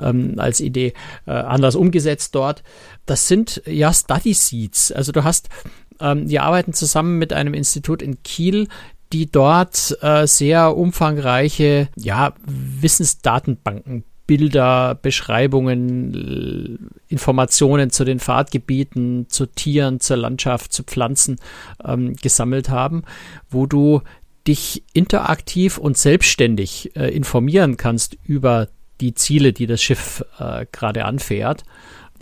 ähm, 0.00 0.34
als 0.38 0.60
Idee 0.60 0.92
äh, 1.26 1.32
anders 1.32 1.74
umgesetzt 1.74 2.34
dort. 2.34 2.62
Das 3.04 3.26
sind 3.26 3.62
ja 3.66 3.92
Study 3.92 4.32
Seats. 4.32 4.92
Also 4.92 5.12
du 5.12 5.24
hast, 5.24 5.48
ähm, 6.00 6.28
die 6.28 6.38
arbeiten 6.38 6.72
zusammen 6.72 7.18
mit 7.18 7.32
einem 7.32 7.54
Institut 7.54 8.00
in 8.00 8.22
Kiel, 8.22 8.68
die 9.12 9.30
dort 9.30 9.98
äh, 10.02 10.26
sehr 10.26 10.76
umfangreiche 10.76 11.88
ja, 11.96 12.34
Wissensdatenbanken 12.46 14.04
Bilder, 14.28 14.94
Beschreibungen, 14.94 16.90
Informationen 17.08 17.90
zu 17.90 18.04
den 18.04 18.20
Fahrtgebieten, 18.20 19.26
zu 19.28 19.46
Tieren, 19.46 19.98
zur 20.00 20.18
Landschaft, 20.18 20.72
zu 20.72 20.84
Pflanzen 20.84 21.40
ähm, 21.82 22.14
gesammelt 22.14 22.68
haben, 22.68 23.02
wo 23.48 23.66
du 23.66 24.02
dich 24.46 24.84
interaktiv 24.92 25.78
und 25.78 25.96
selbstständig 25.96 26.94
äh, 26.94 27.08
informieren 27.08 27.78
kannst 27.78 28.18
über 28.24 28.68
die 29.00 29.14
Ziele, 29.14 29.52
die 29.52 29.66
das 29.66 29.82
Schiff 29.82 30.22
äh, 30.38 30.66
gerade 30.70 31.06
anfährt 31.06 31.64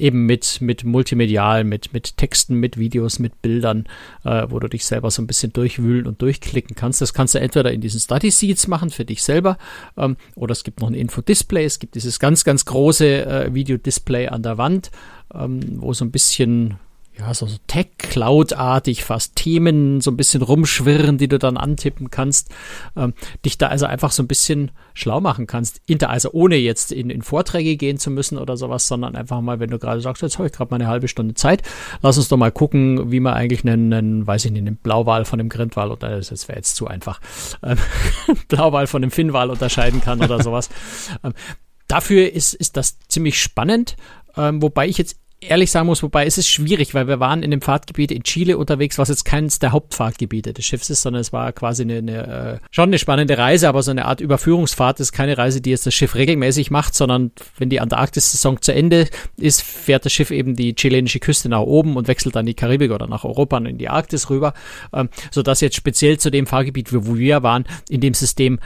eben 0.01 0.27
mit, 0.27 0.61
mit 0.61 0.85
multimedial, 0.85 1.65
mit, 1.65 1.93
mit 1.93 2.17
Texten, 2.17 2.57
mit 2.57 2.79
Videos, 2.79 3.19
mit 3.19 3.43
Bildern, 3.43 3.85
äh, 4.25 4.47
wo 4.49 4.59
du 4.59 4.69
dich 4.69 4.85
selber 4.85 5.11
so 5.11 5.23
ein 5.23 5.27
bisschen 5.27 5.53
durchwühlen 5.53 6.07
und 6.07 6.23
durchklicken 6.23 6.77
kannst. 6.77 7.01
Das 7.01 7.15
kannst 7.15 7.35
du 7.35 7.41
entweder 7.41 7.73
in 7.73 7.81
diesen 7.81 8.01
Study 8.01 8.31
Seeds 8.31 8.69
machen 8.69 8.91
für 8.91 9.05
dich 9.05 9.23
selber 9.23 9.59
ähm, 9.97 10.17
oder 10.35 10.53
es 10.53 10.65
gibt 10.65 10.81
noch 10.81 10.89
ein 10.89 10.95
Infodisplay. 10.95 11.65
Es 11.65 11.79
gibt 11.79 11.95
dieses 11.95 12.19
ganz, 12.19 12.45
ganz 12.45 12.65
große 12.65 13.27
äh, 13.27 13.55
Videodisplay 13.55 14.29
an 14.29 14.43
der 14.43 14.59
Wand, 14.59 14.91
ähm, 15.35 15.61
wo 15.81 15.93
so 15.93 16.05
ein 16.05 16.11
bisschen 16.11 16.79
ja, 17.19 17.33
so, 17.33 17.47
so 17.47 17.57
Tech-Cloud-artig 17.67 19.03
fast 19.05 19.37
Themen 19.37 20.01
so 20.03 20.11
ein 20.11 20.19
bisschen 20.19 20.43
rumschwirren, 20.43 21.17
die 21.17 21.29
du 21.29 21.39
dann 21.39 21.57
antippen 21.57 22.11
kannst, 22.11 22.51
ähm, 22.95 23.15
dich 23.45 23.57
da 23.57 23.69
also 23.69 23.87
einfach 23.87 24.13
so 24.13 24.23
ein 24.23 24.29
bisschen 24.29 24.71
schlau 24.93 25.21
machen 25.21 25.47
kannst, 25.47 25.81
inter, 25.87 26.11
also 26.11 26.31
ohne 26.33 26.57
jetzt 26.57 26.93
in, 26.93 27.09
in 27.09 27.23
Vorträge 27.23 27.77
gehen 27.77 27.97
zu 27.99 28.11
müssen 28.11 28.37
oder 28.37 28.57
sowas, 28.59 28.87
sondern 28.87 29.17
einfach 29.17 29.41
mal, 29.41 29.61
wenn 29.61 29.71
du 29.71 29.79
gerade 29.79 30.01
sagst, 30.03 30.23
jetzt 30.23 30.37
habe 30.39 30.47
ich 30.47 30.53
gerade 30.53 30.71
mal 30.71 30.77
eine 30.77 30.89
halbe 30.89 31.09
Stunde 31.09 31.35
Zeit, 31.35 31.63
lass 32.03 32.19
uns 32.19 32.29
doch 32.29 32.37
mal 32.37 32.53
gucken, 32.53 33.11
wie 33.11 33.21
man 33.21 33.33
eigentlich 33.33 33.65
einen, 33.65 33.93
einen 33.93 34.27
weiß 34.27 34.45
ich 34.45 34.53
nicht, 34.53 34.67
einen 34.67 34.77
Blauwal 34.77 35.25
von 35.25 35.39
dem 35.39 35.49
Grindwal 35.49 35.91
oder 35.91 36.19
das 36.19 36.49
wäre 36.49 36.59
jetzt 36.59 36.77
zu 36.77 36.87
einfach, 36.87 37.21
ähm, 37.63 37.79
Blauwal 38.49 38.87
von 38.87 39.01
dem 39.01 39.11
Finnwal 39.11 39.51
unterscheiden 39.51 40.01
kann 40.01 40.23
oder 40.23 40.43
sowas. 40.43 40.69
Ähm, 41.23 41.33
dafür 41.89 42.33
ist, 42.33 42.53
ist 42.53 42.77
das 42.77 42.99
ziemlich 43.09 43.41
spannend, 43.41 43.97
ähm, 44.37 44.61
wobei 44.61 44.89
ich 44.89 44.99
jetzt 44.99 45.19
ehrlich 45.41 45.71
sagen 45.71 45.87
muss, 45.87 46.03
wobei 46.03 46.27
es 46.27 46.39
ist 46.39 46.49
schwierig, 46.49 46.95
weil 46.95 47.09
wir 47.09 47.21
waren 47.21 47.43
in 47.43 47.51
dem 47.51 47.61
Fahrtgebiet 47.61 48.11
in 48.11 48.23
Chile 48.23 48.57
unterwegs, 48.57 48.99
was 48.99 49.09
jetzt 49.09 49.25
keines 49.25 49.59
der 49.59 49.73
Hauptfahrtgebiete 49.73 50.53
des 50.53 50.65
Schiffs 50.65 50.89
ist, 50.91 51.03
sondern 51.03 51.21
es 51.21 51.33
war 51.33 51.53
quasi 51.53 51.83
eine, 51.83 51.99
eine 51.99 52.61
äh, 52.63 52.67
schon 52.71 52.89
eine 52.89 52.99
spannende 52.99 53.37
Reise, 53.37 53.69
aber 53.69 53.83
so 53.83 53.91
eine 53.91 54.07
Art 54.07 54.21
Überführungsfahrt 54.21 55.01
ist 55.01 55.13
keine 55.13 55.37
Reise, 55.37 55.61
die 55.61 55.71
jetzt 55.71 55.87
das 55.87 55.95
Schiff 55.95 56.15
regelmäßig 56.15 56.71
macht, 56.71 56.95
sondern 56.95 57.33
wenn 57.59 57.69
die 57.69 57.81
Antarktis-Saison 57.81 58.63
zu 58.63 58.73
Ende 58.73 59.09
ist, 59.37 59.63
fährt 59.63 60.05
das 60.05 60.13
Schiff 60.13 60.31
eben 60.31 60.57
die 60.57 60.75
chilenische 60.75 61.21
Küste 61.21 61.49
nach 61.49 61.61
oben 61.61 61.97
und 61.97 62.09
wechselt 62.09 62.35
dann 62.35 62.47
die 62.47 62.55
Karibik 62.55 62.91
oder 62.91 63.07
nach 63.07 63.25
Europa 63.25 63.59
und 63.59 63.67
in 63.67 63.79
die 63.79 63.89
Arktis 63.89 64.31
rüber, 64.31 64.55
ähm, 64.95 65.11
sodass 65.31 65.61
jetzt 65.61 65.77
speziell 65.77 66.19
zu 66.19 66.31
dem 66.31 66.47
Fahrgebiet, 66.47 66.93
wo 66.93 67.17
wir 67.17 67.43
waren, 67.43 67.65
in 67.89 68.01
dem 68.01 68.15
System 68.15 68.59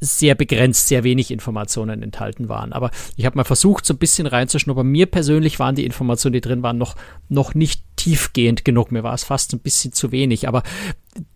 sehr 0.00 0.34
begrenzt, 0.34 0.88
sehr 0.88 1.04
wenig 1.04 1.30
Informationen 1.30 2.02
enthalten 2.02 2.48
waren. 2.48 2.72
Aber 2.72 2.90
ich 3.16 3.26
habe 3.26 3.36
mal 3.36 3.44
versucht, 3.44 3.86
so 3.86 3.94
ein 3.94 3.98
bisschen 3.98 4.26
reinzuschnuppern. 4.26 4.86
Mir 4.86 5.06
persönlich 5.06 5.58
waren 5.58 5.74
die 5.74 5.84
Informationen, 5.84 6.34
die 6.34 6.40
drin 6.40 6.62
waren, 6.62 6.78
noch, 6.78 6.96
noch 7.28 7.54
nicht 7.54 7.82
tiefgehend 7.96 8.64
genug. 8.64 8.92
Mir 8.92 9.02
war 9.02 9.14
es 9.14 9.24
fast 9.24 9.52
ein 9.52 9.60
bisschen 9.60 9.92
zu 9.92 10.12
wenig. 10.12 10.48
Aber 10.48 10.62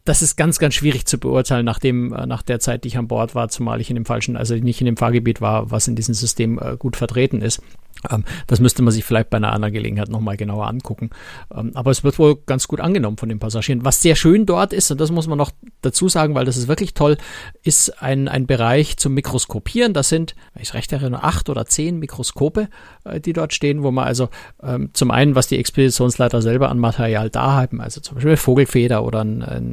das 0.04 0.22
ist 0.22 0.36
ganz, 0.36 0.58
ganz 0.58 0.74
schwierig 0.74 1.06
zu 1.06 1.18
beurteilen 1.18 1.64
nach 1.64 1.78
dem, 1.78 2.12
äh, 2.12 2.26
nach 2.26 2.42
der 2.42 2.60
Zeit, 2.60 2.84
die 2.84 2.88
ich 2.88 2.98
an 2.98 3.08
Bord 3.08 3.34
war, 3.34 3.48
zumal 3.48 3.80
ich 3.80 3.90
in 3.90 3.96
dem 3.96 4.04
falschen, 4.04 4.36
also 4.36 4.54
nicht 4.54 4.80
in 4.80 4.86
dem 4.86 4.96
Fahrgebiet 4.96 5.40
war, 5.40 5.70
was 5.70 5.88
in 5.88 5.96
diesem 5.96 6.14
System 6.14 6.58
äh, 6.58 6.76
gut 6.76 6.96
vertreten 6.96 7.40
ist. 7.40 7.62
Ähm, 8.10 8.24
das 8.46 8.60
müsste 8.60 8.82
man 8.82 8.92
sich 8.92 9.04
vielleicht 9.04 9.30
bei 9.30 9.36
einer 9.36 9.52
anderen 9.52 9.72
Gelegenheit 9.72 10.08
nochmal 10.08 10.36
genauer 10.36 10.66
angucken. 10.66 11.10
Ähm, 11.54 11.72
aber 11.74 11.90
es 11.90 12.02
wird 12.04 12.18
wohl 12.18 12.36
ganz 12.46 12.68
gut 12.68 12.80
angenommen 12.80 13.16
von 13.16 13.28
den 13.28 13.38
Passagieren. 13.38 13.84
Was 13.84 14.02
sehr 14.02 14.16
schön 14.16 14.46
dort 14.46 14.72
ist, 14.72 14.90
und 14.90 15.00
das 15.00 15.10
muss 15.10 15.28
man 15.28 15.38
noch 15.38 15.52
dazu 15.82 16.08
sagen, 16.08 16.34
weil 16.34 16.44
das 16.44 16.56
ist 16.56 16.68
wirklich 16.68 16.94
toll, 16.94 17.16
ist 17.62 18.02
ein, 18.02 18.28
ein 18.28 18.46
Bereich 18.46 18.96
zum 18.96 19.14
Mikroskopieren. 19.14 19.92
Das 19.92 20.08
sind, 20.08 20.34
wenn 20.54 20.62
ich 20.62 20.74
recht 20.74 20.92
erinnere, 20.92 21.22
acht 21.22 21.48
oder 21.48 21.66
zehn 21.66 21.98
Mikroskope, 21.98 22.68
äh, 23.04 23.20
die 23.20 23.32
dort 23.32 23.54
stehen, 23.54 23.82
wo 23.82 23.90
man 23.90 24.06
also 24.06 24.28
ähm, 24.62 24.90
zum 24.92 25.10
einen, 25.10 25.34
was 25.34 25.46
die 25.46 25.58
Expeditionsleiter 25.58 26.42
selber 26.42 26.70
an 26.70 26.78
Material 26.78 27.30
da 27.30 27.52
haben, 27.52 27.80
also 27.80 28.00
zum 28.00 28.16
Beispiel 28.16 28.36
Vogelfeder 28.36 29.04
oder 29.04 29.20
ein, 29.20 29.42
ein 29.42 29.71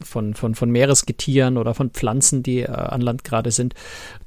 von, 0.00 0.34
von, 0.34 0.54
von 0.54 0.70
Meeresgetieren 0.70 1.56
oder 1.56 1.74
von 1.74 1.90
Pflanzen, 1.90 2.42
die 2.42 2.60
äh, 2.60 2.70
an 2.70 3.00
Land 3.00 3.24
gerade 3.24 3.50
sind, 3.50 3.74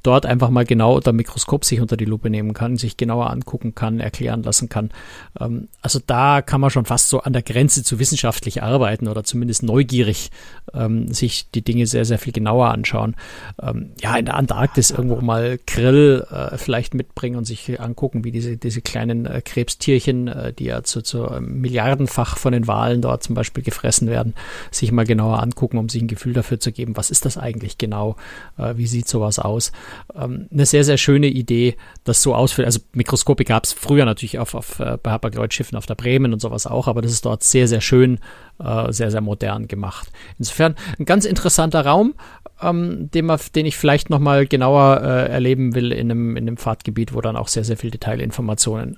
dort 0.03 0.25
einfach 0.25 0.49
mal 0.49 0.65
genau 0.65 0.95
unter 0.95 1.13
Mikroskop 1.13 1.65
sich 1.65 1.81
unter 1.81 1.97
die 1.97 2.05
Lupe 2.05 2.29
nehmen 2.29 2.53
kann, 2.53 2.77
sich 2.77 2.97
genauer 2.97 3.29
angucken 3.29 3.73
kann, 3.73 3.99
erklären 3.99 4.43
lassen 4.43 4.69
kann. 4.69 4.91
Ähm, 5.39 5.67
also 5.81 5.99
da 6.05 6.41
kann 6.41 6.61
man 6.61 6.69
schon 6.69 6.85
fast 6.85 7.09
so 7.09 7.21
an 7.21 7.33
der 7.33 7.41
Grenze 7.41 7.83
zu 7.83 7.99
wissenschaftlich 7.99 8.61
arbeiten 8.61 9.07
oder 9.07 9.23
zumindest 9.23 9.63
neugierig 9.63 10.29
ähm, 10.73 11.11
sich 11.11 11.49
die 11.51 11.63
Dinge 11.63 11.87
sehr, 11.87 12.05
sehr 12.05 12.19
viel 12.19 12.33
genauer 12.33 12.69
anschauen. 12.69 13.15
Ähm, 13.61 13.91
ja, 14.01 14.15
in 14.15 14.25
der 14.25 14.35
Antarktis 14.35 14.91
irgendwo 14.91 15.21
mal 15.21 15.59
Grill 15.65 16.25
äh, 16.29 16.57
vielleicht 16.57 16.93
mitbringen 16.93 17.37
und 17.37 17.45
sich 17.45 17.79
angucken, 17.79 18.23
wie 18.23 18.31
diese, 18.31 18.57
diese 18.57 18.81
kleinen 18.81 19.25
äh, 19.25 19.41
Krebstierchen, 19.41 20.27
äh, 20.27 20.53
die 20.53 20.65
ja 20.65 20.83
zu, 20.83 21.01
zu 21.01 21.29
Milliardenfach 21.39 22.37
von 22.37 22.53
den 22.53 22.67
Walen 22.67 23.01
dort 23.01 23.23
zum 23.23 23.35
Beispiel 23.35 23.63
gefressen 23.63 24.07
werden, 24.07 24.33
sich 24.69 24.91
mal 24.91 25.05
genauer 25.05 25.41
angucken 25.41 25.63
angucken, 25.63 25.77
um 25.77 25.89
sich 25.89 26.01
ein 26.01 26.07
Gefühl 26.07 26.33
dafür 26.33 26.59
zu 26.59 26.71
geben, 26.71 26.97
was 26.97 27.11
ist 27.11 27.25
das 27.25 27.37
eigentlich 27.37 27.77
genau, 27.77 28.15
äh, 28.57 28.75
wie 28.75 28.87
sieht 28.87 29.07
sowas 29.07 29.39
aus. 29.39 29.71
Ähm, 30.15 30.47
eine 30.51 30.65
sehr, 30.65 30.84
sehr 30.84 30.97
schöne 30.97 31.27
Idee, 31.27 31.75
das 32.03 32.21
so 32.21 32.36
ausführt. 32.36 32.65
Also 32.65 32.79
Mikroskope 32.93 33.43
gab 33.43 33.63
es 33.65 33.73
früher 33.73 34.06
natürlich 34.06 34.39
auf, 34.39 34.56
auf 34.56 34.79
äh, 34.79 34.97
bei 35.01 35.12
Hapag-Lloyd-Schiffen 35.12 35.77
auf 35.77 35.86
der 35.86 35.95
Bremen 35.95 36.34
und 36.34 36.39
sowas 36.39 36.67
auch, 36.67 36.88
aber 36.88 37.01
das 37.01 37.12
ist 37.12 37.25
dort 37.25 37.43
sehr, 37.43 37.67
sehr 37.67 37.82
schön, 37.82 38.19
äh, 38.60 38.91
sehr, 38.91 39.12
sehr 39.12 39.21
modern 39.21 39.67
gemacht. 39.67 40.12
Insofern 40.38 40.75
ein 40.99 41.06
ganz 41.06 41.25
interessanter 41.25 41.86
Raum, 41.86 42.13
ähm, 42.62 43.10
den, 43.12 43.25
man, 43.25 43.39
den 43.56 43.65
ich 43.65 43.77
vielleicht 43.77 44.10
nochmal 44.10 44.47
genauer 44.47 45.01
äh, 45.01 45.29
erleben 45.29 45.75
will 45.75 45.91
in 45.91 46.12
einem, 46.12 46.38
in 46.38 46.47
einem 46.47 46.58
Fahrtgebiet, 46.58 47.13
wo 47.13 47.21
dann 47.21 47.36
auch 47.36 47.47
sehr, 47.47 47.63
sehr 47.63 47.77
viele 47.77 47.91
Detailinformationen 47.91 48.97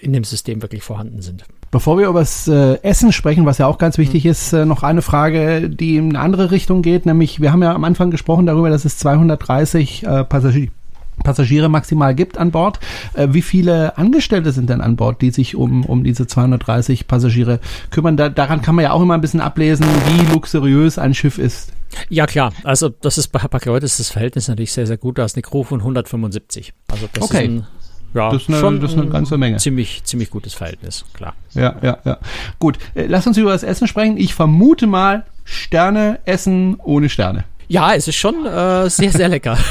in 0.00 0.12
dem 0.12 0.24
System 0.24 0.62
wirklich 0.62 0.82
vorhanden 0.82 1.22
sind. 1.22 1.44
Bevor 1.74 1.98
wir 1.98 2.06
über 2.06 2.20
das 2.20 2.46
äh, 2.46 2.80
Essen 2.84 3.10
sprechen, 3.10 3.46
was 3.46 3.58
ja 3.58 3.66
auch 3.66 3.78
ganz 3.78 3.98
wichtig 3.98 4.26
mhm. 4.26 4.30
ist, 4.30 4.52
äh, 4.52 4.64
noch 4.64 4.84
eine 4.84 5.02
Frage, 5.02 5.68
die 5.68 5.96
in 5.96 6.10
eine 6.10 6.20
andere 6.20 6.52
Richtung 6.52 6.82
geht, 6.82 7.04
nämlich 7.04 7.40
wir 7.40 7.50
haben 7.50 7.64
ja 7.64 7.74
am 7.74 7.82
Anfang 7.82 8.12
gesprochen 8.12 8.46
darüber, 8.46 8.70
dass 8.70 8.84
es 8.84 8.96
230 8.98 10.06
äh, 10.06 10.22
Passagiere 10.22 10.70
Passagiere 11.24 11.68
maximal 11.68 12.14
gibt 12.14 12.38
an 12.38 12.52
Bord. 12.52 12.78
Äh, 13.14 13.28
wie 13.32 13.42
viele 13.42 13.98
Angestellte 13.98 14.52
sind 14.52 14.70
denn 14.70 14.80
an 14.80 14.94
Bord, 14.94 15.20
die 15.20 15.32
sich 15.32 15.56
um, 15.56 15.84
um 15.84 16.04
diese 16.04 16.28
230 16.28 17.08
Passagiere 17.08 17.58
kümmern? 17.90 18.16
Da, 18.16 18.28
daran 18.28 18.62
kann 18.62 18.76
man 18.76 18.84
ja 18.84 18.92
auch 18.92 19.02
immer 19.02 19.14
ein 19.14 19.20
bisschen 19.20 19.40
ablesen, 19.40 19.84
wie 20.06 20.32
luxuriös 20.32 20.96
ein 20.96 21.12
Schiff 21.12 21.38
ist. 21.38 21.72
Ja, 22.08 22.26
klar. 22.26 22.52
Also, 22.62 22.88
das 22.88 23.18
ist 23.18 23.28
bei 23.28 23.40
Hapag-Lloyd 23.40 23.82
ist 23.82 23.98
das 23.98 24.10
Verhältnis 24.10 24.46
natürlich 24.46 24.72
sehr, 24.72 24.86
sehr 24.86 24.96
gut. 24.96 25.18
Da 25.18 25.24
ist 25.24 25.34
eine 25.34 25.42
Crew 25.42 25.64
von 25.64 25.80
175. 25.80 26.72
Also, 26.92 27.08
das 27.12 27.24
okay. 27.24 27.36
ist 27.38 27.50
ein 27.50 27.66
ja, 28.14 28.30
das 28.30 28.42
ist 28.42 28.48
eine, 28.48 28.58
schon 28.58 28.80
das 28.80 28.92
ist 28.92 28.98
eine 28.98 29.10
ganze 29.10 29.36
Menge. 29.36 29.58
Ziemlich, 29.58 30.04
ziemlich 30.04 30.30
gutes 30.30 30.54
Verhältnis, 30.54 31.04
klar. 31.12 31.34
Ja, 31.54 31.76
ja, 31.82 31.98
ja. 32.04 32.18
Gut, 32.58 32.78
äh, 32.94 33.06
lass 33.06 33.26
uns 33.26 33.36
über 33.36 33.52
das 33.52 33.62
Essen 33.62 33.86
sprechen. 33.86 34.16
Ich 34.16 34.34
vermute 34.34 34.86
mal 34.86 35.24
Sterne 35.44 36.20
essen 36.24 36.76
ohne 36.82 37.08
Sterne. 37.08 37.44
Ja, 37.68 37.94
es 37.94 38.08
ist 38.08 38.16
schon 38.16 38.46
äh, 38.46 38.88
sehr, 38.88 39.10
sehr 39.10 39.28
lecker. 39.28 39.58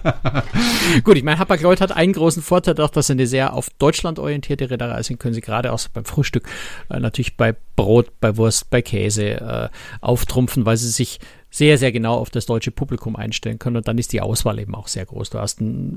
Gut, 1.04 1.16
ich 1.16 1.22
meine, 1.22 1.38
Hapag-Lloyd 1.38 1.80
hat 1.80 1.92
einen 1.92 2.12
großen 2.12 2.42
Vorteil, 2.42 2.78
auch 2.80 2.90
dass 2.90 3.08
sie 3.08 3.14
eine 3.14 3.26
sehr 3.26 3.52
auf 3.52 3.68
Deutschland 3.82 4.18
orientierte 4.18 4.70
Reederei 4.70 5.02
sind, 5.02 5.18
können 5.18 5.34
sie 5.34 5.40
gerade 5.40 5.72
auch 5.72 5.80
beim 5.92 6.04
Frühstück 6.04 6.48
äh, 6.88 7.00
natürlich 7.00 7.36
bei 7.36 7.54
Brot, 7.74 8.20
bei 8.20 8.36
Wurst, 8.36 8.70
bei 8.70 8.80
Käse 8.80 9.40
äh, 9.40 9.68
auftrumpfen, 10.00 10.64
weil 10.64 10.76
sie 10.76 10.88
sich 10.88 11.18
sehr, 11.50 11.76
sehr 11.76 11.92
genau 11.92 12.14
auf 12.14 12.30
das 12.30 12.46
deutsche 12.46 12.70
Publikum 12.70 13.14
einstellen 13.14 13.58
können. 13.58 13.76
Und 13.76 13.86
dann 13.86 13.98
ist 13.98 14.12
die 14.14 14.22
Auswahl 14.22 14.58
eben 14.58 14.74
auch 14.74 14.88
sehr 14.88 15.04
groß. 15.04 15.30
Du 15.30 15.38
hast 15.38 15.60
eine 15.60 15.92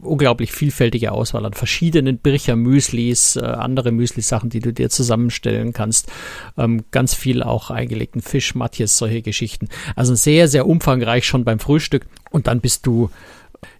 unglaublich 0.00 0.50
vielfältige 0.50 1.12
Auswahl 1.12 1.44
an 1.44 1.52
verschiedenen 1.52 2.18
Bircher-Müslis, 2.18 3.36
äh, 3.36 3.40
andere 3.40 3.92
Müsli-Sachen, 3.92 4.48
die 4.48 4.60
du 4.60 4.72
dir 4.72 4.88
zusammenstellen 4.88 5.74
kannst. 5.74 6.10
Ähm, 6.56 6.84
ganz 6.90 7.14
viel 7.14 7.42
auch 7.42 7.70
eingelegten 7.70 8.22
Fisch, 8.22 8.54
Matjes, 8.54 8.96
solche 8.96 9.20
Geschichten. 9.20 9.68
Also 9.94 10.14
sehr, 10.14 10.48
sehr 10.48 10.66
umfangreich 10.66 11.26
schon 11.26 11.44
beim 11.44 11.58
Frühstück. 11.58 12.06
Und 12.30 12.46
dann 12.46 12.60
bist 12.60 12.86
du 12.86 13.10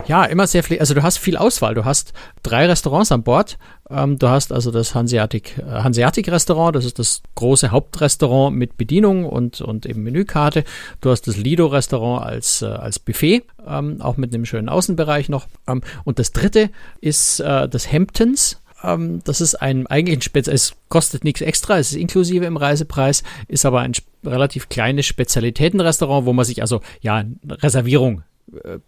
ja, 0.07 0.25
immer 0.25 0.47
sehr 0.47 0.63
viel. 0.63 0.79
Also 0.79 0.95
du 0.95 1.03
hast 1.03 1.19
viel 1.19 1.37
Auswahl. 1.37 1.75
Du 1.75 1.85
hast 1.85 2.13
drei 2.43 2.67
Restaurants 2.67 3.13
an 3.13 3.23
Bord. 3.23 3.59
Ähm, 3.91 4.19
du 4.19 4.29
hast 4.29 4.53
also 4.53 4.71
das 4.71 4.95
Hanseatic, 4.95 5.59
äh, 5.59 5.83
Hanseatic 5.83 6.29
Restaurant, 6.29 6.77
das 6.77 6.85
ist 6.85 6.99
das 6.99 7.23
große 7.35 7.71
Hauptrestaurant 7.71 8.57
mit 8.57 8.77
Bedienung 8.77 9.25
und, 9.25 9.61
und 9.61 9.87
eben 9.87 10.03
Menükarte. 10.03 10.65
Du 11.01 11.11
hast 11.11 11.27
das 11.27 11.37
Lido 11.37 11.67
Restaurant 11.67 12.25
als, 12.25 12.63
äh, 12.63 12.67
als 12.67 12.99
Buffet, 12.99 13.43
ähm, 13.67 14.01
auch 14.01 14.17
mit 14.17 14.35
einem 14.35 14.47
schönen 14.47 14.69
Außenbereich 14.69 15.29
noch. 15.29 15.47
Ähm, 15.67 15.83
und 16.05 16.19
das 16.19 16.33
dritte 16.33 16.71
ist 17.01 17.41
äh, 17.41 17.69
das 17.69 17.91
Hamptons. 17.93 18.61
Ähm, 18.83 19.21
das 19.25 19.41
ist 19.41 19.57
ein 19.57 19.87
eigentlich 19.87 20.19
ein 20.19 20.23
Spez 20.23 20.49
es 20.49 20.75
kostet 20.89 21.25
nichts 21.25 21.41
extra, 21.41 21.79
es 21.79 21.91
ist 21.91 21.97
inklusive 21.97 22.45
im 22.45 22.57
Reisepreis, 22.57 23.25
ist 23.49 23.67
aber 23.67 23.81
ein 23.81 23.93
relativ 24.25 24.69
kleines 24.69 25.07
Spezialitätenrestaurant, 25.07 26.27
wo 26.27 26.33
man 26.33 26.45
sich 26.45 26.63
also 26.63 26.81
ja 27.01 27.25
Reservierung 27.49 28.23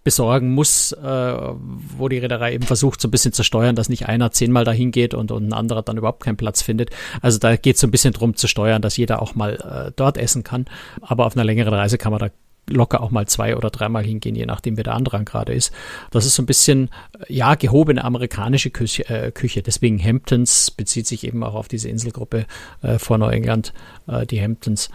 besorgen 0.05 0.55
muss, 0.55 0.92
äh, 0.92 1.03
wo 1.03 2.09
die 2.09 2.18
Reederei 2.18 2.55
eben 2.55 2.64
versucht, 2.64 3.01
so 3.01 3.09
ein 3.09 3.11
bisschen 3.11 3.33
zu 3.33 3.42
steuern, 3.42 3.77
dass 3.77 3.88
nicht 3.88 4.07
einer 4.07 4.31
zehnmal 4.31 4.64
dahin 4.64 4.90
geht 4.90 5.12
und, 5.12 5.31
und 5.33 5.49
ein 5.49 5.53
anderer 5.53 5.83
dann 5.83 5.99
überhaupt 5.99 6.25
keinen 6.25 6.37
Platz 6.37 6.62
findet. 6.62 6.90
Also 7.20 7.38
da 7.38 7.57
geht 7.57 7.75
es 7.75 7.81
so 7.81 7.87
ein 7.87 7.90
bisschen 7.90 8.14
drum 8.14 8.37
zu 8.37 8.49
steuern, 8.49 8.83
dass 8.83 8.96
jeder 8.96 9.20
auch 9.20 9.35
mal 9.35 9.55
äh, 9.88 9.92
dort 9.94 10.16
essen 10.16 10.44
kann. 10.44 10.64
Aber 11.03 11.27
auf 11.27 11.37
einer 11.37 11.44
längeren 11.44 11.75
Reise 11.75 11.99
kann 11.99 12.12
man 12.12 12.20
da 12.20 12.31
locker 12.68 13.03
auch 13.03 13.11
mal 13.11 13.27
zwei 13.27 13.57
oder 13.57 13.70
dreimal 13.70 14.05
hingehen, 14.05 14.35
je 14.35 14.46
nachdem, 14.46 14.77
wie 14.77 14.83
der 14.83 14.94
Andrang 14.94 15.25
gerade 15.25 15.53
ist. 15.53 15.73
Das 16.11 16.25
ist 16.25 16.35
so 16.35 16.42
ein 16.42 16.46
bisschen, 16.46 16.88
äh, 17.18 17.33
ja, 17.33 17.55
gehobene 17.55 18.05
amerikanische 18.05 18.70
Küche. 18.70 19.09
Äh, 19.09 19.33
Küche. 19.33 19.62
Deswegen 19.62 20.03
Hamptons 20.03 20.70
bezieht 20.70 21.07
sich 21.07 21.25
eben 21.25 21.42
auch 21.44 21.55
auf 21.55 21.68
diese 21.68 21.88
Inselgruppe 21.88 22.46
äh, 22.83 22.99
vor 22.99 23.18
Neuengland, 23.18 23.73
äh, 24.07 24.27
die 24.27 24.40
Hamptons. 24.40 24.90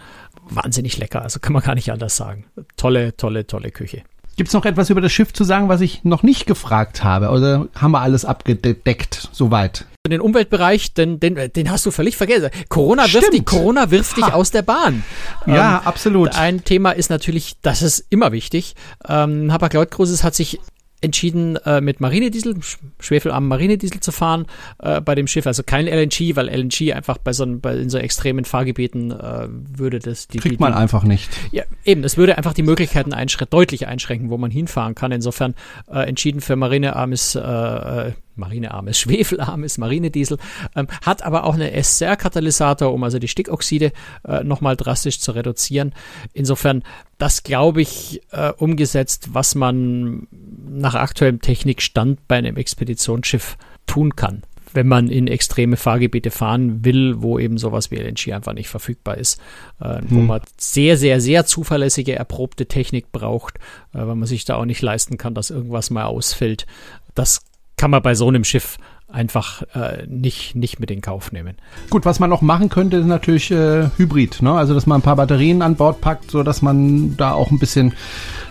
Wahnsinnig 0.48 0.96
lecker, 0.98 1.22
also 1.22 1.40
kann 1.40 1.52
man 1.52 1.62
gar 1.62 1.74
nicht 1.74 1.90
anders 1.90 2.16
sagen. 2.16 2.46
Tolle, 2.76 3.16
tolle, 3.16 3.48
tolle 3.48 3.72
Küche. 3.72 4.02
Gibt 4.36 4.48
es 4.48 4.54
noch 4.54 4.66
etwas 4.66 4.90
über 4.90 5.00
das 5.00 5.12
Schiff 5.12 5.32
zu 5.32 5.44
sagen, 5.44 5.70
was 5.70 5.80
ich 5.80 6.04
noch 6.04 6.22
nicht 6.22 6.46
gefragt 6.46 7.02
habe? 7.02 7.30
Oder 7.30 7.68
haben 7.74 7.92
wir 7.92 8.02
alles 8.02 8.26
abgedeckt 8.26 9.30
soweit? 9.32 9.86
Den 10.06 10.20
Umweltbereich, 10.20 10.92
den, 10.92 11.18
den, 11.18 11.50
den 11.52 11.70
hast 11.70 11.86
du 11.86 11.90
völlig 11.90 12.18
vergessen. 12.18 12.50
Corona 12.68 13.10
wirft, 13.10 13.32
dich, 13.32 13.44
Corona 13.46 13.90
wirft 13.90 14.18
dich 14.18 14.24
aus 14.24 14.50
der 14.50 14.60
Bahn. 14.60 15.04
Ja, 15.46 15.78
ähm, 15.78 15.86
absolut. 15.86 16.36
Ein 16.36 16.62
Thema 16.64 16.90
ist 16.90 17.08
natürlich, 17.08 17.56
das 17.62 17.80
ist 17.80 18.04
immer 18.10 18.30
wichtig. 18.30 18.76
Ähm, 19.08 19.50
Hapag-Lloyd 19.50 19.90
Cruises 19.90 20.22
hat 20.22 20.34
sich 20.34 20.60
entschieden, 21.00 21.56
äh, 21.64 21.80
mit 21.80 22.00
Marinediesel, 22.00 22.56
schwefelarmen 23.00 23.48
Marinediesel 23.48 24.00
zu 24.00 24.12
fahren 24.12 24.46
äh, 24.78 25.00
bei 25.00 25.14
dem 25.14 25.26
Schiff. 25.26 25.46
Also 25.46 25.62
kein 25.62 25.86
LNG, 25.86 26.36
weil 26.36 26.48
LNG 26.48 26.92
einfach 26.94 27.18
bei 27.18 27.32
so, 27.32 27.46
bei, 27.46 27.76
in 27.76 27.90
so 27.90 27.98
extremen 27.98 28.44
Fahrgebieten 28.44 29.10
äh, 29.10 29.48
würde 29.48 29.98
das 29.98 30.28
die. 30.28 30.38
Kriegt 30.38 30.60
man 30.60 30.72
die, 30.72 30.78
einfach 30.78 31.04
nicht. 31.04 31.30
Ja, 31.52 31.64
eben. 31.84 32.04
Es 32.04 32.16
würde 32.16 32.38
einfach 32.38 32.54
die 32.54 32.62
Möglichkeiten 32.62 33.12
einschränken, 33.12 33.50
deutlich 33.50 33.86
einschränken, 33.86 34.30
wo 34.30 34.38
man 34.38 34.50
hinfahren 34.50 34.94
kann. 34.94 35.12
Insofern 35.12 35.54
äh, 35.90 36.00
entschieden 36.08 36.40
für 36.40 36.56
marinearmes 36.56 37.34
äh, 37.34 37.40
äh 37.40 38.12
marinearmes, 38.36 38.98
schwefelarmes 39.00 39.78
Marinediesel, 39.78 40.38
ähm, 40.74 40.88
hat 41.04 41.22
aber 41.22 41.44
auch 41.44 41.54
eine 41.54 41.72
SCR-Katalysator, 41.82 42.92
um 42.92 43.02
also 43.04 43.18
die 43.18 43.28
Stickoxide 43.28 43.92
äh, 44.26 44.44
nochmal 44.44 44.76
drastisch 44.76 45.20
zu 45.20 45.32
reduzieren. 45.32 45.94
Insofern, 46.32 46.82
das 47.18 47.42
glaube 47.42 47.82
ich, 47.82 48.20
äh, 48.30 48.52
umgesetzt, 48.52 49.28
was 49.32 49.54
man 49.54 50.26
nach 50.68 50.94
aktuellem 50.94 51.40
Technikstand 51.40 52.26
bei 52.28 52.36
einem 52.36 52.56
Expeditionsschiff 52.56 53.56
tun 53.86 54.16
kann 54.16 54.42
wenn 54.76 54.86
man 54.86 55.08
in 55.08 55.26
extreme 55.26 55.76
Fahrgebiete 55.76 56.30
fahren 56.30 56.84
will, 56.84 57.22
wo 57.22 57.38
eben 57.38 57.58
sowas 57.58 57.90
wie 57.90 57.96
LNG 57.96 58.32
einfach 58.34 58.52
nicht 58.52 58.68
verfügbar 58.68 59.16
ist, 59.16 59.40
äh, 59.80 59.98
hm. 59.98 60.06
wo 60.10 60.20
man 60.20 60.42
sehr, 60.58 60.96
sehr, 60.96 61.20
sehr 61.20 61.46
zuverlässige, 61.46 62.14
erprobte 62.14 62.66
Technik 62.66 63.10
braucht, 63.10 63.56
äh, 63.94 64.06
weil 64.06 64.14
man 64.14 64.26
sich 64.26 64.44
da 64.44 64.56
auch 64.56 64.66
nicht 64.66 64.82
leisten 64.82 65.16
kann, 65.16 65.34
dass 65.34 65.50
irgendwas 65.50 65.90
mal 65.90 66.04
ausfällt. 66.04 66.66
Das 67.14 67.40
kann 67.76 67.90
man 67.90 68.02
bei 68.02 68.14
so 68.14 68.28
einem 68.28 68.44
Schiff 68.44 68.78
einfach 69.08 69.62
äh, 69.74 70.04
nicht, 70.08 70.56
nicht 70.56 70.80
mit 70.80 70.90
in 70.90 71.00
Kauf 71.00 71.30
nehmen. 71.30 71.56
Gut, 71.90 72.04
was 72.04 72.18
man 72.18 72.28
noch 72.28 72.42
machen 72.42 72.68
könnte, 72.68 72.96
ist 72.96 73.06
natürlich 73.06 73.50
äh, 73.50 73.88
Hybrid, 73.96 74.42
ne? 74.42 74.52
Also 74.52 74.74
dass 74.74 74.86
man 74.86 75.00
ein 75.00 75.02
paar 75.02 75.16
Batterien 75.16 75.62
an 75.62 75.76
Bord 75.76 76.00
packt, 76.00 76.30
so 76.30 76.42
dass 76.42 76.60
man 76.62 77.16
da 77.16 77.32
auch 77.32 77.50
ein 77.50 77.58
bisschen 77.58 77.92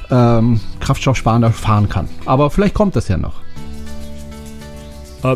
ähm, 0.10 0.62
kraftstoffsparender 0.80 1.52
fahren 1.52 1.90
kann. 1.90 2.08
Aber 2.26 2.50
vielleicht 2.50 2.74
kommt 2.74 2.96
das 2.96 3.08
ja 3.08 3.18
noch. 3.18 3.42
Äh, 5.24 5.36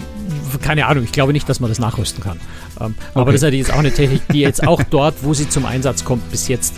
keine 0.62 0.86
Ahnung, 0.86 1.04
ich 1.04 1.12
glaube 1.12 1.34
nicht, 1.34 1.49
dass 1.49 1.60
man 1.60 1.69
das 1.69 1.80
nachrüsten 1.80 2.23
kann. 2.23 2.39
Ähm, 2.80 2.95
okay. 2.97 3.19
Aber 3.19 3.25
das 3.32 3.41
ist 3.41 3.49
ja 3.49 3.49
jetzt 3.49 3.73
auch 3.73 3.80
eine 3.80 3.91
Technik, 3.91 4.21
die 4.32 4.39
jetzt 4.39 4.65
auch 4.65 4.82
dort, 4.84 5.23
wo 5.23 5.34
sie 5.34 5.49
zum 5.49 5.65
Einsatz 5.65 6.06
kommt, 6.06 6.32
bis 6.32 6.47
jetzt 6.47 6.75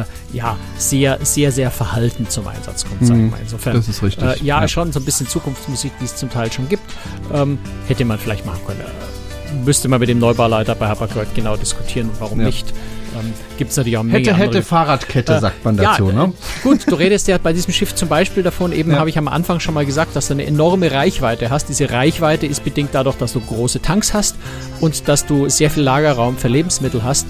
äh, 0.00 0.36
ja, 0.36 0.56
sehr, 0.76 1.18
sehr, 1.22 1.52
sehr 1.52 1.70
verhalten 1.70 2.28
zum 2.28 2.46
Einsatz 2.46 2.84
kommt, 2.84 3.06
sagen 3.06 3.24
wir 3.24 3.30
mal. 3.30 3.40
Insofern, 3.40 3.76
das 3.76 3.88
ist 3.88 4.02
richtig. 4.02 4.24
Äh, 4.24 4.44
ja, 4.44 4.60
ja, 4.60 4.68
schon 4.68 4.92
so 4.92 5.00
ein 5.00 5.04
bisschen 5.04 5.28
Zukunftsmusik, 5.28 5.92
die 6.00 6.04
es 6.04 6.16
zum 6.16 6.30
Teil 6.30 6.52
schon 6.52 6.68
gibt, 6.68 6.84
ähm, 7.32 7.58
hätte 7.86 8.04
man 8.04 8.18
vielleicht 8.18 8.46
machen 8.46 8.60
können. 8.66 8.80
Äh, 8.80 9.54
müsste 9.64 9.88
man 9.88 10.00
mit 10.00 10.08
dem 10.08 10.18
Neubauleiter 10.18 10.74
bei 10.74 10.88
Hapag-Lloyd 10.88 11.34
genau 11.34 11.56
diskutieren, 11.56 12.10
warum 12.18 12.40
ja. 12.40 12.46
nicht. 12.46 12.72
Ähm, 13.14 13.32
Gibt 13.58 13.70
es 13.70 13.76
natürlich 13.76 13.96
auch 13.96 14.02
Menge 14.02 14.18
Hätte, 14.18 14.34
hätte 14.34 14.62
Fahrradkette, 14.62 15.34
äh, 15.34 15.40
sagt 15.40 15.64
man 15.64 15.76
dazu, 15.76 16.08
ja, 16.08 16.26
ne? 16.26 16.32
Gut, 16.62 16.90
du 16.90 16.94
redest 16.96 17.28
ja 17.28 17.38
bei 17.38 17.52
diesem 17.52 17.72
Schiff 17.72 17.94
zum 17.94 18.08
Beispiel 18.08 18.42
davon, 18.42 18.72
eben 18.72 18.90
ja. 18.90 18.98
habe 18.98 19.08
ich 19.08 19.18
am 19.18 19.28
Anfang 19.28 19.60
schon 19.60 19.74
mal 19.74 19.86
gesagt, 19.86 20.16
dass 20.16 20.28
du 20.28 20.34
eine 20.34 20.46
enorme 20.46 20.90
Reichweite 20.90 21.50
hast. 21.50 21.68
Diese 21.68 21.90
Reichweite 21.90 22.46
ist 22.46 22.64
bedingt 22.64 22.90
dadurch, 22.92 23.16
dass 23.16 23.32
du 23.32 23.40
große 23.40 23.80
Tanks 23.80 24.14
hast 24.14 24.36
und 24.80 25.08
dass 25.08 25.26
du 25.26 25.48
sehr 25.48 25.70
viel 25.70 25.84
Lagerraum 25.84 26.36
für 26.36 26.48
Lebensmittel 26.48 27.04
hast. 27.04 27.26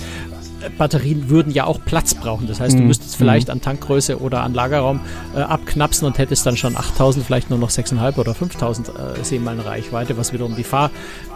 Batterien 0.77 1.29
würden 1.29 1.53
ja 1.53 1.64
auch 1.64 1.81
Platz 1.85 2.14
brauchen. 2.14 2.46
Das 2.46 2.61
heißt, 2.61 2.74
du 2.74 2.81
mhm. 2.81 2.88
müsstest 2.88 3.16
vielleicht 3.16 3.48
mhm. 3.48 3.53
an 3.53 3.61
Tankgröße 3.61 4.20
oder 4.20 4.42
an 4.42 4.55
Lagerraum 4.55 5.00
äh, 5.35 5.40
abknapsen 5.40 6.07
und 6.07 6.18
hättest 6.18 6.46
dann 6.46 6.57
schon 6.57 6.77
8000, 6.77 7.24
vielleicht 7.24 7.50
nur 7.50 7.59
noch 7.59 7.70
6.500 7.70 8.18
oder 8.18 8.35
5000 8.35 8.88
äh, 8.88 8.92
Seemeilen 9.24 9.61
Reichweite, 9.61 10.16
was 10.16 10.33
wiederum 10.33 10.57
die 10.57 10.64
Fahr 10.64 10.90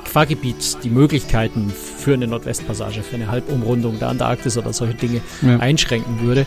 Fahrgebiet, 0.08 0.78
die 0.82 0.90
Möglichkeiten 0.90 1.70
für 1.70 2.14
eine 2.14 2.26
Nordwestpassage, 2.26 3.02
für 3.02 3.16
eine 3.16 3.30
Halbumrundung 3.30 3.98
der 3.98 4.08
Antarktis 4.08 4.56
oder 4.56 4.72
solche 4.72 4.94
Dinge 4.94 5.20
ja. 5.42 5.58
einschränken 5.58 6.20
würde. 6.20 6.46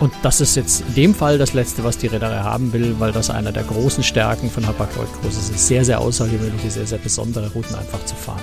Und 0.00 0.12
das 0.22 0.40
ist 0.40 0.56
jetzt 0.56 0.82
in 0.88 0.94
dem 0.94 1.14
Fall 1.14 1.38
das 1.38 1.52
Letzte, 1.52 1.84
was 1.84 1.98
die 1.98 2.08
Reederei 2.08 2.38
haben 2.38 2.72
will, 2.72 2.96
weil 2.98 3.12
das 3.12 3.30
einer 3.30 3.52
der 3.52 3.62
großen 3.64 4.02
Stärken 4.02 4.50
von 4.50 4.66
Hapag-Lloyd 4.66 5.08
Cruises 5.20 5.50
ist. 5.50 5.68
Sehr, 5.68 5.84
sehr 5.84 6.00
außergewöhnliche, 6.00 6.70
sehr, 6.70 6.86
sehr 6.86 6.98
besondere 6.98 7.52
Routen 7.52 7.76
einfach 7.76 8.04
zu 8.04 8.16
fahren. 8.16 8.40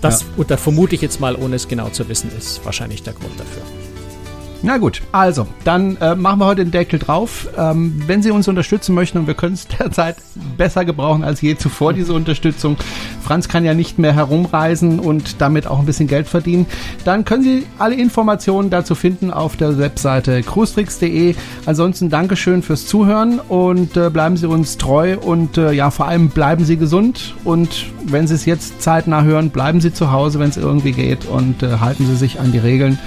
Das, 0.00 0.22
ja. 0.22 0.26
und 0.36 0.50
da 0.50 0.56
vermute 0.56 0.94
ich 0.94 1.02
jetzt 1.02 1.20
mal, 1.20 1.36
ohne 1.36 1.56
es 1.56 1.68
genau 1.68 1.90
zu 1.90 2.08
wissen, 2.08 2.30
ist 2.36 2.64
wahrscheinlich 2.64 3.02
der 3.02 3.12
Grund 3.12 3.38
dafür. 3.38 3.62
Na 4.62 4.76
gut, 4.76 5.00
also, 5.10 5.46
dann 5.64 5.96
äh, 5.96 6.14
machen 6.14 6.38
wir 6.38 6.44
heute 6.44 6.64
den 6.64 6.70
Deckel 6.70 6.98
drauf. 6.98 7.48
Ähm, 7.56 8.02
wenn 8.06 8.22
Sie 8.22 8.30
uns 8.30 8.46
unterstützen 8.46 8.94
möchten, 8.94 9.16
und 9.16 9.26
wir 9.26 9.32
können 9.32 9.54
es 9.54 9.66
derzeit 9.78 10.16
besser 10.58 10.84
gebrauchen 10.84 11.24
als 11.24 11.40
je 11.40 11.56
zuvor, 11.56 11.94
diese 11.94 12.12
Unterstützung. 12.12 12.76
Franz 13.22 13.48
kann 13.48 13.64
ja 13.64 13.72
nicht 13.72 13.98
mehr 13.98 14.12
herumreisen 14.12 15.00
und 15.00 15.40
damit 15.40 15.66
auch 15.66 15.78
ein 15.78 15.86
bisschen 15.86 16.08
Geld 16.08 16.28
verdienen. 16.28 16.66
Dann 17.06 17.24
können 17.24 17.42
Sie 17.42 17.66
alle 17.78 17.94
Informationen 17.94 18.68
dazu 18.68 18.94
finden 18.94 19.30
auf 19.30 19.56
der 19.56 19.78
Webseite 19.78 20.42
cruestricks.de. 20.42 21.34
Ansonsten 21.64 22.10
Dankeschön 22.10 22.62
fürs 22.62 22.86
Zuhören 22.86 23.38
und 23.38 23.96
äh, 23.96 24.10
bleiben 24.10 24.36
Sie 24.36 24.46
uns 24.46 24.76
treu 24.76 25.16
und 25.16 25.56
äh, 25.56 25.72
ja, 25.72 25.90
vor 25.90 26.06
allem 26.06 26.28
bleiben 26.28 26.66
Sie 26.66 26.76
gesund 26.76 27.34
und 27.44 27.86
wenn 28.04 28.26
Sie 28.26 28.34
es 28.34 28.44
jetzt 28.44 28.82
zeitnah 28.82 29.22
hören, 29.22 29.48
bleiben 29.48 29.80
Sie 29.80 29.92
zu 29.92 30.12
Hause, 30.12 30.38
wenn 30.38 30.50
es 30.50 30.58
irgendwie 30.58 30.92
geht 30.92 31.24
und 31.24 31.62
äh, 31.62 31.78
halten 31.78 32.04
Sie 32.04 32.16
sich 32.16 32.40
an 32.40 32.52
die 32.52 32.58
Regeln 32.58 32.98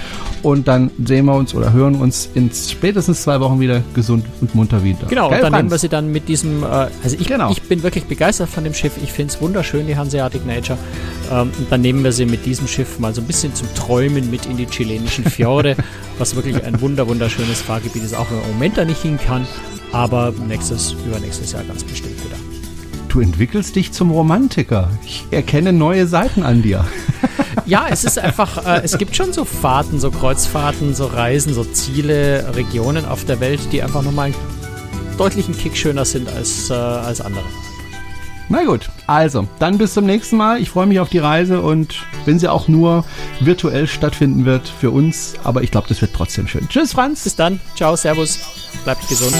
und 0.43 0.67
dann 0.67 0.91
sehen 1.03 1.25
wir 1.25 1.33
uns 1.33 1.55
oder 1.55 1.73
hören 1.73 1.95
uns 1.95 2.29
in 2.35 2.51
spätestens 2.51 3.23
zwei 3.23 3.39
Wochen 3.39 3.59
wieder 3.59 3.81
gesund 3.95 4.25
und 4.41 4.53
munter 4.53 4.83
wieder. 4.83 5.07
Genau, 5.07 5.29
Gell, 5.29 5.37
und 5.37 5.43
dann 5.43 5.51
Franz? 5.51 5.61
nehmen 5.61 5.71
wir 5.71 5.77
sie 5.79 5.89
dann 5.89 6.11
mit 6.11 6.27
diesem, 6.27 6.63
äh, 6.63 6.65
also 6.65 7.17
ich, 7.17 7.27
genau. 7.27 7.49
ich 7.49 7.61
bin 7.63 7.81
wirklich 7.81 8.03
begeistert 8.05 8.49
von 8.49 8.63
dem 8.63 8.73
Schiff, 8.73 8.93
ich 9.01 9.11
finde 9.11 9.33
es 9.33 9.41
wunderschön, 9.41 9.87
die 9.87 9.95
Hanseatic 9.95 10.45
Nature. 10.45 10.77
Ähm, 11.31 11.51
und 11.57 11.71
dann 11.71 11.81
nehmen 11.81 12.03
wir 12.03 12.11
sie 12.11 12.25
mit 12.25 12.45
diesem 12.45 12.67
Schiff 12.67 12.99
mal 12.99 13.13
so 13.15 13.21
ein 13.21 13.27
bisschen 13.27 13.55
zum 13.55 13.73
Träumen 13.73 14.29
mit 14.29 14.45
in 14.45 14.57
die 14.57 14.67
chilenischen 14.67 15.23
Fjorde, 15.23 15.77
was 16.17 16.35
wirklich 16.35 16.63
ein 16.63 16.81
wunder 16.81 17.07
wunderschönes 17.07 17.61
Fahrgebiet 17.61 18.03
ist, 18.03 18.13
auch 18.13 18.29
wenn 18.29 18.37
man 18.37 18.45
im 18.47 18.53
Moment 18.53 18.77
da 18.77 18.85
nicht 18.85 19.01
hin 19.01 19.17
kann, 19.17 19.47
aber 19.93 20.33
nächstes, 20.47 20.93
übernächstes 21.05 21.53
Jahr 21.53 21.63
ganz 21.63 21.83
bestimmt 21.83 22.23
wieder. 22.25 22.52
Du 23.13 23.19
entwickelst 23.19 23.75
dich 23.75 23.91
zum 23.91 24.09
Romantiker. 24.09 24.89
Ich 25.05 25.27
erkenne 25.29 25.71
neue 25.71 26.07
Seiten 26.07 26.41
an 26.43 26.63
dir. 26.63 26.83
Ja, 27.65 27.85
es 27.89 28.03
ist 28.03 28.19
einfach, 28.19 28.65
äh, 28.65 28.81
es 28.83 28.97
gibt 28.97 29.15
schon 29.15 29.31
so 29.31 29.45
Fahrten, 29.45 29.97
so 29.97 30.11
Kreuzfahrten, 30.11 30.93
so 30.93 31.05
Reisen, 31.05 31.53
so 31.53 31.63
Ziele, 31.63 32.53
Regionen 32.55 33.05
auf 33.05 33.23
der 33.23 33.39
Welt, 33.39 33.61
die 33.71 33.81
einfach 33.81 34.01
nochmal 34.01 34.25
einen 34.25 34.35
deutlichen 35.17 35.55
Kick 35.55 35.77
schöner 35.77 36.03
sind 36.03 36.27
als, 36.27 36.69
äh, 36.69 36.73
als 36.73 37.21
andere. 37.21 37.45
Na 38.49 38.65
gut, 38.65 38.89
also, 39.07 39.47
dann 39.59 39.77
bis 39.77 39.93
zum 39.93 40.05
nächsten 40.05 40.35
Mal. 40.35 40.59
Ich 40.59 40.71
freue 40.71 40.87
mich 40.87 40.99
auf 40.99 41.07
die 41.07 41.19
Reise 41.19 41.61
und 41.61 42.03
wenn 42.25 42.37
sie 42.37 42.49
auch 42.49 42.67
nur 42.67 43.05
virtuell 43.39 43.87
stattfinden 43.87 44.43
wird 44.43 44.67
für 44.67 44.91
uns, 44.91 45.35
aber 45.45 45.61
ich 45.61 45.71
glaube, 45.71 45.87
das 45.87 46.01
wird 46.01 46.11
trotzdem 46.13 46.47
schön. 46.49 46.67
Tschüss, 46.67 46.91
Franz. 46.91 47.23
Bis 47.23 47.37
dann. 47.37 47.61
Ciao, 47.75 47.95
Servus. 47.95 48.39
Bleibt 48.83 49.07
gesund. 49.07 49.35